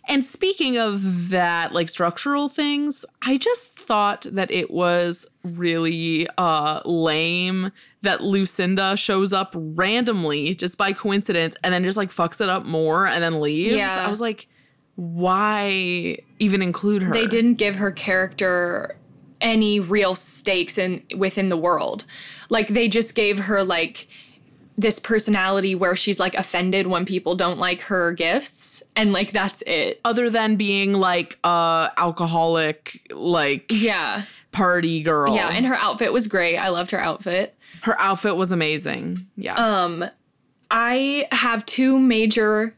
And 0.09 0.25
speaking 0.25 0.79
of 0.79 1.31
that, 1.31 1.73
like 1.73 1.89
structural 1.89 2.49
things, 2.49 3.05
I 3.23 3.37
just 3.39 3.77
thought 3.79 4.25
that 4.31 4.51
it 4.51 4.71
was 4.71 5.27
really 5.43 6.27
uh 6.39 6.81
lame 6.85 7.71
that 8.07 8.23
Lucinda 8.23 8.97
shows 8.97 9.33
up 9.33 9.53
randomly 9.55 10.55
just 10.55 10.77
by 10.79 10.93
coincidence 10.93 11.55
and 11.63 11.73
then 11.73 11.85
just 11.85 11.97
like 11.97 12.11
fucks 12.11 12.41
it 12.41 12.49
up 12.49 12.65
more 12.67 13.07
and 13.07 13.23
then 13.23 13.41
leaves. 13.41 13.77
Yeah. 13.77 14.05
I 14.07 14.09
was 14.09 14.21
like, 14.21 14.49
why 14.97 16.19
even 16.39 16.63
include 16.63 17.03
her? 17.03 17.13
they 17.13 17.27
didn't 17.27 17.55
give 17.55 17.77
her 17.77 17.91
character 17.93 18.97
any 19.41 19.79
real 19.81 20.15
stakes 20.15 20.79
in 20.79 21.03
within 21.17 21.49
the 21.51 21.57
world. 21.57 22.05
Like 22.49 22.69
they 22.69 22.89
just 22.89 23.15
gave 23.15 23.39
her 23.41 23.63
like 23.63 24.09
this 24.79 24.99
personality 24.99 25.75
where 25.75 25.97
she's 25.97 26.21
like 26.21 26.35
offended 26.35 26.87
when 26.87 27.05
people 27.07 27.35
don't 27.35 27.59
like 27.59 27.81
her 27.83 28.13
gifts 28.13 28.83
and 28.95 29.13
like 29.13 29.33
that's 29.33 29.63
it. 29.67 30.01
other 30.05 30.29
than 30.31 30.57
being 30.57 30.93
like 30.93 31.39
a 31.45 31.91
alcoholic 31.97 33.11
like 33.11 33.67
Yeah. 33.71 34.23
party 34.53 35.03
girl. 35.03 35.35
Yeah, 35.35 35.49
and 35.51 35.67
her 35.67 35.75
outfit 35.77 36.13
was 36.13 36.27
great. 36.27 36.57
I 36.59 36.69
loved 36.69 36.91
her 36.91 37.01
outfit. 37.01 37.56
Her 37.87 37.99
outfit 38.01 38.35
was 38.37 38.51
amazing. 38.51 39.19
Yeah. 39.37 39.55
Um 39.55 40.05
I 40.71 41.29
have 41.31 41.65
two 41.67 42.01
major 42.01 42.75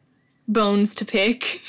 bones 0.47 0.95
to 0.97 1.07
pick. 1.07 1.63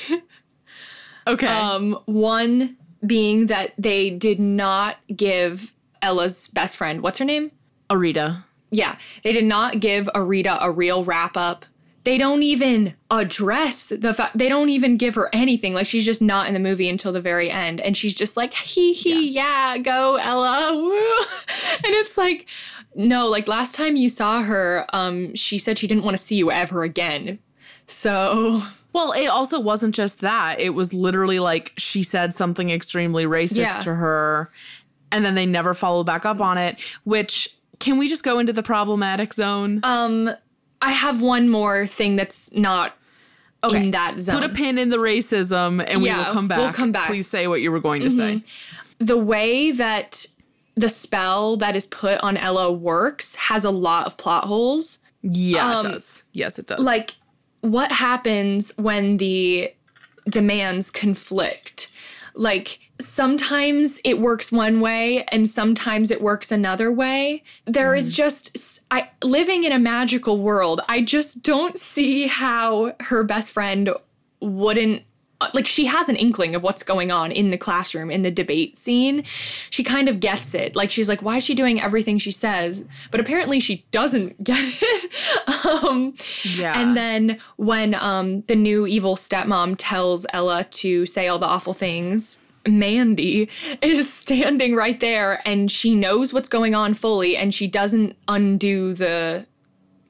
okay. 1.27 1.47
Um 1.47 1.97
one 2.05 2.75
being 3.05 3.47
that 3.47 3.73
they 3.77 4.09
did 4.09 4.41
not 4.41 4.97
give 5.15 5.73
Ella's 6.01 6.49
best 6.49 6.75
friend, 6.75 7.01
what's 7.01 7.19
her 7.19 7.25
name? 7.25 7.51
Areida. 7.89 8.45
Yeah, 8.71 8.97
they 9.23 9.31
did 9.31 9.45
not 9.45 9.79
give 9.79 10.09
Areida 10.13 10.57
a 10.61 10.69
real 10.69 11.05
wrap 11.05 11.35
up. 11.37 11.65
They 12.03 12.17
don't 12.17 12.43
even 12.43 12.95
address 13.11 13.89
the 13.89 14.13
fact, 14.13 14.37
they 14.37 14.47
don't 14.49 14.69
even 14.69 14.97
give 14.97 15.15
her 15.15 15.29
anything. 15.33 15.73
Like, 15.73 15.85
she's 15.85 16.05
just 16.05 16.21
not 16.21 16.47
in 16.47 16.53
the 16.53 16.59
movie 16.59 16.87
until 16.87 17.11
the 17.11 17.21
very 17.21 17.51
end. 17.51 17.81
And 17.81 17.95
she's 17.95 18.15
just 18.15 18.37
like, 18.37 18.53
hee 18.53 18.93
hee, 18.93 19.29
yeah, 19.29 19.77
go, 19.77 20.15
Ella, 20.15 20.75
woo. 20.75 20.91
And 21.83 21.93
it's 21.95 22.17
like, 22.17 22.47
no, 22.99 23.27
like 23.27 23.47
last 23.47 23.73
time 23.75 23.95
you 23.95 24.09
saw 24.09 24.43
her, 24.43 24.85
um, 24.93 25.33
she 25.35 25.57
said 25.57 25.77
she 25.77 25.87
didn't 25.87 26.03
want 26.03 26.15
to 26.17 26.21
see 26.23 26.35
you 26.35 26.51
ever 26.51 26.83
again. 26.83 27.39
So, 27.87 28.61
Well, 28.91 29.11
it 29.11 29.27
also 29.27 29.59
wasn't 29.59 29.93
just 29.93 30.21
that. 30.21 30.59
It 30.59 30.71
was 30.71 30.93
literally 30.93 31.37
like 31.39 31.73
she 31.77 32.01
said 32.01 32.33
something 32.33 32.71
extremely 32.71 33.23
racist 33.25 33.55
Yeah. 33.57 33.79
to 33.81 33.93
her, 33.93 34.51
and 35.11 35.23
then 35.23 35.35
they 35.35 35.45
never 35.45 35.73
followed 35.75 36.05
back 36.05 36.25
up 36.25 36.39
on 36.41 36.57
it. 36.57 36.79
Which 37.03 37.55
can 37.79 37.97
we 37.99 38.09
just 38.09 38.23
go 38.23 38.39
into 38.39 38.51
the 38.51 38.63
problematic 38.63 39.33
zone? 39.33 39.79
um, 39.83 40.29
I 40.81 40.91
have 40.91 41.21
one 41.21 41.49
more 41.49 41.85
thing 41.85 42.15
that's 42.15 42.51
not 42.53 42.95
in 43.63 43.91
that 43.91 44.19
zone. 44.19 44.41
Put 44.41 44.49
a 44.49 44.53
pin 44.53 44.77
in 44.79 44.89
the 44.89 44.97
racism, 44.97 45.83
and 45.87 46.01
we 46.01 46.09
will 46.11 46.25
come 46.25 46.47
back. 46.47 46.57
we'll 46.57 46.73
come 46.73 46.91
back. 46.91 47.03
Mm-hmm. 47.03 47.11
Please 47.13 47.29
say 47.29 47.47
what 47.47 47.61
you 47.61 47.71
were 47.71 47.79
going 47.81 48.01
to 48.01 48.09
say. 48.09 48.43
the 48.97 49.17
way 49.17 49.71
that 49.71 50.25
the 50.80 50.88
spell 50.89 51.57
that 51.57 51.75
is 51.75 51.86
put 51.88 52.19
on 52.21 52.38
Ella 52.38 52.71
works 52.71 53.36
has 53.36 53.65
a 53.65 53.69
lot 53.69 54.07
of 54.07 54.15
plot 54.15 54.45
holes. 54.45 54.99
Yeah, 55.21 55.80
Um, 55.80 55.86
it 55.86 55.89
does. 55.89 56.23
Yes, 56.32 56.57
it 56.57 56.67
does. 56.67 56.80
Like, 56.80 57.15
what 57.59 57.91
happens 57.91 58.71
when 58.77 59.17
the 59.17 59.73
demands 60.30 60.89
conflict? 60.89 61.91
Like, 62.34 62.80
sometimes 63.01 63.99
it 64.05 64.21
works 64.21 64.53
one 64.53 64.80
way 64.80 65.25
and 65.25 65.49
sometimes 65.49 66.11
it 66.11 66.21
works 66.21 66.49
another 66.49 66.89
way. 66.93 67.43
There 67.65 67.93
is 67.93 68.13
just, 68.13 68.80
I 68.89 69.09
living 69.21 69.65
in 69.65 69.73
a 69.73 69.80
magical 69.80 70.38
world, 70.38 70.80
I 70.88 71.01
just 71.01 71.43
don't 71.43 71.77
see 71.77 72.27
how 72.27 72.93
her 73.01 73.25
best 73.25 73.51
friend 73.51 73.89
wouldn't 74.39 75.03
like 75.53 75.65
she 75.65 75.85
has 75.85 76.09
an 76.09 76.15
inkling 76.17 76.53
of 76.53 76.63
what's 76.63 76.83
going 76.83 77.11
on 77.11 77.31
in 77.31 77.49
the 77.49 77.57
classroom 77.57 78.11
in 78.11 78.23
the 78.23 78.31
debate 78.31 78.77
scene. 78.77 79.23
She 79.69 79.83
kind 79.83 80.09
of 80.09 80.19
gets 80.19 80.53
it. 80.53 80.75
Like 80.75 80.91
she's 80.91 81.07
like, 81.07 81.21
why 81.21 81.37
is 81.37 81.43
she 81.45 81.55
doing 81.55 81.81
everything 81.81 82.17
she 82.17 82.31
says? 82.31 82.85
But 83.09 83.21
apparently 83.21 83.59
she 83.59 83.85
doesn't 83.91 84.43
get 84.43 84.59
it. 84.81 85.11
um, 85.65 86.13
yeah. 86.43 86.79
and 86.79 86.97
then 86.97 87.39
when 87.55 87.95
um, 87.95 88.41
the 88.41 88.55
new 88.55 88.85
evil 88.85 89.15
stepmom 89.15 89.75
tells 89.77 90.25
Ella 90.33 90.65
to 90.65 91.05
say 91.05 91.27
all 91.27 91.39
the 91.39 91.45
awful 91.45 91.73
things, 91.73 92.39
Mandy 92.67 93.49
is 93.81 94.11
standing 94.11 94.75
right 94.75 94.99
there 94.99 95.41
and 95.47 95.71
she 95.71 95.95
knows 95.95 96.33
what's 96.33 96.49
going 96.49 96.75
on 96.75 96.93
fully 96.93 97.37
and 97.37 97.53
she 97.53 97.67
doesn't 97.67 98.15
undo 98.27 98.93
the 98.93 99.45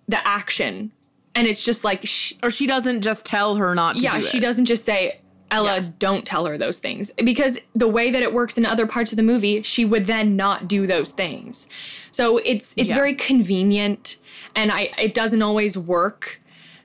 the 0.08 0.28
action. 0.28 0.92
And 1.40 1.48
it's 1.48 1.64
just 1.64 1.86
like 1.86 2.06
sh- 2.06 2.34
or 2.44 2.50
she 2.50 2.68
doesn't 2.68 3.02
just 3.02 3.26
tell 3.26 3.56
her 3.56 3.74
not 3.74 3.96
to 3.96 4.02
yeah, 4.02 4.20
do 4.20 4.26
she 4.26 4.38
it. 4.40 4.42
doesn't 4.42 4.66
just 4.66 4.84
say, 4.84 5.22
Ella, 5.52 5.78
Yeah. 5.80 5.90
don't 5.98 6.26
tell 6.26 6.46
her 6.46 6.58
those 6.58 6.80
things. 6.80 7.12
Because 7.24 7.58
the 7.74 7.88
way 7.88 8.12
that 8.12 8.22
it 8.22 8.34
works 8.34 8.58
in 8.58 8.66
other 8.66 8.86
parts 8.86 9.14
of 9.14 9.16
the 9.16 9.24
movie, 9.24 9.62
she 9.62 9.86
would 9.86 10.06
then 10.06 10.36
not 10.36 10.68
do 10.68 10.86
those 10.86 11.12
things. 11.12 11.70
So 12.12 12.40
it's 12.40 12.74
it's 12.76 12.90
Yeah. 12.90 12.96
very 12.96 13.14
convenient 13.14 14.18
and 14.54 14.70
I 14.72 14.90
it 14.98 15.14
doesn't 15.14 15.42
always 15.42 15.78
work 15.78 16.42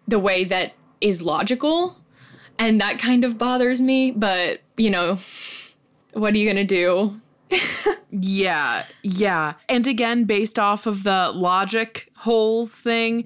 the 0.07 0.19
way 0.21 0.45
that 0.45 0.75
is 1.01 1.21
logical. 1.23 1.99
And 2.57 2.81
that 2.81 2.99
kind 3.01 3.25
of 3.25 3.37
bothers 3.37 3.81
me, 3.83 4.13
but 4.13 4.61
you 4.77 4.91
know, 4.91 5.19
what 6.13 6.33
are 6.33 6.39
you 6.39 6.49
gonna 6.49 6.65
do? 6.65 7.21
Yeah, 8.17 8.85
yeah. 9.03 9.55
And 9.69 9.89
again, 9.89 10.23
based 10.25 10.57
off 10.57 10.87
of 10.87 11.03
the 11.03 11.33
logic 11.35 12.13
holes 12.19 12.71
thing, 12.71 13.25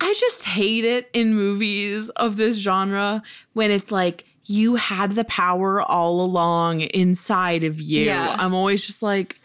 I 0.00 0.14
just 0.18 0.44
hate 0.44 0.84
it 0.84 1.10
in 1.12 1.34
movies 1.34 2.08
of 2.10 2.36
this 2.36 2.56
genre 2.56 3.22
when 3.52 3.70
it's 3.70 3.90
like, 3.90 4.24
you 4.50 4.76
had 4.76 5.12
the 5.12 5.24
power 5.24 5.82
all 5.82 6.22
along 6.22 6.80
inside 6.80 7.64
of 7.64 7.82
you. 7.82 8.04
Yeah. 8.04 8.34
I'm 8.38 8.54
always 8.54 8.86
just 8.86 9.02
like, 9.02 9.38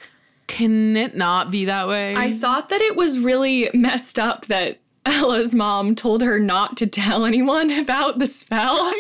can 0.48 0.96
it 0.96 1.14
not 1.14 1.52
be 1.52 1.66
that 1.66 1.90
way? 1.90 2.16
I 2.16 2.32
thought 2.32 2.70
that 2.70 2.80
it 2.80 2.96
was 2.96 3.20
really 3.20 3.70
messed 3.74 4.18
up 4.18 4.46
that 4.46 4.80
Ella's 5.06 5.54
mom 5.54 5.96
told 5.96 6.22
her 6.22 6.40
not 6.40 6.78
to 6.78 6.88
tell 6.88 7.26
anyone 7.26 7.70
about 7.80 8.20
the 8.20 8.28
spell. 8.28 8.76
I 8.80 8.92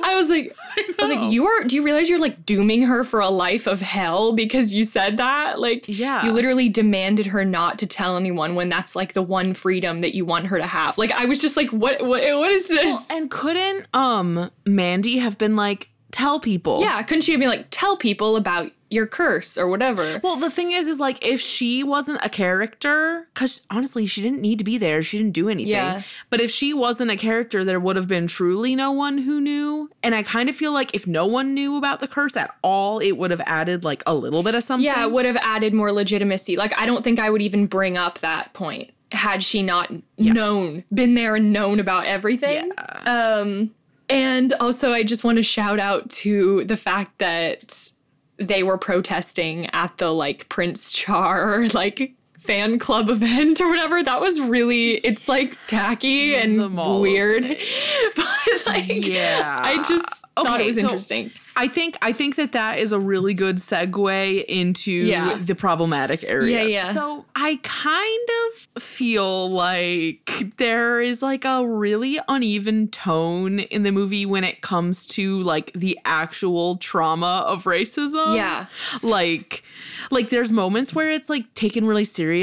know. 0.00 0.08
I 0.08 0.14
was 0.14 0.28
like, 0.28 0.54
I, 0.76 0.94
was 1.02 1.10
like, 1.10 1.32
you 1.32 1.46
are. 1.46 1.64
Do 1.64 1.74
you 1.74 1.82
realize 1.82 2.08
you're 2.08 2.18
like 2.20 2.46
dooming 2.46 2.82
her 2.82 3.02
for 3.02 3.20
a 3.20 3.28
life 3.28 3.66
of 3.66 3.80
hell 3.80 4.32
because 4.32 4.72
you 4.72 4.84
said 4.84 5.16
that? 5.16 5.58
Like, 5.60 5.86
Yeah. 5.88 6.24
you 6.24 6.32
literally 6.32 6.68
demanded 6.68 7.26
her 7.26 7.44
not 7.44 7.78
to 7.80 7.86
tell 7.86 8.16
anyone 8.16 8.54
when 8.54 8.68
that's 8.68 8.94
like 8.94 9.14
the 9.14 9.22
one 9.22 9.52
freedom 9.54 10.00
that 10.02 10.14
you 10.14 10.24
want 10.24 10.46
her 10.46 10.58
to 10.58 10.66
have. 10.66 10.96
Like, 10.96 11.10
I 11.10 11.24
was 11.24 11.40
just 11.40 11.56
like, 11.56 11.70
what? 11.70 12.00
What, 12.02 12.22
what 12.22 12.50
is 12.52 12.68
this? 12.68 13.10
and 13.10 13.30
couldn't 13.30 13.86
um 13.94 14.50
Mandy 14.64 15.18
have 15.18 15.38
been 15.38 15.56
like, 15.56 15.88
tell 16.12 16.38
people? 16.38 16.80
yeah, 16.80 17.02
couldn't 17.02 17.22
she 17.22 17.32
have 17.32 17.40
been 17.40 17.48
like, 17.50 17.66
tell 17.70 17.96
people 17.96 18.36
about 18.36 18.70
your 18.90 19.06
curse 19.06 19.58
or 19.58 19.68
whatever? 19.68 20.20
Well, 20.22 20.36
the 20.36 20.50
thing 20.50 20.72
is, 20.72 20.86
is 20.86 20.98
like 20.98 21.24
if 21.24 21.40
she 21.40 21.82
wasn't 21.84 22.24
a 22.24 22.28
character, 22.28 23.28
because 23.34 23.62
honestly, 23.70 24.06
she 24.06 24.22
didn't 24.22 24.40
need 24.40 24.58
to 24.58 24.64
be 24.64 24.78
there. 24.78 25.02
She 25.02 25.18
didn't 25.18 25.32
do 25.32 25.48
anything. 25.48 25.70
Yeah. 25.70 26.02
But 26.30 26.40
if 26.40 26.50
she 26.50 26.72
wasn't 26.72 27.10
a 27.10 27.16
character, 27.16 27.64
there 27.64 27.80
would 27.80 27.96
have 27.96 28.08
been 28.08 28.26
truly 28.26 28.74
no 28.74 28.92
one 28.92 29.18
who 29.18 29.40
knew. 29.40 29.90
And 30.02 30.14
I 30.14 30.22
kind 30.22 30.48
of 30.48 30.56
feel 30.56 30.72
like 30.72 30.94
if 30.94 31.06
no 31.06 31.26
one 31.26 31.54
knew 31.54 31.76
about 31.76 32.00
the 32.00 32.08
curse 32.08 32.36
at 32.36 32.54
all, 32.62 32.98
it 32.98 33.12
would 33.12 33.30
have 33.30 33.42
added 33.46 33.84
like 33.84 34.02
a 34.06 34.14
little 34.14 34.42
bit 34.42 34.54
of 34.54 34.62
something. 34.62 34.84
Yeah, 34.84 35.04
it 35.04 35.12
would 35.12 35.26
have 35.26 35.36
added 35.36 35.74
more 35.74 35.92
legitimacy. 35.92 36.56
Like, 36.56 36.72
I 36.78 36.86
don't 36.86 37.04
think 37.04 37.18
I 37.18 37.30
would 37.30 37.42
even 37.42 37.66
bring 37.66 37.96
up 37.96 38.18
that 38.20 38.52
point 38.54 38.92
had 39.10 39.42
she 39.42 39.62
not 39.62 39.90
known, 40.18 40.84
been 40.92 41.14
there 41.14 41.36
and 41.36 41.52
known 41.52 41.80
about 41.80 42.04
everything. 42.04 42.70
Yeah. 42.76 43.38
Um, 43.40 43.74
and 44.10 44.54
also, 44.60 44.92
I 44.92 45.02
just 45.02 45.24
want 45.24 45.36
to 45.36 45.42
shout 45.42 45.78
out 45.78 46.08
to 46.10 46.64
the 46.64 46.76
fact 46.76 47.18
that 47.18 47.90
they 48.38 48.62
were 48.62 48.78
protesting 48.78 49.66
at 49.74 49.96
the 49.98 50.12
like 50.12 50.48
Prince 50.48 50.92
Char 50.92 51.68
like 51.74 52.12
fan 52.48 52.78
club 52.78 53.10
event 53.16 53.60
or 53.60 53.68
whatever. 53.68 54.02
That 54.02 54.20
was 54.22 54.40
really, 54.40 54.92
it's 54.94 55.28
like 55.28 55.56
tacky 55.66 56.34
and 56.34 56.74
weird. 57.00 57.42
but 58.16 58.26
like, 58.66 58.88
Yeah. 59.06 59.60
I 59.62 59.82
just 59.86 60.24
thought 60.34 60.60
it 60.60 60.66
was 60.66 60.76
so- 60.76 60.80
interesting. 60.82 61.30
I 61.60 61.66
think 61.66 61.98
I 62.02 62.12
think 62.12 62.36
that 62.36 62.52
that 62.52 62.78
is 62.78 62.92
a 62.92 63.00
really 63.00 63.34
good 63.34 63.56
segue 63.56 64.44
into 64.44 64.92
Yeah. 64.92 65.36
the 65.40 65.56
problematic 65.56 66.22
areas. 66.22 66.70
Yeah, 66.70 66.82
yeah. 66.82 66.92
So 66.92 67.24
I 67.34 67.58
kind 67.64 68.28
of 68.76 68.80
feel 68.82 69.50
like 69.50 70.30
there 70.58 71.00
is 71.00 71.20
like 71.20 71.44
a 71.44 71.66
really 71.66 72.20
uneven 72.28 72.86
tone 72.88 73.58
in 73.58 73.82
the 73.82 73.90
movie 73.90 74.24
when 74.24 74.44
it 74.44 74.60
comes 74.60 75.04
to 75.08 75.42
like 75.42 75.72
the 75.72 75.98
actual 76.04 76.76
trauma 76.76 77.42
of 77.48 77.64
racism. 77.64 78.36
Yeah. 78.36 78.66
Like 79.02 79.64
like 80.12 80.28
there's 80.28 80.52
moments 80.52 80.94
where 80.94 81.10
it's 81.10 81.28
like 81.28 81.52
taken 81.54 81.84
really 81.84 82.04
seriously 82.04 82.37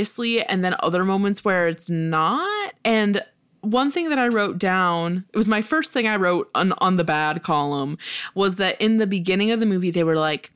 and 0.48 0.64
then 0.64 0.76
other 0.80 1.04
moments 1.04 1.46
where 1.46 1.68
it's 1.68 1.89
not 1.89 2.74
and 2.84 3.24
one 3.66 3.91
thing 3.91 4.10
that 4.10 4.20
I 4.20 4.28
wrote 4.28 4.60
down, 4.60 5.26
it 5.34 5.38
was 5.38 5.48
my 5.48 5.62
first 5.62 5.91
thing 5.91 6.08
I 6.08 6.16
wrote 6.18 6.50
on, 6.56 6.74
on 6.78 6.98
the 6.98 7.04
bad 7.04 7.43
column, 7.43 7.98
was 8.36 8.58
that 8.58 8.80
in 8.80 8.98
the 8.98 9.08
beginning 9.08 9.52
of 9.52 9.60
the 9.60 9.66
movie, 9.66 9.91
they 9.91 10.04
were 10.04 10.18
like, 10.18 10.52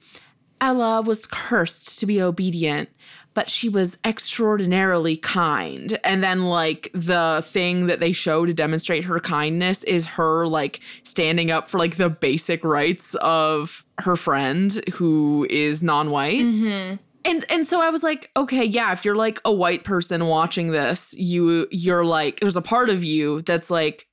Ella 0.62 1.02
was 1.02 1.26
cursed 1.26 2.00
to 2.00 2.06
be 2.06 2.22
obedient, 2.22 2.90
but 3.34 3.50
she 3.50 3.70
was 3.70 3.98
extraordinarily 4.06 5.18
kind. 5.18 5.98
And 6.04 6.24
then, 6.24 6.46
like, 6.46 6.92
the 6.94 7.42
thing 7.44 7.88
that 7.88 8.00
they 8.00 8.12
show 8.12 8.46
to 8.46 8.54
demonstrate 8.54 9.06
her 9.06 9.20
kindness 9.20 9.84
is 9.86 10.06
her, 10.06 10.46
like, 10.46 10.82
standing 11.04 11.50
up 11.50 11.68
for, 11.68 11.80
like, 11.80 11.96
the 11.96 12.10
basic 12.10 12.64
rights 12.64 13.16
of 13.16 13.86
her 14.00 14.16
friend 14.16 14.82
who 14.94 15.48
is 15.50 15.82
non 15.82 16.12
white. 16.12 16.42
Mm-hmm. 16.42 16.96
And 17.26 17.46
and 17.50 17.68
so 17.68 17.82
I 17.82 17.90
was 17.90 18.04
like, 18.04 18.30
okay, 18.38 18.64
yeah, 18.64 18.92
if 18.92 19.04
you're 19.04 19.16
like 19.16 19.40
a 19.46 19.52
white 19.52 19.84
person 19.84 20.26
watching 20.28 20.72
this, 20.72 21.14
you 21.18 21.68
you're 21.72 22.06
like 22.06 22.40
there's 22.40 22.56
a 22.58 22.62
part 22.62 22.90
of 22.90 23.04
you 23.04 23.42
that's 23.42 23.70
like, 23.70 24.08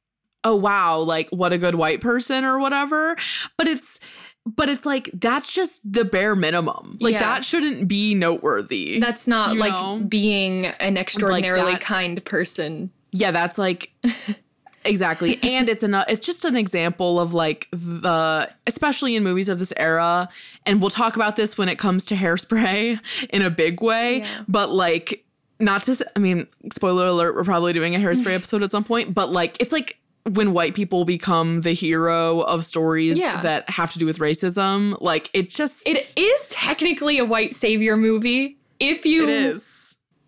oh 0.45 0.57
wow, 0.57 0.99
like 0.99 1.29
what 1.31 1.53
a 1.53 1.59
good 1.59 1.77
white 1.77 2.01
person 2.01 2.45
or 2.45 2.59
whatever. 2.59 3.17
But 3.57 3.69
it's 3.69 4.01
but 4.45 4.69
it's 4.69 4.87
like 4.87 5.11
that's 5.15 5.53
just 5.53 5.81
the 5.91 6.05
bare 6.05 6.37
minimum. 6.37 6.99
Like 7.01 7.15
Yeah. 7.15 7.21
that 7.21 7.45
shouldn't 7.45 7.89
be 7.89 8.15
noteworthy. 8.15 9.01
That's 9.01 9.27
not 9.27 9.57
like 9.57 9.73
know? 9.73 10.01
being 10.09 10.67
an 10.67 10.97
extraordinarily 10.97 11.73
that. 11.73 11.81
kind 11.81 12.25
person. 12.25 12.91
yeah, 13.13 13.31
that's 13.31 13.59
like 13.59 13.91
exactly. 14.87 15.39
And 15.43 15.69
it's 15.69 15.83
an 15.83 15.95
it's 16.09 16.25
just 16.25 16.45
an 16.45 16.57
example 16.57 17.21
of 17.21 17.35
like 17.35 17.69
the 17.73 18.51
especially 18.67 19.17
in 19.17 19.23
movies 19.23 19.49
of 19.49 19.59
this 19.59 19.73
era, 19.77 20.29
and 20.65 20.81
we'll 20.81 20.91
talk 20.91 21.17
about 21.17 21.37
this 21.37 21.57
when 21.59 21.69
it 21.69 21.79
comes 21.79 22.05
to 22.07 22.15
hairspray 22.15 22.99
in 23.31 23.43
a 23.43 23.51
big 23.51 23.81
way. 23.83 24.19
Yeah. 24.19 24.43
But 24.49 24.71
like 24.71 25.25
not 25.61 25.83
to 25.85 26.07
I 26.15 26.19
mean, 26.19 26.47
spoiler 26.73 27.07
alert, 27.07 27.35
we're 27.35 27.45
probably 27.45 27.73
doing 27.73 27.95
a 27.95 27.99
hairspray 27.99 28.35
episode 28.41 28.63
at 28.63 28.71
some 28.71 28.85
point, 28.85 29.15
but 29.15 29.31
like 29.31 29.57
it's 29.61 29.73
like 29.73 29.99
when 30.33 30.53
white 30.53 30.75
people 30.75 31.05
become 31.05 31.61
the 31.61 31.73
hero 31.73 32.41
of 32.41 32.65
stories 32.65 33.17
Yeah. 33.17 33.41
that 33.43 33.71
have 33.71 33.93
to 33.93 33.99
do 33.99 34.07
with 34.07 34.19
racism, 34.19 35.01
like 35.01 35.31
it's 35.33 35.57
just 35.57 35.87
It 35.89 36.13
is 36.17 36.49
technically 36.51 37.19
a 37.19 37.25
white 37.25 37.55
savior 37.55 37.97
movie. 37.97 38.57
If 38.81 39.07
you 39.07 39.23
it 39.23 39.29
is. 39.29 39.63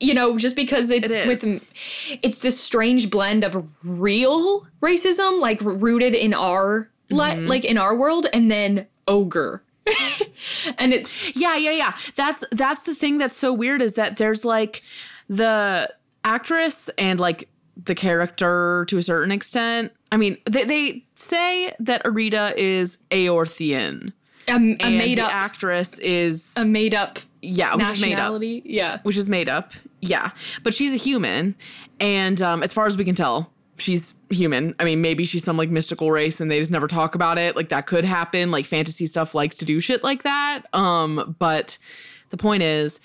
You 0.01 0.15
know, 0.15 0.39
just 0.39 0.55
because 0.55 0.91
it's 0.91 1.11
It 1.11 1.27
with 1.27 1.69
it's 2.23 2.39
this 2.39 2.61
strange 2.61 3.11
blend 3.11 3.45
of 3.45 3.67
real 3.83 4.67
racism, 4.81 5.41
like 5.41 5.61
rooted 5.61 6.15
in 6.15 6.35
our 6.35 6.91
Mm-hmm. 7.11 7.47
like 7.47 7.65
in 7.65 7.79
our 7.79 7.95
world, 7.97 8.27
and 8.33 8.51
then 8.51 8.87
ogre. 9.07 9.63
and 10.79 10.93
it's 10.93 11.35
Yeah, 11.35 11.57
yeah, 11.57 11.71
yeah. 11.71 11.97
That's 12.17 12.45
that's 12.53 12.83
the 12.83 12.95
thing 12.95 13.19
that's 13.19 13.37
so 13.37 13.53
weird 13.53 13.81
is 13.81 13.95
that 13.95 14.19
there's 14.19 14.45
like 14.45 14.83
the 15.29 15.93
actress 16.25 16.91
and 16.99 17.19
like 17.19 17.49
the 17.83 17.95
character 17.95 18.85
to 18.89 18.99
a 18.99 19.03
certain 19.03 19.33
extent. 19.33 19.93
I 20.13 20.17
mean, 20.17 20.37
they, 20.45 20.65
they 20.65 21.05
say 21.15 21.75
that 21.81 22.03
Areida 22.05 22.53
is 22.57 22.99
Ayorthaian. 23.11 24.13
a, 24.49 24.53
a 24.53 24.55
And 24.55 24.79
made 24.79 25.19
the 25.19 25.25
up 25.25 25.33
actress 25.33 25.99
is 25.99 26.53
a 26.57 26.65
made 26.65 26.95
up 26.95 27.19
yeah, 27.41 27.75
which 27.77 27.89
is 27.89 28.01
made 28.01 28.19
up. 28.19 28.41
Yeah. 28.43 28.99
Which 29.03 29.17
is 29.17 29.29
made 29.29 29.49
up. 29.49 29.73
Yeah. 30.01 30.31
But 30.63 30.75
she's 30.75 30.93
a 30.93 30.97
human. 30.97 31.55
And 32.01 32.41
um, 32.41 32.63
as 32.63 32.73
far 32.73 32.87
as 32.87 32.97
we 32.97 33.05
can 33.05 33.15
tell, 33.15 33.51
she's 33.79 34.15
human. 34.31 34.75
I 34.79 34.85
mean, 34.85 35.01
maybe 35.01 35.25
she's 35.25 35.45
some 35.45 35.57
like 35.57 35.71
mystical 35.71 36.11
race 36.11 36.41
and 36.41 36.51
they 36.51 36.59
just 36.59 36.71
never 36.73 36.87
talk 36.87 37.15
about 37.15 37.39
it. 37.39 37.57
Like 37.57 37.69
that 37.71 37.87
could 37.87 38.05
happen. 38.05 38.51
Like 38.51 38.65
fantasy 38.65 39.07
stuff 39.07 39.35
likes 39.35 39.57
to 39.59 39.65
do 39.65 39.81
shit 39.81 40.05
like 40.05 40.23
that. 40.23 40.63
Um, 40.73 41.37
but 41.39 41.79
the 42.31 42.37
point 42.37 42.63
is 42.63 43.01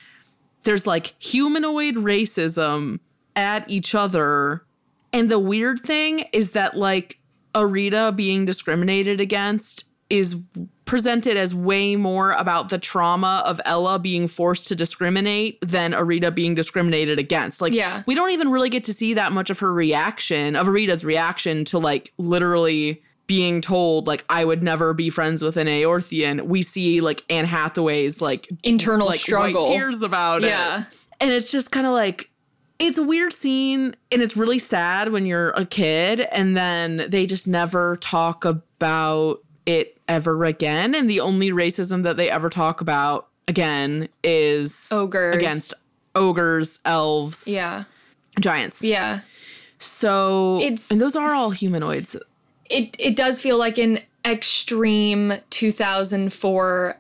there's 0.64 0.88
like 0.88 1.16
humanoid 1.20 1.96
racism 1.96 3.00
at 3.36 3.70
each 3.70 3.96
other. 3.96 4.64
And 5.12 5.30
the 5.30 5.40
weird 5.40 5.82
thing 5.82 6.26
is 6.34 6.52
that 6.52 6.76
like 6.76 7.20
Areida 7.56 8.12
being 8.12 8.46
discriminated 8.46 9.22
against 9.22 9.86
is 10.10 10.38
presented 10.86 11.38
as 11.38 11.56
way 11.56 11.96
more 11.96 12.32
about 12.34 12.70
the 12.70 12.78
trauma 12.78 13.42
of 13.46 13.62
Ella 13.66 14.00
being 14.00 14.28
forced 14.28 14.68
to 14.68 14.76
discriminate 14.76 15.58
than 15.62 15.94
Areida 15.94 16.30
being 16.32 16.56
discriminated 16.56 17.20
against. 17.20 17.62
Like 17.62 17.74
Yeah. 17.74 18.04
we 18.06 18.16
don't 18.16 18.32
even 18.32 18.50
really 18.52 18.70
get 18.70 18.84
to 18.86 18.94
see 18.94 19.14
that 19.14 19.32
much 19.32 19.50
of 19.50 19.60
her 19.60 19.72
reaction, 19.74 20.56
of 20.56 20.68
Areida's 20.68 21.06
reaction 21.06 21.64
to 21.66 21.80
like 21.80 22.12
literally 22.18 23.02
being 23.28 23.62
told 23.62 24.06
like 24.08 24.26
I 24.30 24.44
would 24.44 24.62
never 24.62 24.94
be 24.94 25.10
friends 25.10 25.42
with 25.42 25.56
an 25.56 25.68
Ayorthaian. 25.68 26.42
We 26.48 26.62
see 26.62 27.00
like 27.00 27.24
Anne 27.30 27.46
Hathaway's 27.46 28.22
like 28.22 28.50
Internal 28.64 29.08
like 29.08 29.22
struggle. 29.22 29.66
tears 29.68 30.02
about 30.02 30.44
it. 30.44 30.48
Yeah. 30.48 30.82
it. 30.82 30.88
And 31.22 31.32
it's 31.32 31.50
just 31.50 31.72
kind 31.72 31.88
of 31.88 31.94
like 31.94 32.30
it's 32.80 32.98
a 32.98 33.04
weird 33.04 33.32
scene 33.32 33.96
and 34.12 34.22
it's 34.22 34.36
really 34.36 34.60
sad 34.60 35.14
when 35.14 35.26
you're 35.26 35.52
a 35.52 35.66
kid 35.66 36.20
and 36.20 36.58
then 36.58 37.06
they 37.08 37.26
just 37.26 37.48
never 37.48 37.96
talk 37.98 38.44
about 38.44 39.40
it 39.66 39.98
ever 40.08 40.44
again 40.46 40.94
and 40.96 41.10
the 41.10 41.20
only 41.20 41.52
racism 41.52 42.04
that 42.04 42.18
they 42.18 42.30
ever 42.30 42.50
talk 42.50 42.82
about 42.82 43.28
again 43.48 44.10
is 44.24 44.88
Ogres. 44.92 45.36
against 45.36 45.74
ogres, 46.16 46.80
elves, 46.86 47.48
Yeah. 47.48 47.84
giants. 48.40 48.82
Yeah. 48.84 49.22
So 49.78 50.60
It's- 50.62 50.90
and 50.92 51.00
those 51.02 51.16
are 51.16 51.34
all 51.34 51.52
humanoids. 51.52 52.16
it 52.70 52.96
it 53.00 53.16
does 53.16 53.40
feel 53.42 53.58
like 53.58 53.78
an 53.78 54.00
extreme 54.26 55.34
2004 55.50 56.98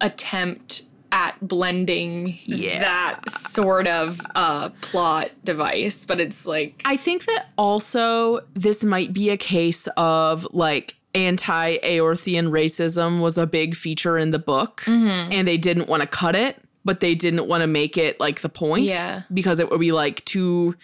attempt 0.00 0.82
at 1.12 1.36
blending 1.46 2.38
Yeah. 2.44 2.78
that 2.80 3.28
sort 3.38 3.86
of 3.86 4.18
uh 4.34 4.70
plot 4.80 5.30
device 5.44 6.06
but 6.06 6.18
it's 6.20 6.46
like 6.46 6.80
I 6.86 6.96
think 6.96 7.26
that 7.26 7.48
also 7.58 8.40
this 8.54 8.82
might 8.82 9.12
be 9.12 9.28
a 9.28 9.36
case 9.36 9.86
of 9.98 10.46
like 10.52 10.96
anti 11.14 11.78
Ayorthaian 11.78 12.50
racism 12.50 13.20
was 13.20 13.38
a 13.38 13.46
big 13.46 13.74
feature 13.74 14.16
in 14.18 14.30
the 14.30 14.38
book 14.38 14.82
mm-hmm. 14.86 15.32
and 15.32 15.46
they 15.46 15.58
didn't 15.58 15.88
want 15.88 16.02
to 16.02 16.06
cut 16.06 16.34
it, 16.34 16.62
but 16.84 17.00
they 17.00 17.14
didn't 17.14 17.46
want 17.46 17.62
to 17.62 17.66
make 17.66 17.96
it 17.96 18.18
like 18.20 18.40
the 18.40 18.48
point 18.48 18.84
Yeah. 18.84 19.22
because 19.32 19.58
it 19.58 19.70
would 19.70 19.80
be 19.80 19.92
like 19.92 20.24
too 20.24 20.74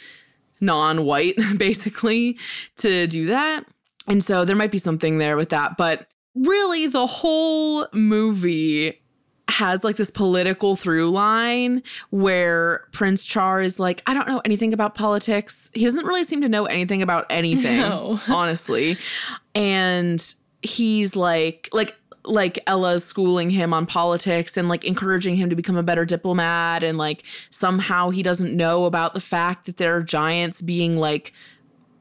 non 0.60 1.04
white, 1.04 1.36
basically, 1.56 2.38
to 2.76 3.06
do 3.06 3.26
that. 3.26 3.64
And 4.06 4.22
so 4.24 4.44
there 4.44 4.56
might 4.56 4.70
be 4.70 4.78
something 4.78 5.18
there 5.18 5.36
with 5.36 5.50
that. 5.50 5.76
But 5.76 6.06
really, 6.34 6.86
the 6.86 7.06
whole 7.06 7.86
movie 7.92 9.00
has 9.48 9.82
like 9.82 9.96
this 9.96 10.10
political 10.10 10.76
through 10.76 11.10
line 11.10 11.82
where 12.10 12.84
Prince 12.92 13.24
Char 13.24 13.62
is 13.62 13.80
like, 13.80 14.02
I 14.06 14.14
don't 14.14 14.28
know 14.28 14.40
anything 14.44 14.74
about 14.74 14.94
politics. 14.94 15.70
He 15.72 15.84
doesn't 15.84 16.04
really 16.04 16.24
seem 16.24 16.42
to 16.42 16.48
know 16.48 16.66
anything 16.66 17.02
about 17.02 17.26
anything, 17.30 17.78
No. 17.80 18.20
honestly. 18.28 18.98
And 19.54 20.22
he's 20.62 21.16
like, 21.16 21.68
like, 21.72 21.96
like 22.24 22.58
Ella's 22.66 23.04
schooling 23.04 23.48
him 23.48 23.72
on 23.72 23.86
politics 23.86 24.56
and 24.58 24.68
like 24.68 24.84
encouraging 24.84 25.36
him 25.36 25.48
to 25.48 25.56
become 25.56 25.76
a 25.76 25.82
better 25.82 26.04
diplomat. 26.04 26.82
And 26.82 26.98
like 26.98 27.22
somehow 27.48 28.10
he 28.10 28.22
doesn't 28.22 28.54
know 28.54 28.84
about 28.84 29.14
the 29.14 29.20
fact 29.20 29.64
that 29.64 29.78
there 29.78 29.96
are 29.96 30.02
giants 30.02 30.60
being 30.60 30.98
like 30.98 31.32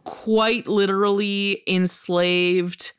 quite 0.03 0.67
literally 0.67 1.63
enslaved 1.67 2.91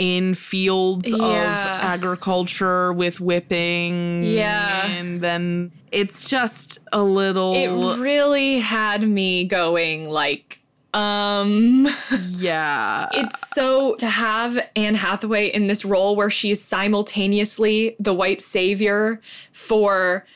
in 0.00 0.32
fields 0.32 1.06
of 1.12 1.20
agriculture 1.20 2.90
with 2.90 3.20
whipping. 3.20 4.24
Yeah. 4.24 4.86
And 4.86 5.20
then 5.20 5.72
it's 5.92 6.26
just 6.26 6.78
a 6.90 7.02
little 7.02 7.54
It 7.54 8.00
really 8.00 8.60
had 8.60 9.06
me 9.06 9.44
going 9.44 10.08
like, 10.08 10.62
um, 10.94 11.86
yeah. 12.38 13.10
it's 13.12 13.50
so 13.54 13.94
to 13.96 14.06
have 14.06 14.58
Anne 14.74 14.94
Hathaway 14.94 15.48
in 15.48 15.66
this 15.66 15.84
role 15.84 16.16
where 16.16 16.30
she's 16.30 16.64
simultaneously 16.64 17.94
the 18.00 18.14
white 18.14 18.40
savior 18.40 19.20
for 19.52 20.26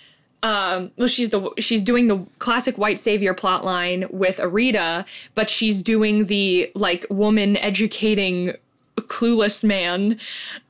um 0.43 0.91
well 0.99 1.09
she's 1.09 1.31
the 1.31 1.51
she's 1.59 1.83
doing 1.83 2.09
the 2.09 2.19
classic 2.39 2.77
white 2.77 2.99
savior 2.99 3.33
plot 3.33 3.65
line 3.65 4.05
with 4.11 4.39
Areida, 4.39 5.07
but 5.35 5.49
she's 5.49 5.83
doing 5.83 6.27
the 6.27 6.71
like 6.75 7.07
woman 7.09 7.57
educating 7.57 8.55
clueless 8.97 9.63
man 9.65 10.19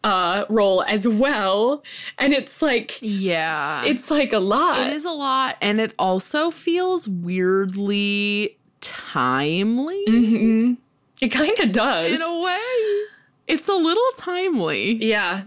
uh 0.02 0.44
role 0.48 0.82
as 0.84 1.06
well. 1.06 1.82
And 2.18 2.32
it's 2.32 2.62
like 2.62 2.98
yeah. 3.02 3.84
it's 3.84 4.10
like 4.10 4.32
a 4.32 4.38
lot. 4.38 4.80
It 4.86 4.92
is 4.94 5.04
a 5.04 5.10
lot, 5.10 5.56
and 5.60 5.80
it 5.80 5.92
also 5.98 6.50
feels 6.50 7.06
weirdly 7.06 8.58
timely 8.80 10.02
Mhm. 10.08 10.76
It 11.20 11.28
kind 11.28 11.58
of 11.60 11.72
does. 11.72 12.12
in 12.12 12.20
a 12.22 12.40
way. 12.40 13.06
It's 13.46 13.68
a 13.68 13.74
little 13.74 14.10
timely. 14.16 14.94
Yeah. 15.04 15.42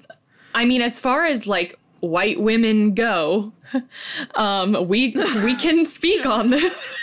I 0.56 0.66
mean, 0.66 0.82
as 0.82 1.00
far 1.00 1.26
as 1.26 1.46
like 1.48 1.78
white 2.00 2.40
women 2.40 2.94
go, 2.94 3.54
um, 4.36 4.88
we 4.88 5.16
we 5.44 5.56
can 5.56 5.86
speak 5.98 6.26
on 6.26 6.50
this. 6.52 6.96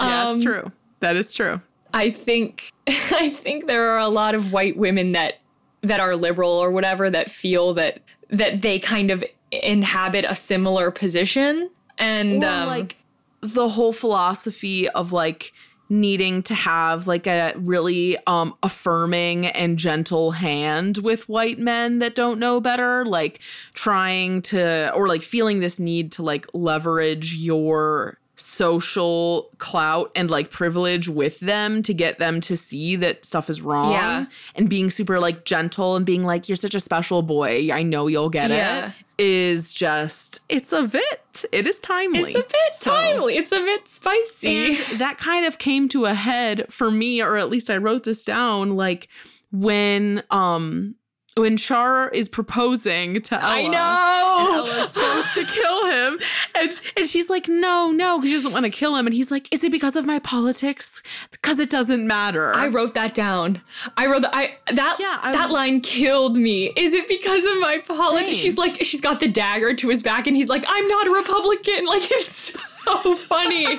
yeah, 0.00 0.28
Um, 0.28 0.36
it's 0.36 0.44
true. 0.44 0.72
That 1.00 1.16
is 1.16 1.34
true. 1.34 1.60
I 1.92 2.10
think 2.10 2.72
I 2.88 3.30
think 3.30 3.66
there 3.66 3.90
are 3.90 3.98
a 3.98 4.08
lot 4.08 4.34
of 4.34 4.52
white 4.52 4.76
women 4.76 5.12
that 5.12 5.40
that 5.82 6.00
are 6.00 6.16
liberal 6.16 6.52
or 6.52 6.70
whatever 6.70 7.10
that 7.10 7.30
feel 7.30 7.74
that 7.74 8.02
that 8.30 8.62
they 8.62 8.78
kind 8.78 9.10
of 9.10 9.24
inhabit 9.50 10.24
a 10.28 10.36
similar 10.36 10.90
position. 10.90 11.70
And 11.98 12.44
um, 12.44 12.66
like 12.68 12.96
the 13.40 13.68
whole 13.68 13.92
philosophy 13.92 14.88
of 14.90 15.12
like 15.12 15.52
needing 15.88 16.40
to 16.40 16.54
have 16.54 17.08
like 17.08 17.26
a 17.26 17.52
really 17.56 18.16
um 18.28 18.54
affirming 18.62 19.46
and 19.46 19.76
gentle 19.76 20.30
hand 20.30 20.98
with 20.98 21.28
white 21.28 21.58
men 21.58 21.98
that 21.98 22.14
don't 22.14 22.38
know 22.38 22.60
better 22.60 23.04
like 23.04 23.40
trying 23.72 24.40
to 24.40 24.92
or 24.94 25.08
like 25.08 25.20
feeling 25.20 25.58
this 25.58 25.80
need 25.80 26.12
to 26.12 26.22
like 26.22 26.46
leverage 26.54 27.34
your 27.34 28.20
social 28.40 29.50
clout 29.58 30.10
and 30.14 30.30
like 30.30 30.50
privilege 30.50 31.08
with 31.08 31.40
them 31.40 31.82
to 31.82 31.94
get 31.94 32.18
them 32.18 32.40
to 32.42 32.56
see 32.56 32.96
that 32.96 33.24
stuff 33.24 33.48
is 33.50 33.60
wrong 33.62 33.92
Yeah. 33.92 34.26
and 34.54 34.68
being 34.68 34.90
super 34.90 35.20
like 35.20 35.44
gentle 35.44 35.96
and 35.96 36.04
being 36.06 36.24
like 36.24 36.48
you're 36.48 36.56
such 36.56 36.74
a 36.74 36.80
special 36.80 37.22
boy 37.22 37.70
i 37.72 37.82
know 37.82 38.06
you'll 38.06 38.28
get 38.30 38.50
Yeah. 38.50 38.92
it 39.18 39.24
is 39.24 39.74
just 39.74 40.40
it's 40.48 40.72
a 40.72 40.84
bit 40.84 41.44
it 41.52 41.66
is 41.66 41.80
timely 41.80 42.32
it's 42.32 42.34
a 42.34 42.42
bit 42.50 42.72
So- 42.74 42.90
timely. 42.90 43.36
It's 43.36 43.52
a 43.52 43.60
bit 43.60 43.86
spicy. 43.86 44.76
and 44.76 44.98
that 45.00 45.18
kind 45.18 45.44
of 45.46 45.58
came 45.58 45.88
to 45.90 46.06
a 46.06 46.14
head 46.14 46.66
for 46.72 46.90
me 46.90 47.22
or 47.22 47.36
at 47.36 47.48
least 47.50 47.68
i 47.70 47.76
wrote 47.76 48.04
this 48.04 48.24
down 48.24 48.76
like 48.76 49.08
when 49.52 50.22
um 50.30 50.94
when 51.36 51.56
Char 51.56 52.08
is 52.10 52.28
proposing 52.28 53.22
to 53.22 53.34
Ella. 53.34 53.44
I 53.52 53.58
And 53.60 53.72
know. 53.72 54.66
Ella's 54.66 54.90
supposed 54.92 55.34
to 55.34 55.44
kill 55.44 55.86
him. 55.86 56.18
And, 56.56 56.80
and 56.96 57.06
she's 57.06 57.30
like, 57.30 57.48
no, 57.48 57.90
no, 57.92 58.18
because 58.18 58.30
she 58.30 58.36
doesn't 58.36 58.52
want 58.52 58.64
to 58.64 58.70
kill 58.70 58.96
him. 58.96 59.06
And 59.06 59.14
he's 59.14 59.30
like, 59.30 59.46
is 59.52 59.62
it 59.62 59.70
because 59.72 59.94
of 59.96 60.04
my 60.06 60.18
politics? 60.18 61.02
Because 61.30 61.58
it 61.60 61.70
doesn't 61.70 62.06
matter. 62.06 62.52
I 62.52 62.66
wrote 62.68 62.94
that 62.94 63.14
down. 63.14 63.62
I 63.96 64.06
wrote 64.06 64.22
that. 64.22 64.34
I 64.34 64.56
that 64.72 64.96
Yeah, 64.98 65.18
I- 65.22 65.32
that 65.32 65.50
line 65.50 65.80
killed 65.80 66.36
me. 66.36 66.72
Is 66.76 66.92
it 66.92 67.06
because 67.08 67.44
of 67.44 67.58
my 67.60 67.78
politics? 67.86 68.26
Same. 68.28 68.36
She's 68.36 68.58
like, 68.58 68.82
she's 68.82 69.00
got 69.00 69.20
the 69.20 69.28
dagger 69.28 69.72
to 69.74 69.88
his 69.88 70.02
back, 70.02 70.26
and 70.26 70.36
he's 70.36 70.48
like, 70.48 70.64
I'm 70.66 70.88
not 70.88 71.06
a 71.06 71.10
Republican. 71.10 71.86
Like 71.86 72.02
it's 72.10 72.56
so 72.84 73.14
funny. 73.16 73.62
yeah. 73.64 73.76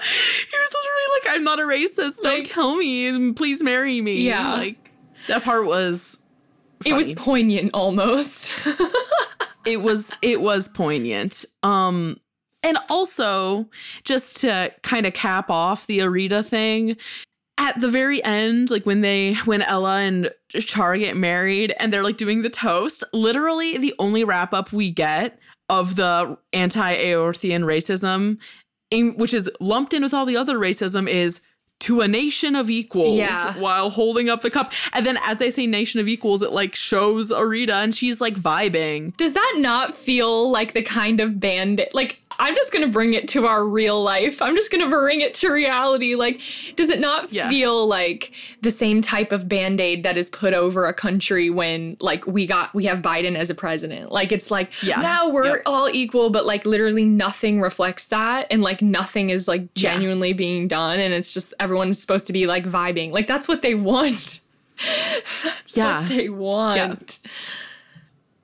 He 0.00 0.58
was 0.58 0.74
literally 0.74 1.08
like, 1.14 1.28
I'm 1.28 1.44
not 1.44 1.58
a 1.58 1.62
racist. 1.62 2.20
Don't 2.22 2.44
kill 2.44 2.76
me. 2.76 3.06
And 3.08 3.36
please 3.36 3.62
marry 3.62 4.00
me. 4.00 4.22
Yeah. 4.22 4.54
Like, 4.54 4.90
that 5.28 5.44
part 5.44 5.66
was. 5.66 6.18
It 6.86 6.94
was 6.94 7.12
poignant 7.12 7.70
almost. 7.74 8.52
it 9.64 9.82
was 9.82 10.12
it 10.22 10.40
was 10.40 10.68
poignant 10.68 11.44
um 11.62 12.18
and 12.62 12.78
also 12.88 13.68
just 14.04 14.40
to 14.40 14.72
kind 14.82 15.06
of 15.06 15.12
cap 15.12 15.50
off 15.50 15.86
the 15.86 16.00
areida 16.00 16.42
thing 16.42 16.96
at 17.58 17.78
the 17.80 17.88
very 17.88 18.22
end 18.24 18.70
like 18.70 18.84
when 18.86 19.02
they 19.02 19.34
when 19.44 19.62
ella 19.62 20.00
and 20.00 20.30
char 20.48 20.96
get 20.96 21.16
married 21.16 21.74
and 21.78 21.92
they're 21.92 22.02
like 22.02 22.16
doing 22.16 22.42
the 22.42 22.50
toast 22.50 23.04
literally 23.12 23.78
the 23.78 23.94
only 23.98 24.24
wrap 24.24 24.52
up 24.52 24.72
we 24.72 24.90
get 24.90 25.38
of 25.68 25.96
the 25.96 26.36
anti-ayorthaian 26.52 27.64
racism 27.64 28.38
which 29.16 29.32
is 29.32 29.50
lumped 29.60 29.94
in 29.94 30.02
with 30.02 30.12
all 30.12 30.26
the 30.26 30.36
other 30.36 30.58
racism 30.58 31.08
is 31.08 31.40
to 31.82 32.00
a 32.00 32.08
nation 32.08 32.54
of 32.56 32.70
equals 32.70 33.18
Yeah. 33.18 33.54
while 33.58 33.90
holding 33.90 34.28
up 34.30 34.40
the 34.42 34.50
cup. 34.50 34.72
And 34.92 35.04
then 35.04 35.18
as 35.24 35.42
I 35.42 35.50
say 35.50 35.66
nation 35.66 36.00
of 36.00 36.08
equals, 36.08 36.40
it 36.42 36.52
like 36.52 36.74
shows 36.74 37.30
Areida 37.32 37.74
and 37.76 37.94
she's 37.94 38.20
like 38.20 38.34
vibing. 38.36 39.16
Does 39.16 39.32
that 39.32 39.54
not 39.58 39.94
feel 39.94 40.50
like 40.50 40.72
the 40.74 40.82
kind 40.82 41.20
of 41.20 41.40
band 41.40 41.84
like 41.92 42.21
I'm 42.38 42.54
just 42.54 42.72
gonna 42.72 42.88
bring 42.88 43.14
it 43.14 43.28
to 43.28 43.46
our 43.46 43.64
real 43.66 44.02
life. 44.02 44.40
I'm 44.42 44.54
just 44.56 44.70
gonna 44.70 44.88
bring 44.88 45.20
it 45.20 45.34
to 45.36 45.50
reality. 45.50 46.14
Like, 46.14 46.40
does 46.76 46.88
it 46.90 47.00
not 47.00 47.32
Yeah. 47.32 47.48
feel 47.48 47.86
like 47.86 48.32
the 48.62 48.70
same 48.70 49.00
type 49.02 49.32
of 49.32 49.48
band-aid 49.48 50.02
that 50.02 50.16
is 50.18 50.28
put 50.28 50.54
over 50.54 50.86
a 50.86 50.94
country 50.94 51.50
when 51.50 51.96
like 52.00 52.26
we 52.26 52.46
got 52.46 52.74
we 52.74 52.84
have 52.86 52.98
Biden 52.98 53.36
as 53.36 53.50
a 53.50 53.54
president? 53.54 54.10
Like 54.12 54.32
it's 54.32 54.50
like 54.50 54.70
Yeah. 54.82 55.00
now 55.00 55.28
we're 55.28 55.46
Yep. 55.46 55.62
all 55.66 55.88
equal, 55.92 56.30
but 56.30 56.46
like 56.46 56.64
literally 56.66 57.04
nothing 57.04 57.60
reflects 57.60 58.06
that 58.08 58.46
and 58.50 58.62
like 58.62 58.82
nothing 58.82 59.30
is 59.30 59.48
like 59.48 59.62
Yeah. 59.74 59.92
genuinely 59.92 60.32
being 60.32 60.68
done 60.68 61.00
and 61.00 61.12
it's 61.14 61.32
just 61.34 61.54
everyone's 61.60 61.98
supposed 62.00 62.26
to 62.28 62.32
be 62.32 62.46
like 62.46 62.64
vibing. 62.66 63.12
Like 63.12 63.26
that's 63.26 63.48
what 63.48 63.62
they 63.62 63.74
want. 63.92 64.40
That's 65.44 65.76
Yeah. 65.76 66.00
what 66.00 66.08
they 66.08 66.28
want. 66.28 67.18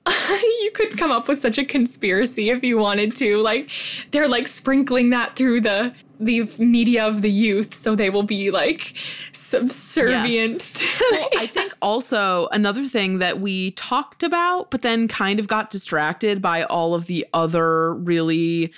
you 0.61 0.71
could 0.73 0.97
come 0.97 1.11
up 1.11 1.27
with 1.27 1.41
such 1.41 1.57
a 1.57 1.65
conspiracy 1.65 2.49
if 2.49 2.63
you 2.63 2.77
wanted 2.77 3.15
to. 3.17 3.41
Like 3.41 3.69
they're 4.11 4.27
like 4.27 4.47
sprinkling 4.47 5.09
that 5.11 5.35
through 5.35 5.61
the 5.61 5.93
the 6.19 6.43
media 6.57 7.07
of 7.07 7.21
the 7.21 7.31
youth 7.31 7.73
so 7.73 7.95
they 7.95 8.09
will 8.09 8.23
be 8.23 8.51
like 8.51 8.93
subservient. 9.31 10.83
Well, 11.11 11.29
I 11.37 11.47
think 11.47 11.75
also 11.81 12.47
another 12.51 12.87
thing 12.87 13.19
that 13.19 13.39
we 13.39 13.71
talked 13.71 14.21
about, 14.21 14.69
but 14.69 14.81
then 14.81 15.07
kind 15.07 15.39
of 15.39 15.47
got 15.47 15.69
distracted 15.69 16.41
by 16.41 16.63
all 16.63 16.93
of 16.93 17.05
the 17.05 17.25
other 17.33 17.93
really 17.93 18.73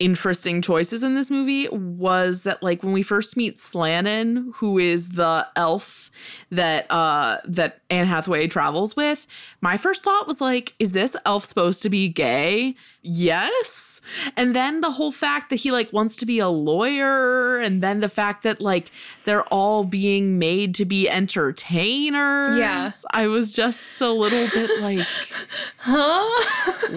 interesting 0.00 0.62
choices 0.62 1.04
in 1.04 1.14
this 1.14 1.30
movie 1.30 1.68
was 1.68 2.42
that 2.42 2.62
like 2.62 2.82
when 2.82 2.92
we 2.92 3.02
first 3.02 3.36
meet 3.36 3.56
Slannen, 3.56 4.52
who 4.56 4.78
is 4.78 5.10
the 5.10 5.46
elf 5.54 6.10
that 6.50 6.90
uh 6.90 7.36
that 7.44 7.80
Anne 7.90 8.06
Hathaway 8.06 8.48
travels 8.48 8.96
with, 8.96 9.26
my 9.60 9.76
first 9.76 10.02
thought 10.02 10.26
was 10.26 10.40
like, 10.40 10.74
is 10.78 10.92
this 10.92 11.14
elf 11.24 11.44
supposed 11.44 11.82
to 11.82 11.90
be 11.90 12.08
gay? 12.08 12.74
Yes. 13.02 14.00
And 14.36 14.56
then 14.56 14.80
the 14.80 14.90
whole 14.90 15.12
fact 15.12 15.50
that 15.50 15.56
he 15.56 15.70
like 15.70 15.92
wants 15.92 16.16
to 16.16 16.26
be 16.26 16.38
a 16.38 16.48
lawyer, 16.48 17.58
and 17.58 17.82
then 17.82 18.00
the 18.00 18.08
fact 18.08 18.42
that 18.42 18.60
like 18.60 18.90
they're 19.24 19.44
all 19.44 19.84
being 19.84 20.38
made 20.38 20.74
to 20.76 20.84
be 20.86 21.08
entertainers. 21.08 22.58
Yeah. 22.58 22.90
I 23.12 23.26
was 23.26 23.54
just 23.54 24.00
a 24.00 24.10
little 24.10 24.48
bit 24.48 24.80
like, 24.80 25.06
huh? 25.76 26.28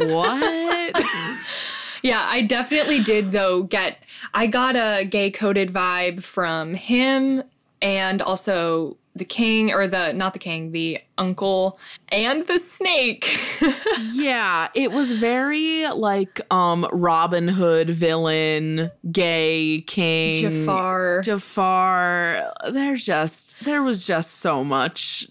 what? 0.05 1.03
Yeah, 2.03 2.27
I 2.29 2.41
definitely 2.41 3.01
did 3.01 3.31
though 3.31 3.63
get 3.63 4.03
I 4.33 4.47
got 4.47 4.75
a 4.75 5.05
gay 5.05 5.31
coded 5.31 5.71
vibe 5.71 6.21
from 6.21 6.75
him 6.75 7.43
and 7.81 8.21
also 8.21 8.97
the 9.15 9.23
king 9.23 9.71
or 9.71 9.87
the 9.87 10.11
not 10.11 10.33
the 10.33 10.39
king, 10.39 10.73
the 10.73 10.99
uncle 11.17 11.79
and 12.09 12.45
the 12.47 12.59
snake. 12.59 13.39
yeah, 14.15 14.67
it 14.75 14.91
was 14.91 15.13
very 15.13 15.87
like 15.89 16.41
um 16.51 16.85
Robin 16.91 17.47
Hood 17.47 17.89
villain, 17.89 18.91
gay 19.11 19.83
king 19.87 20.41
Jafar. 20.41 21.21
Jafar. 21.21 22.53
There's 22.69 23.05
just 23.05 23.63
there 23.63 23.81
was 23.81 24.05
just 24.05 24.39
so 24.39 24.61
much 24.63 25.27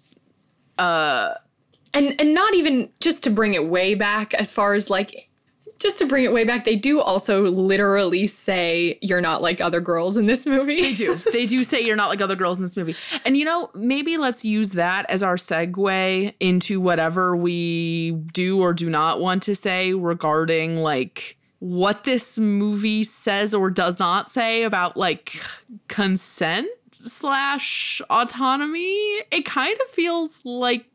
uh 0.79 1.35
and 1.93 2.19
and 2.19 2.33
not 2.33 2.55
even 2.55 2.89
just 3.01 3.25
to 3.25 3.31
bring 3.31 3.53
it 3.53 3.67
way 3.67 3.95
back 3.95 4.33
as 4.35 4.53
far 4.53 4.73
as 4.73 4.89
like 4.89 5.29
just 5.83 5.99
to 5.99 6.07
bring 6.07 6.25
it 6.25 6.33
way 6.33 6.45
back, 6.45 6.65
they 6.65 6.77
do 6.77 7.01
also 7.01 7.43
literally 7.43 8.27
say 8.27 8.99
you're 9.03 9.21
not 9.21 9.43
like 9.43 9.61
other 9.61 9.81
girls 9.81 10.17
in 10.17 10.27
this 10.27 10.47
movie. 10.47 10.81
They 10.81 10.95
do. 10.95 11.15
they 11.33 11.45
do 11.45 11.65
say 11.65 11.81
you're 11.81 11.97
not 11.97 12.09
like 12.09 12.21
other 12.21 12.37
girls 12.37 12.57
in 12.57 12.63
this 12.63 12.77
movie. 12.77 12.95
And 13.25 13.37
you 13.37 13.45
know, 13.45 13.71
maybe 13.75 14.17
let's 14.17 14.45
use 14.45 14.71
that 14.73 15.11
as 15.11 15.23
our 15.23 15.37
segue 15.37 16.35
into 16.39 16.81
whatever 16.81 17.37
we 17.37 18.13
do 18.33 18.61
or 18.61 18.73
do 18.73 18.89
not 18.89 19.21
want 19.21 19.43
to 19.45 19.55
say 19.55 19.93
regarding 19.93 20.77
like 20.77 21.37
what 21.59 22.05
this 22.05 22.39
movie 22.39 23.05
says 23.05 23.55
or 23.55 23.71
does 23.71 23.99
not 23.99 24.31
say 24.31 24.63
about 24.63 24.97
like 24.97 25.41
consent 25.89 26.69
slash 26.93 28.01
autonomy. 28.09 29.23
It 29.31 29.45
kind 29.45 29.79
of 29.81 29.89
feels 29.89 30.45
like 30.45 30.87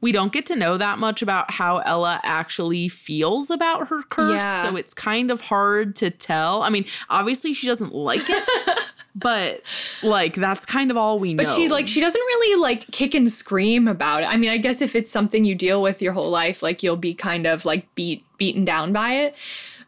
we 0.00 0.12
don't 0.12 0.32
get 0.32 0.46
to 0.46 0.56
know 0.56 0.76
that 0.76 0.98
much 0.98 1.22
about 1.22 1.50
how 1.50 1.78
Ella 1.78 2.20
actually 2.22 2.88
feels 2.88 3.50
about 3.50 3.88
her 3.88 4.02
curse. 4.04 4.40
Yeah. 4.40 4.70
So 4.70 4.76
it's 4.76 4.94
kind 4.94 5.30
of 5.30 5.40
hard 5.40 5.96
to 5.96 6.10
tell. 6.10 6.62
I 6.62 6.68
mean, 6.68 6.84
obviously 7.10 7.52
she 7.52 7.66
doesn't 7.66 7.94
like 7.94 8.22
it, 8.28 8.78
but 9.14 9.62
like 10.02 10.34
that's 10.34 10.64
kind 10.64 10.90
of 10.90 10.96
all 10.96 11.18
we 11.18 11.34
know. 11.34 11.44
But 11.44 11.54
she 11.54 11.68
like 11.68 11.88
she 11.88 12.00
doesn't 12.00 12.20
really 12.20 12.60
like 12.60 12.90
kick 12.92 13.14
and 13.14 13.30
scream 13.30 13.88
about 13.88 14.22
it. 14.22 14.26
I 14.26 14.36
mean, 14.36 14.50
I 14.50 14.58
guess 14.58 14.80
if 14.80 14.94
it's 14.94 15.10
something 15.10 15.44
you 15.44 15.54
deal 15.54 15.82
with 15.82 16.00
your 16.00 16.12
whole 16.12 16.30
life, 16.30 16.62
like 16.62 16.82
you'll 16.82 16.96
be 16.96 17.14
kind 17.14 17.46
of 17.46 17.64
like 17.64 17.92
beat 17.94 18.24
beaten 18.38 18.64
down 18.64 18.92
by 18.92 19.14
it. 19.14 19.34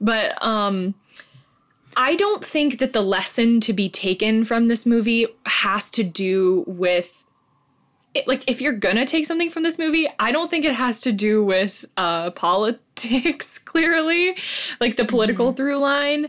But 0.00 0.42
um 0.44 0.94
I 1.96 2.14
don't 2.14 2.44
think 2.44 2.78
that 2.78 2.92
the 2.92 3.00
lesson 3.00 3.61
to 3.61 3.72
be 3.72 3.88
taken 3.88 4.44
from 4.44 4.68
this 4.68 4.86
movie 4.86 5.26
has 5.46 5.90
to 5.92 6.04
do 6.04 6.64
with 6.66 7.26
it, 8.14 8.26
like 8.26 8.42
if 8.48 8.61
you're 8.61 8.72
gonna 8.72 9.06
take 9.06 9.26
something 9.26 9.50
from 9.50 9.62
this 9.62 9.78
movie, 9.78 10.08
I 10.18 10.32
don't 10.32 10.50
think 10.50 10.64
it 10.64 10.74
has 10.74 11.00
to 11.02 11.12
do 11.12 11.44
with 11.44 11.84
uh 11.96 12.30
politics 12.46 13.58
clearly, 13.58 14.36
like 14.80 14.96
the 14.96 15.04
political 15.04 15.48
Mm-hmm. 15.48 15.56
through 15.56 15.76
line. 15.78 16.28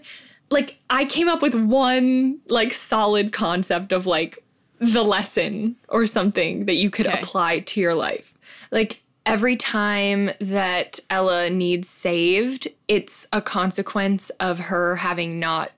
Like 0.49 0.77
I 0.89 1.05
came 1.05 1.29
up 1.29 1.41
with 1.41 1.55
one 1.55 2.39
like 2.49 2.73
solid 2.73 3.31
concept 3.31 3.91
of 3.91 4.05
like 4.05 4.43
the 4.79 5.03
lesson 5.03 5.75
or 5.89 6.05
something 6.07 6.65
that 6.65 6.75
you 6.75 6.89
could 6.89 7.05
Okay. 7.05 7.19
apply 7.21 7.59
to 7.59 7.79
your 7.79 7.93
life. 7.95 8.33
Like 8.71 9.01
every 9.25 9.55
time 9.55 10.31
that 10.39 10.99
Ella 11.09 11.49
needs 11.49 11.87
saved, 11.87 12.67
it's 12.87 13.27
a 13.31 13.41
consequence 13.41 14.29
of 14.39 14.59
her 14.59 14.97
having 14.97 15.39
not 15.39 15.71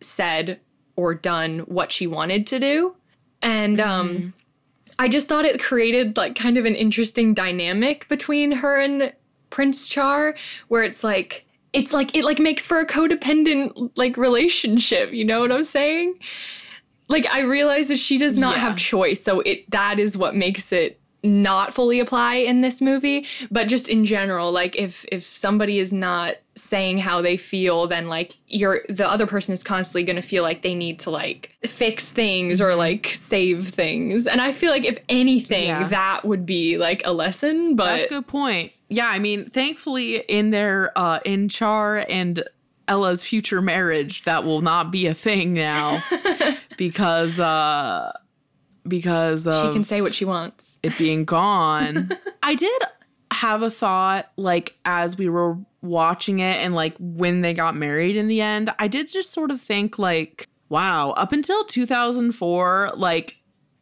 said 0.00 0.60
or 0.96 1.14
done 1.14 1.60
what 1.60 1.92
she 1.92 2.06
wanted 2.06 2.46
to 2.48 2.58
do. 2.60 2.96
And 3.42 3.80
um 3.80 4.34
I 5.00 5.08
just 5.08 5.28
thought 5.28 5.46
it 5.46 5.58
created 5.62 6.18
like 6.18 6.34
kind 6.34 6.58
of 6.58 6.66
an 6.66 6.74
interesting 6.74 7.32
dynamic 7.32 8.06
between 8.08 8.52
her 8.52 8.76
and 8.76 9.14
Prince 9.48 9.88
Char 9.88 10.34
where 10.68 10.82
it's 10.82 11.02
like 11.02 11.46
it's 11.72 11.94
like 11.94 12.14
it 12.14 12.22
like 12.22 12.38
makes 12.38 12.66
for 12.66 12.78
a 12.80 12.86
codependent 12.86 13.92
like 13.96 14.18
relationship, 14.18 15.10
you 15.14 15.24
know 15.24 15.40
what 15.40 15.52
I'm 15.52 15.64
saying? 15.64 16.18
Like 17.08 17.26
I 17.32 17.40
realize 17.40 17.88
that 17.88 17.98
she 17.98 18.18
does 18.18 18.36
not 18.36 18.56
Yeah. 18.56 18.60
have 18.60 18.76
choice, 18.76 19.22
so 19.22 19.40
it 19.40 19.70
that 19.70 19.98
is 19.98 20.18
what 20.18 20.36
makes 20.36 20.70
it 20.70 20.99
not 21.22 21.72
fully 21.72 22.00
apply 22.00 22.36
in 22.36 22.60
this 22.62 22.80
movie, 22.80 23.26
but 23.50 23.68
just 23.68 23.88
in 23.88 24.04
general, 24.06 24.50
like 24.52 24.76
if 24.76 25.04
if 25.12 25.22
somebody 25.24 25.78
is 25.78 25.92
not 25.92 26.36
saying 26.56 26.98
how 26.98 27.20
they 27.22 27.36
feel, 27.36 27.86
then 27.86 28.08
like 28.08 28.36
you're 28.48 28.82
the 28.88 29.08
other 29.08 29.26
person 29.26 29.52
is 29.52 29.62
constantly 29.62 30.02
going 30.02 30.16
to 30.16 30.22
feel 30.22 30.42
like 30.42 30.62
they 30.62 30.74
need 30.74 30.98
to 31.00 31.10
like 31.10 31.56
fix 31.64 32.10
things 32.10 32.60
or 32.60 32.74
like 32.74 33.06
save 33.08 33.68
things. 33.68 34.26
And 34.26 34.40
I 34.40 34.52
feel 34.52 34.70
like 34.70 34.84
if 34.84 34.98
anything 35.08 35.66
Yeah. 35.68 35.88
that 35.88 36.24
would 36.24 36.46
be 36.46 36.78
like 36.78 37.02
a 37.06 37.12
lesson, 37.12 37.76
but 37.76 37.86
That's 37.86 38.04
a 38.06 38.08
good 38.08 38.26
point. 38.26 38.72
Yeah, 38.88 39.06
I 39.08 39.18
mean, 39.18 39.44
thankfully 39.48 40.16
in 40.16 40.50
their 40.50 40.92
uh 40.98 41.20
in 41.24 41.48
Char 41.48 42.04
and 42.08 42.42
Ella's 42.88 43.24
future 43.24 43.62
marriage, 43.62 44.24
that 44.24 44.44
will 44.44 44.62
not 44.62 44.90
be 44.90 45.06
a 45.06 45.14
thing 45.14 45.52
now 45.54 46.02
because 46.76 47.38
uh 47.38 48.12
because 48.86 49.44
she 49.44 49.72
can 49.72 49.84
say 49.84 50.00
what 50.02 50.14
she 50.14 50.24
wants. 50.24 50.78
it 50.82 50.96
being 50.98 51.24
gone. 51.24 52.10
I 52.42 52.54
did 52.54 52.82
have 53.32 53.62
a 53.62 53.70
thought 53.70 54.30
like 54.36 54.76
as 54.84 55.16
we 55.16 55.28
were 55.28 55.56
watching 55.82 56.40
it 56.40 56.56
and 56.58 56.74
like 56.74 56.94
when 56.98 57.40
they 57.42 57.54
got 57.54 57.76
married 57.76 58.16
in 58.16 58.28
the 58.28 58.40
end, 58.40 58.70
I 58.78 58.88
did 58.88 59.08
just 59.10 59.30
sort 59.32 59.50
of 59.50 59.60
think 59.60 59.98
like, 59.98 60.46
wow, 60.68 61.10
up 61.12 61.32
until 61.32 61.64
2004, 61.64 62.92
like 62.96 63.36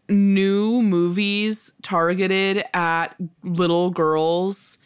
new 0.09 0.83
movies 0.83 1.71
targeted 1.83 2.65
at 2.75 3.15
little 3.43 3.91
girls 3.91 4.79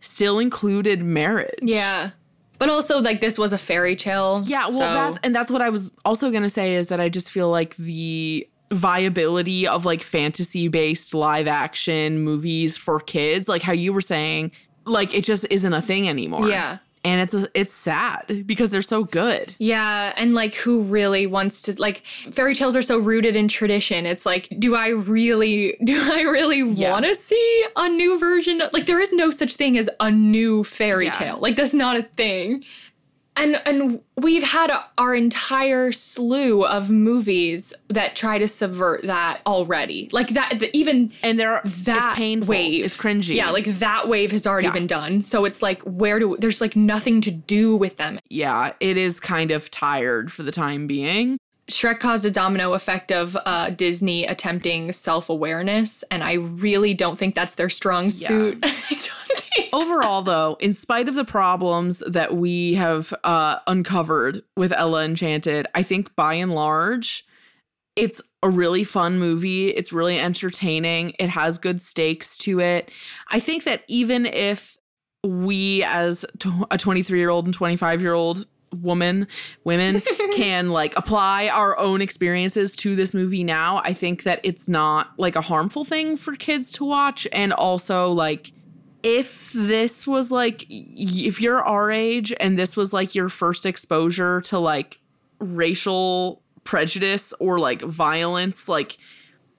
still 0.00 0.38
included 0.38 1.02
marriage. 1.02 1.58
Yeah. 1.62 2.10
But 2.58 2.70
also 2.70 2.98
like 3.00 3.20
this 3.20 3.38
was 3.38 3.52
a 3.52 3.58
fairy 3.58 3.94
tale. 3.96 4.42
Yeah, 4.44 4.62
well, 4.64 4.72
so- 4.72 4.78
that's 4.78 5.18
and 5.22 5.34
that's 5.34 5.50
what 5.50 5.62
I 5.62 5.70
was 5.70 5.92
also 6.04 6.30
gonna 6.30 6.48
say 6.50 6.74
is 6.74 6.88
that 6.88 7.00
I 7.00 7.08
just 7.08 7.30
feel 7.30 7.48
like 7.50 7.76
the 7.76 8.48
viability 8.70 9.66
of 9.66 9.84
like 9.84 10.02
fantasy 10.02 10.68
based 10.68 11.14
live 11.14 11.46
action 11.48 12.20
movies 12.20 12.76
for 12.76 13.00
kids, 13.00 13.48
like 13.48 13.62
how 13.62 13.72
you 13.72 13.92
were 13.92 14.00
saying, 14.00 14.52
like 14.84 15.12
it 15.14 15.24
just 15.24 15.46
isn't 15.50 15.72
a 15.72 15.82
thing 15.82 16.08
anymore. 16.08 16.48
Yeah. 16.48 16.78
and 17.04 17.20
it's 17.20 17.46
it's 17.54 17.72
sad 17.72 18.44
because 18.46 18.70
they're 18.70 18.82
so 18.82 19.04
good. 19.04 19.54
Yeah, 19.58 20.12
and 20.16 20.34
like 20.34 20.54
who 20.54 20.82
really 20.82 21.26
wants 21.26 21.62
to 21.62 21.80
like 21.80 22.02
fairy 22.32 22.54
tales 22.54 22.74
are 22.76 22.82
so 22.82 22.98
rooted 22.98 23.36
in 23.36 23.46
tradition. 23.48 24.04
It's 24.04 24.26
like 24.26 24.48
do 24.58 24.74
I 24.74 24.88
really 24.88 25.76
do 25.84 25.98
I 26.12 26.22
really 26.22 26.58
Yeah. 26.72 26.92
want 26.92 27.04
to 27.06 27.14
see 27.14 27.64
a 27.76 27.88
new 27.88 28.18
version? 28.18 28.60
Like 28.72 28.86
there 28.86 29.00
is 29.00 29.12
no 29.12 29.30
such 29.30 29.54
thing 29.56 29.78
as 29.78 29.88
a 30.00 30.10
new 30.10 30.64
fairy 30.64 31.06
Yeah. 31.06 31.12
tale. 31.12 31.38
Like 31.38 31.56
that's 31.56 31.74
not 31.74 31.96
a 31.96 32.02
thing. 32.02 32.64
And 33.38 33.60
and 33.64 34.00
we've 34.16 34.42
had 34.42 34.70
a, 34.70 34.84
our 34.98 35.14
entire 35.14 35.92
slew 35.92 36.64
of 36.64 36.90
movies 36.90 37.72
that 37.88 38.16
try 38.16 38.38
to 38.38 38.48
subvert 38.48 39.04
that 39.04 39.40
already. 39.46 40.08
Like 40.12 40.30
that 40.30 40.58
the, 40.58 40.76
even 40.76 41.12
And 41.22 41.38
there 41.38 41.52
are 41.54 41.62
that 41.64 42.10
it's 42.10 42.16
painful. 42.18 42.48
wave. 42.50 42.84
It's 42.84 42.96
cringy. 42.96 43.36
Yeah, 43.36 43.50
like 43.50 43.66
that 43.78 44.08
wave 44.08 44.32
has 44.32 44.46
already 44.46 44.66
Yeah. 44.66 44.72
been 44.72 44.86
done. 44.86 45.20
So 45.20 45.44
it's 45.44 45.62
like 45.62 45.80
where 45.82 46.18
do 46.18 46.36
there's 46.38 46.60
like 46.60 46.76
nothing 46.76 47.20
to 47.22 47.30
do 47.30 47.76
with 47.76 47.96
them. 47.96 48.18
yeah, 48.28 48.72
it 48.80 48.96
is 48.96 49.20
kind 49.20 49.50
of 49.50 49.70
tired 49.70 50.30
for 50.32 50.42
the 50.42 50.52
time 50.52 50.86
being. 50.86 51.38
Shrek 51.70 52.00
caused 52.00 52.24
a 52.24 52.30
domino 52.30 52.72
effect 52.72 53.12
of 53.12 53.36
uh, 53.44 53.70
Disney 53.70 54.24
attempting 54.24 54.92
self 54.92 55.28
awareness, 55.28 56.02
and 56.10 56.24
I 56.24 56.34
really 56.34 56.94
don't 56.94 57.18
think 57.18 57.34
that's 57.34 57.56
their 57.56 57.68
strong 57.70 58.10
suit. 58.10 58.58
I 58.62 59.08
Overall, 59.72 60.22
though, 60.22 60.56
in 60.60 60.72
spite 60.72 61.08
of 61.08 61.14
the 61.14 61.24
problems 61.24 62.02
that 62.06 62.36
we 62.36 62.74
have 62.74 63.12
uh, 63.24 63.58
uncovered 63.66 64.42
with 64.56 64.72
Ella 64.72 65.04
Enchanted, 65.04 65.66
I 65.74 65.82
think 65.82 66.14
by 66.16 66.34
and 66.34 66.54
large, 66.54 67.26
it's 67.96 68.22
a 68.42 68.48
really 68.48 68.84
fun 68.84 69.18
movie. 69.18 69.68
It's 69.68 69.92
really 69.92 70.18
entertaining. 70.18 71.14
It 71.18 71.28
has 71.28 71.58
good 71.58 71.80
stakes 71.80 72.38
to 72.38 72.60
it. 72.60 72.90
I 73.28 73.40
think 73.40 73.64
that 73.64 73.82
even 73.88 74.26
if 74.26 74.78
we, 75.24 75.82
as 75.84 76.24
a 76.70 76.78
23 76.78 77.18
year 77.18 77.30
old 77.30 77.44
and 77.46 77.54
25 77.54 78.00
year 78.00 78.14
old 78.14 78.46
woman, 78.72 79.26
women, 79.64 80.02
can 80.34 80.70
like 80.70 80.96
apply 80.96 81.48
our 81.48 81.78
own 81.78 82.02
experiences 82.02 82.74
to 82.76 82.96
this 82.96 83.14
movie 83.14 83.44
now, 83.44 83.80
I 83.84 83.92
think 83.92 84.24
that 84.24 84.40
it's 84.42 84.68
not 84.68 85.12
like 85.18 85.36
a 85.36 85.40
harmful 85.40 85.84
thing 85.84 86.16
for 86.16 86.34
kids 86.36 86.72
to 86.72 86.84
watch. 86.84 87.26
And 87.32 87.52
also, 87.52 88.12
like, 88.12 88.52
if 89.02 89.52
this 89.52 90.06
was 90.06 90.30
like 90.30 90.66
if 90.68 91.40
you're 91.40 91.62
our 91.62 91.90
age 91.90 92.34
and 92.40 92.58
this 92.58 92.76
was 92.76 92.92
like 92.92 93.14
your 93.14 93.28
first 93.28 93.64
exposure 93.64 94.40
to 94.40 94.58
like 94.58 94.98
racial 95.38 96.42
prejudice 96.64 97.32
or 97.38 97.58
like 97.60 97.80
violence 97.80 98.68
like 98.68 98.98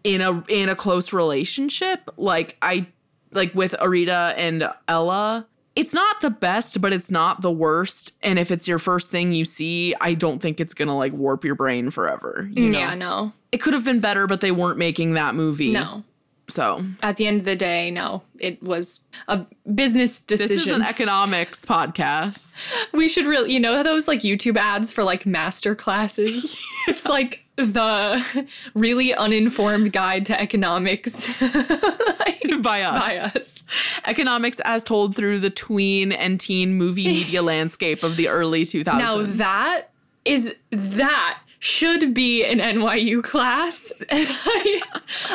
in 0.03 0.21
a 0.21 0.43
in 0.47 0.69
a 0.69 0.75
close 0.75 1.13
relationship 1.13 2.09
like 2.17 2.57
i 2.61 2.85
like 3.31 3.53
with 3.55 3.73
areida 3.81 4.33
and 4.37 4.69
ella 4.87 5.47
it's 5.75 5.93
not 5.93 6.21
the 6.21 6.29
best 6.29 6.81
but 6.81 6.91
it's 6.93 7.09
not 7.11 7.41
the 7.41 7.51
worst 7.51 8.13
and 8.23 8.37
if 8.39 8.51
it's 8.51 8.67
your 8.67 8.79
first 8.79 9.11
thing 9.11 9.31
you 9.33 9.45
see 9.45 9.95
i 10.01 10.13
don't 10.13 10.39
think 10.39 10.59
it's 10.59 10.73
gonna 10.73 10.95
like 10.97 11.13
warp 11.13 11.43
your 11.43 11.55
brain 11.55 11.89
forever 11.89 12.49
you 12.53 12.63
mm, 12.69 12.71
know 12.71 12.79
Yeah, 12.79 12.95
no. 12.95 13.33
it 13.51 13.59
could 13.61 13.73
have 13.73 13.85
been 13.85 13.99
better 13.99 14.27
but 14.27 14.41
they 14.41 14.51
weren't 14.51 14.77
making 14.77 15.13
that 15.13 15.35
movie 15.35 15.71
No. 15.71 16.03
So 16.49 16.83
At 17.03 17.17
the 17.17 17.27
end 17.27 17.41
of 17.41 17.45
the 17.45 17.55
day, 17.55 17.91
no, 17.91 18.23
it 18.39 18.61
was 18.63 19.01
a 19.27 19.45
business 19.75 20.19
decision. 20.19 20.55
this 20.57 20.65
is 20.65 20.73
an 20.73 20.81
economics 20.81 21.63
podcast. 21.63 22.73
we 22.91 23.07
should 23.07 23.27
really, 23.27 23.53
you 23.53 23.59
know, 23.59 23.83
those 23.83 24.07
like 24.07 24.21
YouTube 24.21 24.57
ads 24.57 24.91
for 24.91 25.03
like 25.03 25.27
master 25.27 25.75
classes. 25.75 26.59
it's 26.87 27.05
like 27.05 27.45
the 27.67 28.47
really 28.73 29.13
uninformed 29.13 29.91
guide 29.93 30.25
to 30.27 30.39
economics 30.39 31.27
Like, 31.41 32.61
by 32.61 32.81
us. 32.81 32.99
by 32.99 33.17
us. 33.17 33.63
Economics 34.05 34.59
as 34.65 34.83
told 34.83 35.15
through 35.15 35.39
the 35.39 35.49
tween 35.49 36.11
and 36.11 36.39
teen 36.39 36.73
movie 36.73 37.07
media 37.19 37.41
landscape 37.41 38.03
of 38.03 38.17
the 38.17 38.27
early 38.27 38.63
2000s. 38.63 38.97
Now 38.97 39.21
that 39.21 39.89
is 40.25 40.55
that 40.71 41.39
should 41.59 42.13
be 42.13 42.45
an 42.45 42.59
NYU 42.59 43.21
class, 43.21 43.91
and 44.09 44.27
I, 44.29 44.81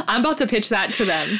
I'm 0.08 0.20
about 0.20 0.38
to 0.38 0.46
pitch 0.46 0.70
that 0.70 0.92
to 0.94 1.04
them. 1.04 1.38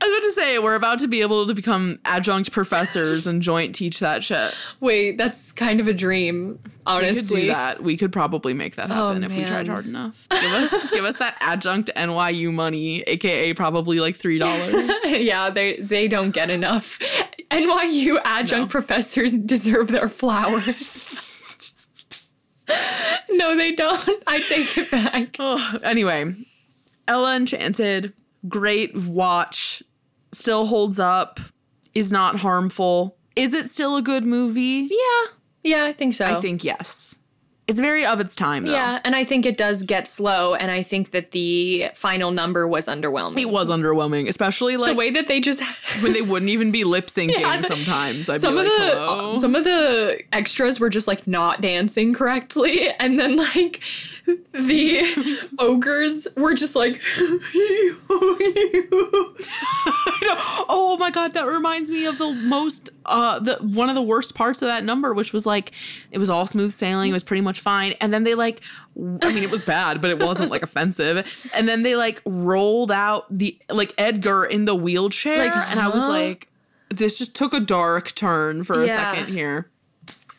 I 0.00 0.04
was 0.06 0.18
about 0.18 0.26
to 0.26 0.32
say, 0.32 0.58
we're 0.58 0.74
about 0.74 0.98
to 1.00 1.08
be 1.08 1.22
able 1.22 1.46
to 1.46 1.54
become 1.54 1.98
adjunct 2.04 2.52
professors 2.52 3.26
and 3.26 3.42
joint 3.42 3.74
teach 3.74 3.98
that 4.00 4.22
shit. 4.22 4.54
Wait, 4.80 5.18
that's 5.18 5.50
kind 5.52 5.80
of 5.80 5.88
a 5.88 5.92
dream, 5.92 6.60
Honestly, 6.88 7.20
We 7.20 7.22
could 7.22 7.40
do 7.42 7.46
that. 7.48 7.82
We 7.82 7.96
could 7.98 8.12
probably 8.12 8.54
make 8.54 8.76
that 8.76 8.90
oh, 8.90 9.08
happen 9.08 9.22
if 9.22 9.36
we 9.36 9.44
tried 9.44 9.68
hard 9.68 9.84
enough. 9.84 10.26
Give 10.30 10.52
us 10.52 10.90
give 10.90 11.04
us 11.04 11.18
that 11.18 11.36
adjunct 11.40 11.90
NYU 11.94 12.50
money, 12.52 13.02
aka 13.02 13.52
probably 13.52 14.00
like 14.00 14.16
three 14.16 14.38
dollars. 14.38 14.90
yeah, 15.04 15.50
they 15.50 15.76
they 15.76 16.08
don't 16.08 16.30
get 16.30 16.48
enough. 16.48 16.98
NYU 17.50 18.20
adjunct 18.24 18.72
professors 18.72 19.32
deserve 19.32 19.88
their 19.88 20.08
flowers. 20.08 21.74
no, 23.30 23.54
they 23.54 23.74
don't. 23.74 24.22
I 24.26 24.40
take 24.40 24.78
it 24.78 24.90
back. 24.90 25.36
oh, 25.38 25.78
anyway, 25.82 26.34
Ella 27.06 27.36
Enchanted, 27.36 28.14
great 28.48 28.96
watch, 28.96 29.82
still 30.32 30.66
holds 30.66 30.98
up, 30.98 31.40
is 31.94 32.12
not 32.12 32.36
harmful. 32.36 33.16
Is 33.36 33.52
it 33.52 33.70
still 33.70 33.96
a 33.96 34.02
good 34.02 34.26
movie? 34.26 34.88
Yeah, 34.90 35.26
yeah, 35.62 35.84
I 35.84 35.92
think 35.92 36.14
so. 36.14 36.26
I 36.26 36.40
think 36.40 36.64
yes. 36.64 37.16
It's 37.68 37.78
very 37.78 38.06
of 38.06 38.18
its 38.18 38.34
time 38.34 38.64
though. 38.64 38.72
Yeah, 38.72 38.98
and 39.04 39.14
I 39.14 39.24
think 39.24 39.44
it 39.44 39.58
does 39.58 39.82
get 39.82 40.08
slow, 40.08 40.54
and 40.54 40.70
I 40.70 40.82
think 40.82 41.10
that 41.10 41.32
the 41.32 41.90
final 41.94 42.30
number 42.30 42.66
was 42.66 42.86
underwhelming. 42.86 43.38
It 43.38 43.50
was 43.50 43.68
underwhelming, 43.68 44.26
especially 44.26 44.78
like 44.78 44.92
the 44.92 44.98
way 44.98 45.10
that 45.10 45.28
they 45.28 45.38
just 45.38 45.62
when 46.00 46.14
they 46.14 46.22
wouldn't 46.22 46.48
even 46.48 46.72
be 46.72 46.84
lip 46.84 47.06
syncing 47.08 47.38
Yeah, 47.38 47.60
sometimes. 47.60 48.30
I'd 48.30 48.40
some 48.40 48.54
be 48.54 48.60
of 48.60 48.66
like, 48.66 48.72
the 48.78 48.86
Hello? 48.86 49.34
Uh, 49.34 49.38
some 49.38 49.54
of 49.54 49.64
the 49.64 50.18
extras 50.32 50.80
were 50.80 50.88
just 50.88 51.06
like 51.06 51.26
not 51.26 51.60
dancing 51.60 52.14
correctly, 52.14 52.88
and 52.98 53.18
then 53.18 53.36
like 53.36 53.82
the 54.52 55.38
ogres 55.58 56.26
were 56.36 56.54
just 56.54 56.74
like 56.74 57.02
oh 60.68 60.96
my 60.98 61.10
god, 61.10 61.32
that 61.34 61.46
reminds 61.46 61.90
me 61.90 62.04
of 62.06 62.18
the 62.18 62.32
most 62.32 62.90
uh 63.06 63.38
the 63.38 63.56
one 63.60 63.88
of 63.88 63.94
the 63.94 64.02
worst 64.02 64.34
parts 64.34 64.60
of 64.62 64.68
that 64.68 64.84
number, 64.84 65.14
which 65.14 65.32
was 65.32 65.46
like 65.46 65.72
it 66.10 66.18
was 66.18 66.28
all 66.30 66.46
smooth 66.46 66.72
sailing, 66.72 67.10
it 67.10 67.12
was 67.14 67.24
pretty 67.24 67.40
much 67.40 67.60
fine. 67.60 67.92
And 68.00 68.12
then 68.12 68.24
they 68.24 68.34
like 68.34 68.60
I 68.96 69.32
mean 69.32 69.42
it 69.42 69.50
was 69.50 69.64
bad, 69.64 70.00
but 70.00 70.10
it 70.10 70.18
wasn't 70.22 70.50
like 70.50 70.62
offensive. 70.62 71.48
And 71.54 71.66
then 71.68 71.82
they 71.82 71.96
like 71.96 72.20
rolled 72.24 72.90
out 72.92 73.26
the 73.34 73.58
like 73.70 73.94
Edgar 73.98 74.44
in 74.44 74.64
the 74.66 74.74
wheelchair. 74.74 75.38
Like, 75.38 75.70
and 75.70 75.80
I 75.80 75.88
was 75.88 76.02
like, 76.04 76.48
this 76.90 77.18
just 77.18 77.34
took 77.34 77.52
a 77.54 77.60
dark 77.60 78.14
turn 78.14 78.62
for 78.64 78.82
a 78.82 78.86
Yeah. 78.86 79.12
second 79.14 79.32
here. 79.32 79.70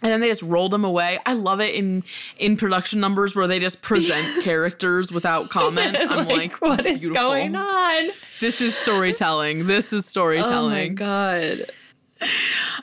And 0.01 0.11
then 0.11 0.21
they 0.21 0.29
just 0.29 0.41
rolled 0.41 0.71
them 0.71 0.85
away. 0.85 1.19
I 1.25 1.33
love 1.33 1.59
it 1.59 1.75
in 1.75 2.03
in 2.37 2.55
production 2.55 2.99
numbers 2.99 3.35
where 3.35 3.47
they 3.47 3.59
just 3.59 3.81
present 3.81 4.43
characters 4.43 5.11
without 5.11 5.49
comment. 5.49 5.97
I'm 5.99 6.27
like, 6.27 6.61
what 6.61 6.85
is 6.85 7.01
beautiful. 7.01 7.29
going 7.29 7.55
on? 7.55 8.09
This 8.39 8.61
is 8.61 8.75
storytelling. 8.75 9.67
This 9.67 9.91
is 9.91 10.05
storytelling. 10.05 10.55
Oh 10.55 10.69
my 10.69 10.87
god! 10.87 11.65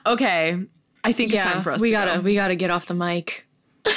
Okay. 0.06 0.58
I 1.04 1.12
think 1.12 1.32
it's 1.32 1.44
time 1.44 1.62
for 1.62 1.70
us 1.72 1.78
to. 1.78 1.82
we 1.82 1.88
to 1.88 1.92
gotta 1.92 2.14
go. 2.16 2.20
we 2.20 2.34
gotta 2.34 2.56
get 2.56 2.70
off 2.70 2.86
the 2.86 2.94
mic. 2.94 3.46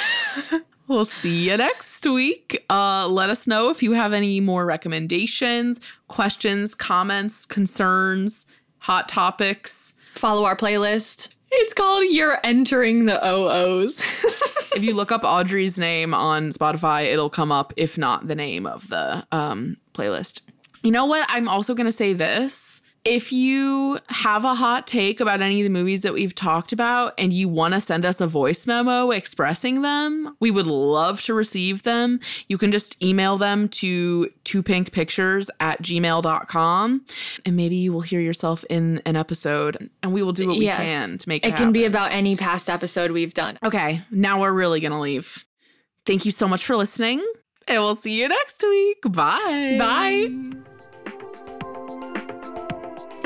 We'll 0.90 1.04
see 1.04 1.48
you 1.48 1.56
next 1.56 2.04
week. 2.04 2.64
Uh, 2.68 3.06
let 3.06 3.30
us 3.30 3.46
know 3.46 3.70
if 3.70 3.80
you 3.80 3.92
have 3.92 4.12
any 4.12 4.40
more 4.40 4.66
recommendations, 4.66 5.80
questions, 6.08 6.74
comments, 6.74 7.46
concerns, 7.46 8.44
hot 8.78 9.08
topics. 9.08 9.94
Follow 10.16 10.44
our 10.44 10.56
playlist. 10.56 11.28
It's 11.50 11.72
called 11.72 12.04
"You're 12.08 12.38
Entering 12.44 13.06
the 13.06 13.24
OOs." 13.26 14.00
If 14.72 14.84
you 14.84 14.94
look 14.94 15.10
up 15.10 15.24
Audrey's 15.24 15.80
name 15.80 16.14
on 16.14 16.52
Spotify, 16.52 17.06
it'll 17.12 17.28
come 17.28 17.50
up, 17.50 17.74
if 17.76 17.98
not 17.98 18.28
the 18.28 18.36
name 18.36 18.66
of 18.66 18.88
the 18.88 19.26
um, 19.32 19.78
playlist. 19.94 20.42
You 20.82 20.92
know 20.92 21.06
what? 21.06 21.26
I'm 21.28 21.48
also 21.48 21.74
going 21.74 21.86
to 21.86 21.92
say 21.92 22.12
this. 22.12 22.79
If 23.04 23.32
you 23.32 23.98
have 24.08 24.44
a 24.44 24.54
hot 24.54 24.86
take 24.86 25.20
about 25.20 25.40
any 25.40 25.60
of 25.60 25.64
the 25.64 25.70
movies 25.70 26.02
that 26.02 26.12
we've 26.12 26.34
talked 26.34 26.72
about 26.72 27.14
and 27.16 27.32
you 27.32 27.48
want 27.48 27.72
to 27.72 27.80
send 27.80 28.04
us 28.04 28.20
a 28.20 28.26
voice 28.26 28.66
memo 28.66 29.10
expressing 29.10 29.80
them, 29.80 30.36
we 30.38 30.50
would 30.50 30.66
love 30.66 31.22
to 31.22 31.32
receive 31.32 31.82
them. 31.84 32.20
You 32.48 32.58
can 32.58 32.70
just 32.70 33.02
email 33.02 33.38
them 33.38 33.68
to 33.68 34.28
toopinkpictures 34.44 35.48
at 35.60 35.80
gmail.com 35.82 37.06
and 37.46 37.56
maybe 37.56 37.76
you 37.76 37.92
will 37.92 38.02
hear 38.02 38.20
yourself 38.20 38.64
in 38.68 39.00
an 39.06 39.16
episode 39.16 39.90
and 40.02 40.12
we 40.12 40.22
will 40.22 40.32
do 40.32 40.48
what 40.48 40.58
we 40.58 40.66
can 40.66 41.16
to 41.16 41.28
make 41.28 41.44
it 41.44 41.48
it 41.48 41.56
can 41.56 41.72
be 41.72 41.84
about 41.84 42.12
any 42.12 42.36
past 42.36 42.68
episode 42.68 43.12
we've 43.12 43.34
done. 43.34 43.58
Okay, 43.62 44.02
now 44.10 44.40
we're 44.40 44.52
really 44.52 44.80
going 44.80 44.92
to 44.92 44.98
leave. 44.98 45.46
Thank 46.04 46.26
you 46.26 46.32
so 46.32 46.46
much 46.48 46.64
for 46.64 46.76
listening, 46.76 47.20
and 47.68 47.82
we'll 47.82 47.96
see 47.96 48.20
you 48.20 48.28
next 48.28 48.62
week. 48.62 49.02
Bye. 49.02 49.76
Bye. 49.78 50.59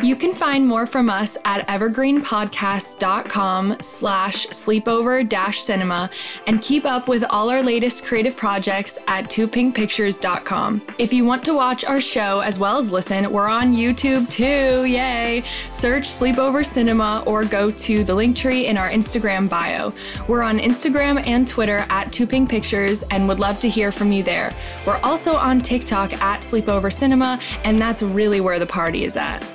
You 0.04 0.16
can 0.16 0.34
find 0.34 0.68
more 0.68 0.84
from 0.84 1.08
us 1.08 1.38
at 1.46 1.66
evergreenpodcast.com 1.66 3.76
slash 3.80 4.46
sleepover 4.48 5.26
dash 5.26 5.62
cinema 5.62 6.10
and 6.46 6.60
keep 6.60 6.84
up 6.84 7.08
with 7.08 7.24
all 7.30 7.48
our 7.48 7.62
latest 7.62 8.04
creative 8.04 8.36
projects 8.36 8.98
at 9.06 9.30
toopinkpictures.com. 9.30 10.82
If 10.98 11.10
you 11.10 11.24
want 11.24 11.42
to 11.46 11.54
watch 11.54 11.86
our 11.86 12.02
show 12.02 12.40
as 12.40 12.58
well 12.58 12.76
as 12.76 12.92
listen, 12.92 13.32
we're 13.32 13.48
on 13.48 13.72
YouTube 13.72 14.28
too, 14.28 14.84
yay! 14.84 15.42
Search 15.72 16.06
Sleepover 16.06 16.66
Cinema 16.66 17.24
or 17.26 17.46
go 17.46 17.70
to 17.70 18.04
the 18.04 18.14
link 18.14 18.36
tree 18.36 18.66
in 18.66 18.76
our 18.76 18.90
Instagram 18.90 19.48
bio. 19.48 19.90
We're 20.28 20.42
on 20.42 20.58
Instagram 20.58 21.26
and 21.26 21.48
Twitter 21.48 21.86
at 21.88 22.12
Too 22.12 22.26
Pink 22.26 22.50
Pictures 22.50 23.04
and 23.04 23.26
would 23.26 23.40
love 23.40 23.58
to 23.60 23.70
hear 23.70 23.90
from 23.90 24.12
you 24.12 24.22
there. 24.22 24.54
We're 24.86 25.00
also 25.02 25.34
on 25.34 25.62
TikTok 25.62 26.12
at 26.20 26.42
Sleepover 26.42 26.92
Cinema, 26.92 27.40
and 27.64 27.78
that's 27.78 28.02
really 28.02 28.42
where 28.42 28.58
the 28.58 28.66
party 28.66 29.04
is 29.04 29.16
at. 29.16 29.53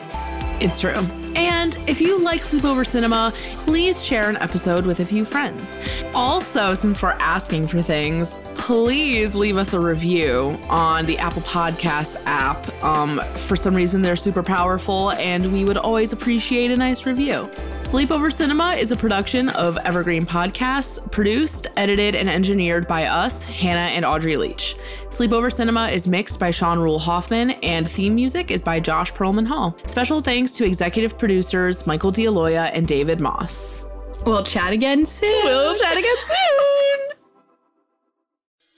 It's 0.60 0.82
true. 0.82 1.08
And 1.36 1.78
if 1.88 2.02
you 2.02 2.20
like 2.20 2.42
Sleepover 2.42 2.86
Cinema, 2.86 3.32
please 3.60 4.04
share 4.04 4.30
an 4.30 4.36
episode 4.38 4.86
with 4.86 5.00
a 5.00 5.06
few 5.06 5.24
friends. 5.24 5.80
Also, 6.14 6.74
since 6.74 7.02
we're 7.02 7.12
asking 7.12 7.68
for 7.68 7.82
things, 7.82 8.36
please 8.56 9.36
leave 9.36 9.56
us 9.56 9.72
a 9.72 9.80
review 9.80 10.60
on 10.70 11.06
the 11.06 11.18
Apple 11.18 11.44
Podcasts 11.44 12.22
app. 12.26 12.68
Um, 12.84 13.22
for 13.36 13.56
some 13.56 13.74
reason, 13.74 14.02
they're 14.02 14.16
super 14.16 14.44
powerful, 14.44 15.12
and 15.14 15.54
we 15.54 15.64
would 15.64 15.78
always 15.78 16.12
appreciate 16.12 16.72
a 16.72 16.76
nice 16.76 17.06
review. 17.06 17.50
Sleepover 17.90 18.32
Cinema 18.32 18.74
is 18.74 18.92
a 18.92 18.96
production 18.96 19.50
of 19.50 19.76
Evergreen 19.78 20.24
Podcasts, 20.24 21.12
produced, 21.12 21.66
edited, 21.76 22.16
and 22.16 22.30
engineered 22.30 22.88
by 22.88 23.06
us, 23.06 23.44
Hannah 23.44 23.92
and 23.92 24.06
Audrey 24.06 24.38
Leach. 24.38 24.76
Sleepover 25.06 25.52
Cinema 25.52 25.88
is 25.88 26.08
mixed 26.08 26.40
by 26.40 26.52
Sean 26.52 26.78
Rule 26.78 27.00
Hoffman, 27.00 27.50
and 27.64 27.90
theme 27.90 28.14
music 28.14 28.52
is 28.52 28.62
by 28.62 28.80
Josh 28.80 29.12
Perlman 29.14 29.48
Hall. 29.48 29.76
Special 29.88 30.22
thanks 30.22 30.52
to 30.52 30.66
executive 30.66 31.18
producers 31.18 31.88
Michael 31.88 32.12
D'Aloia 32.12 32.66
and 32.66 32.88
David 32.88 33.20
Moss. 33.22 33.84
We'll 34.24 34.44
chat 34.44 34.72
again 34.72 35.04
soon. 35.04 35.46
We'll 35.46 35.76
chat 35.80 35.98
again 35.98 36.16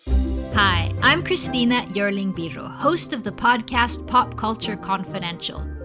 soon. 0.06 0.54
Hi, 0.54 0.94
I'm 1.02 1.22
Christina 1.22 1.82
Yerling 1.90 2.34
Biro, 2.34 2.72
host 2.72 3.12
of 3.12 3.26
the 3.26 3.34
podcast 3.34 4.08
Pop 4.08 4.38
Culture 4.38 4.78
Confidential. 4.78 5.81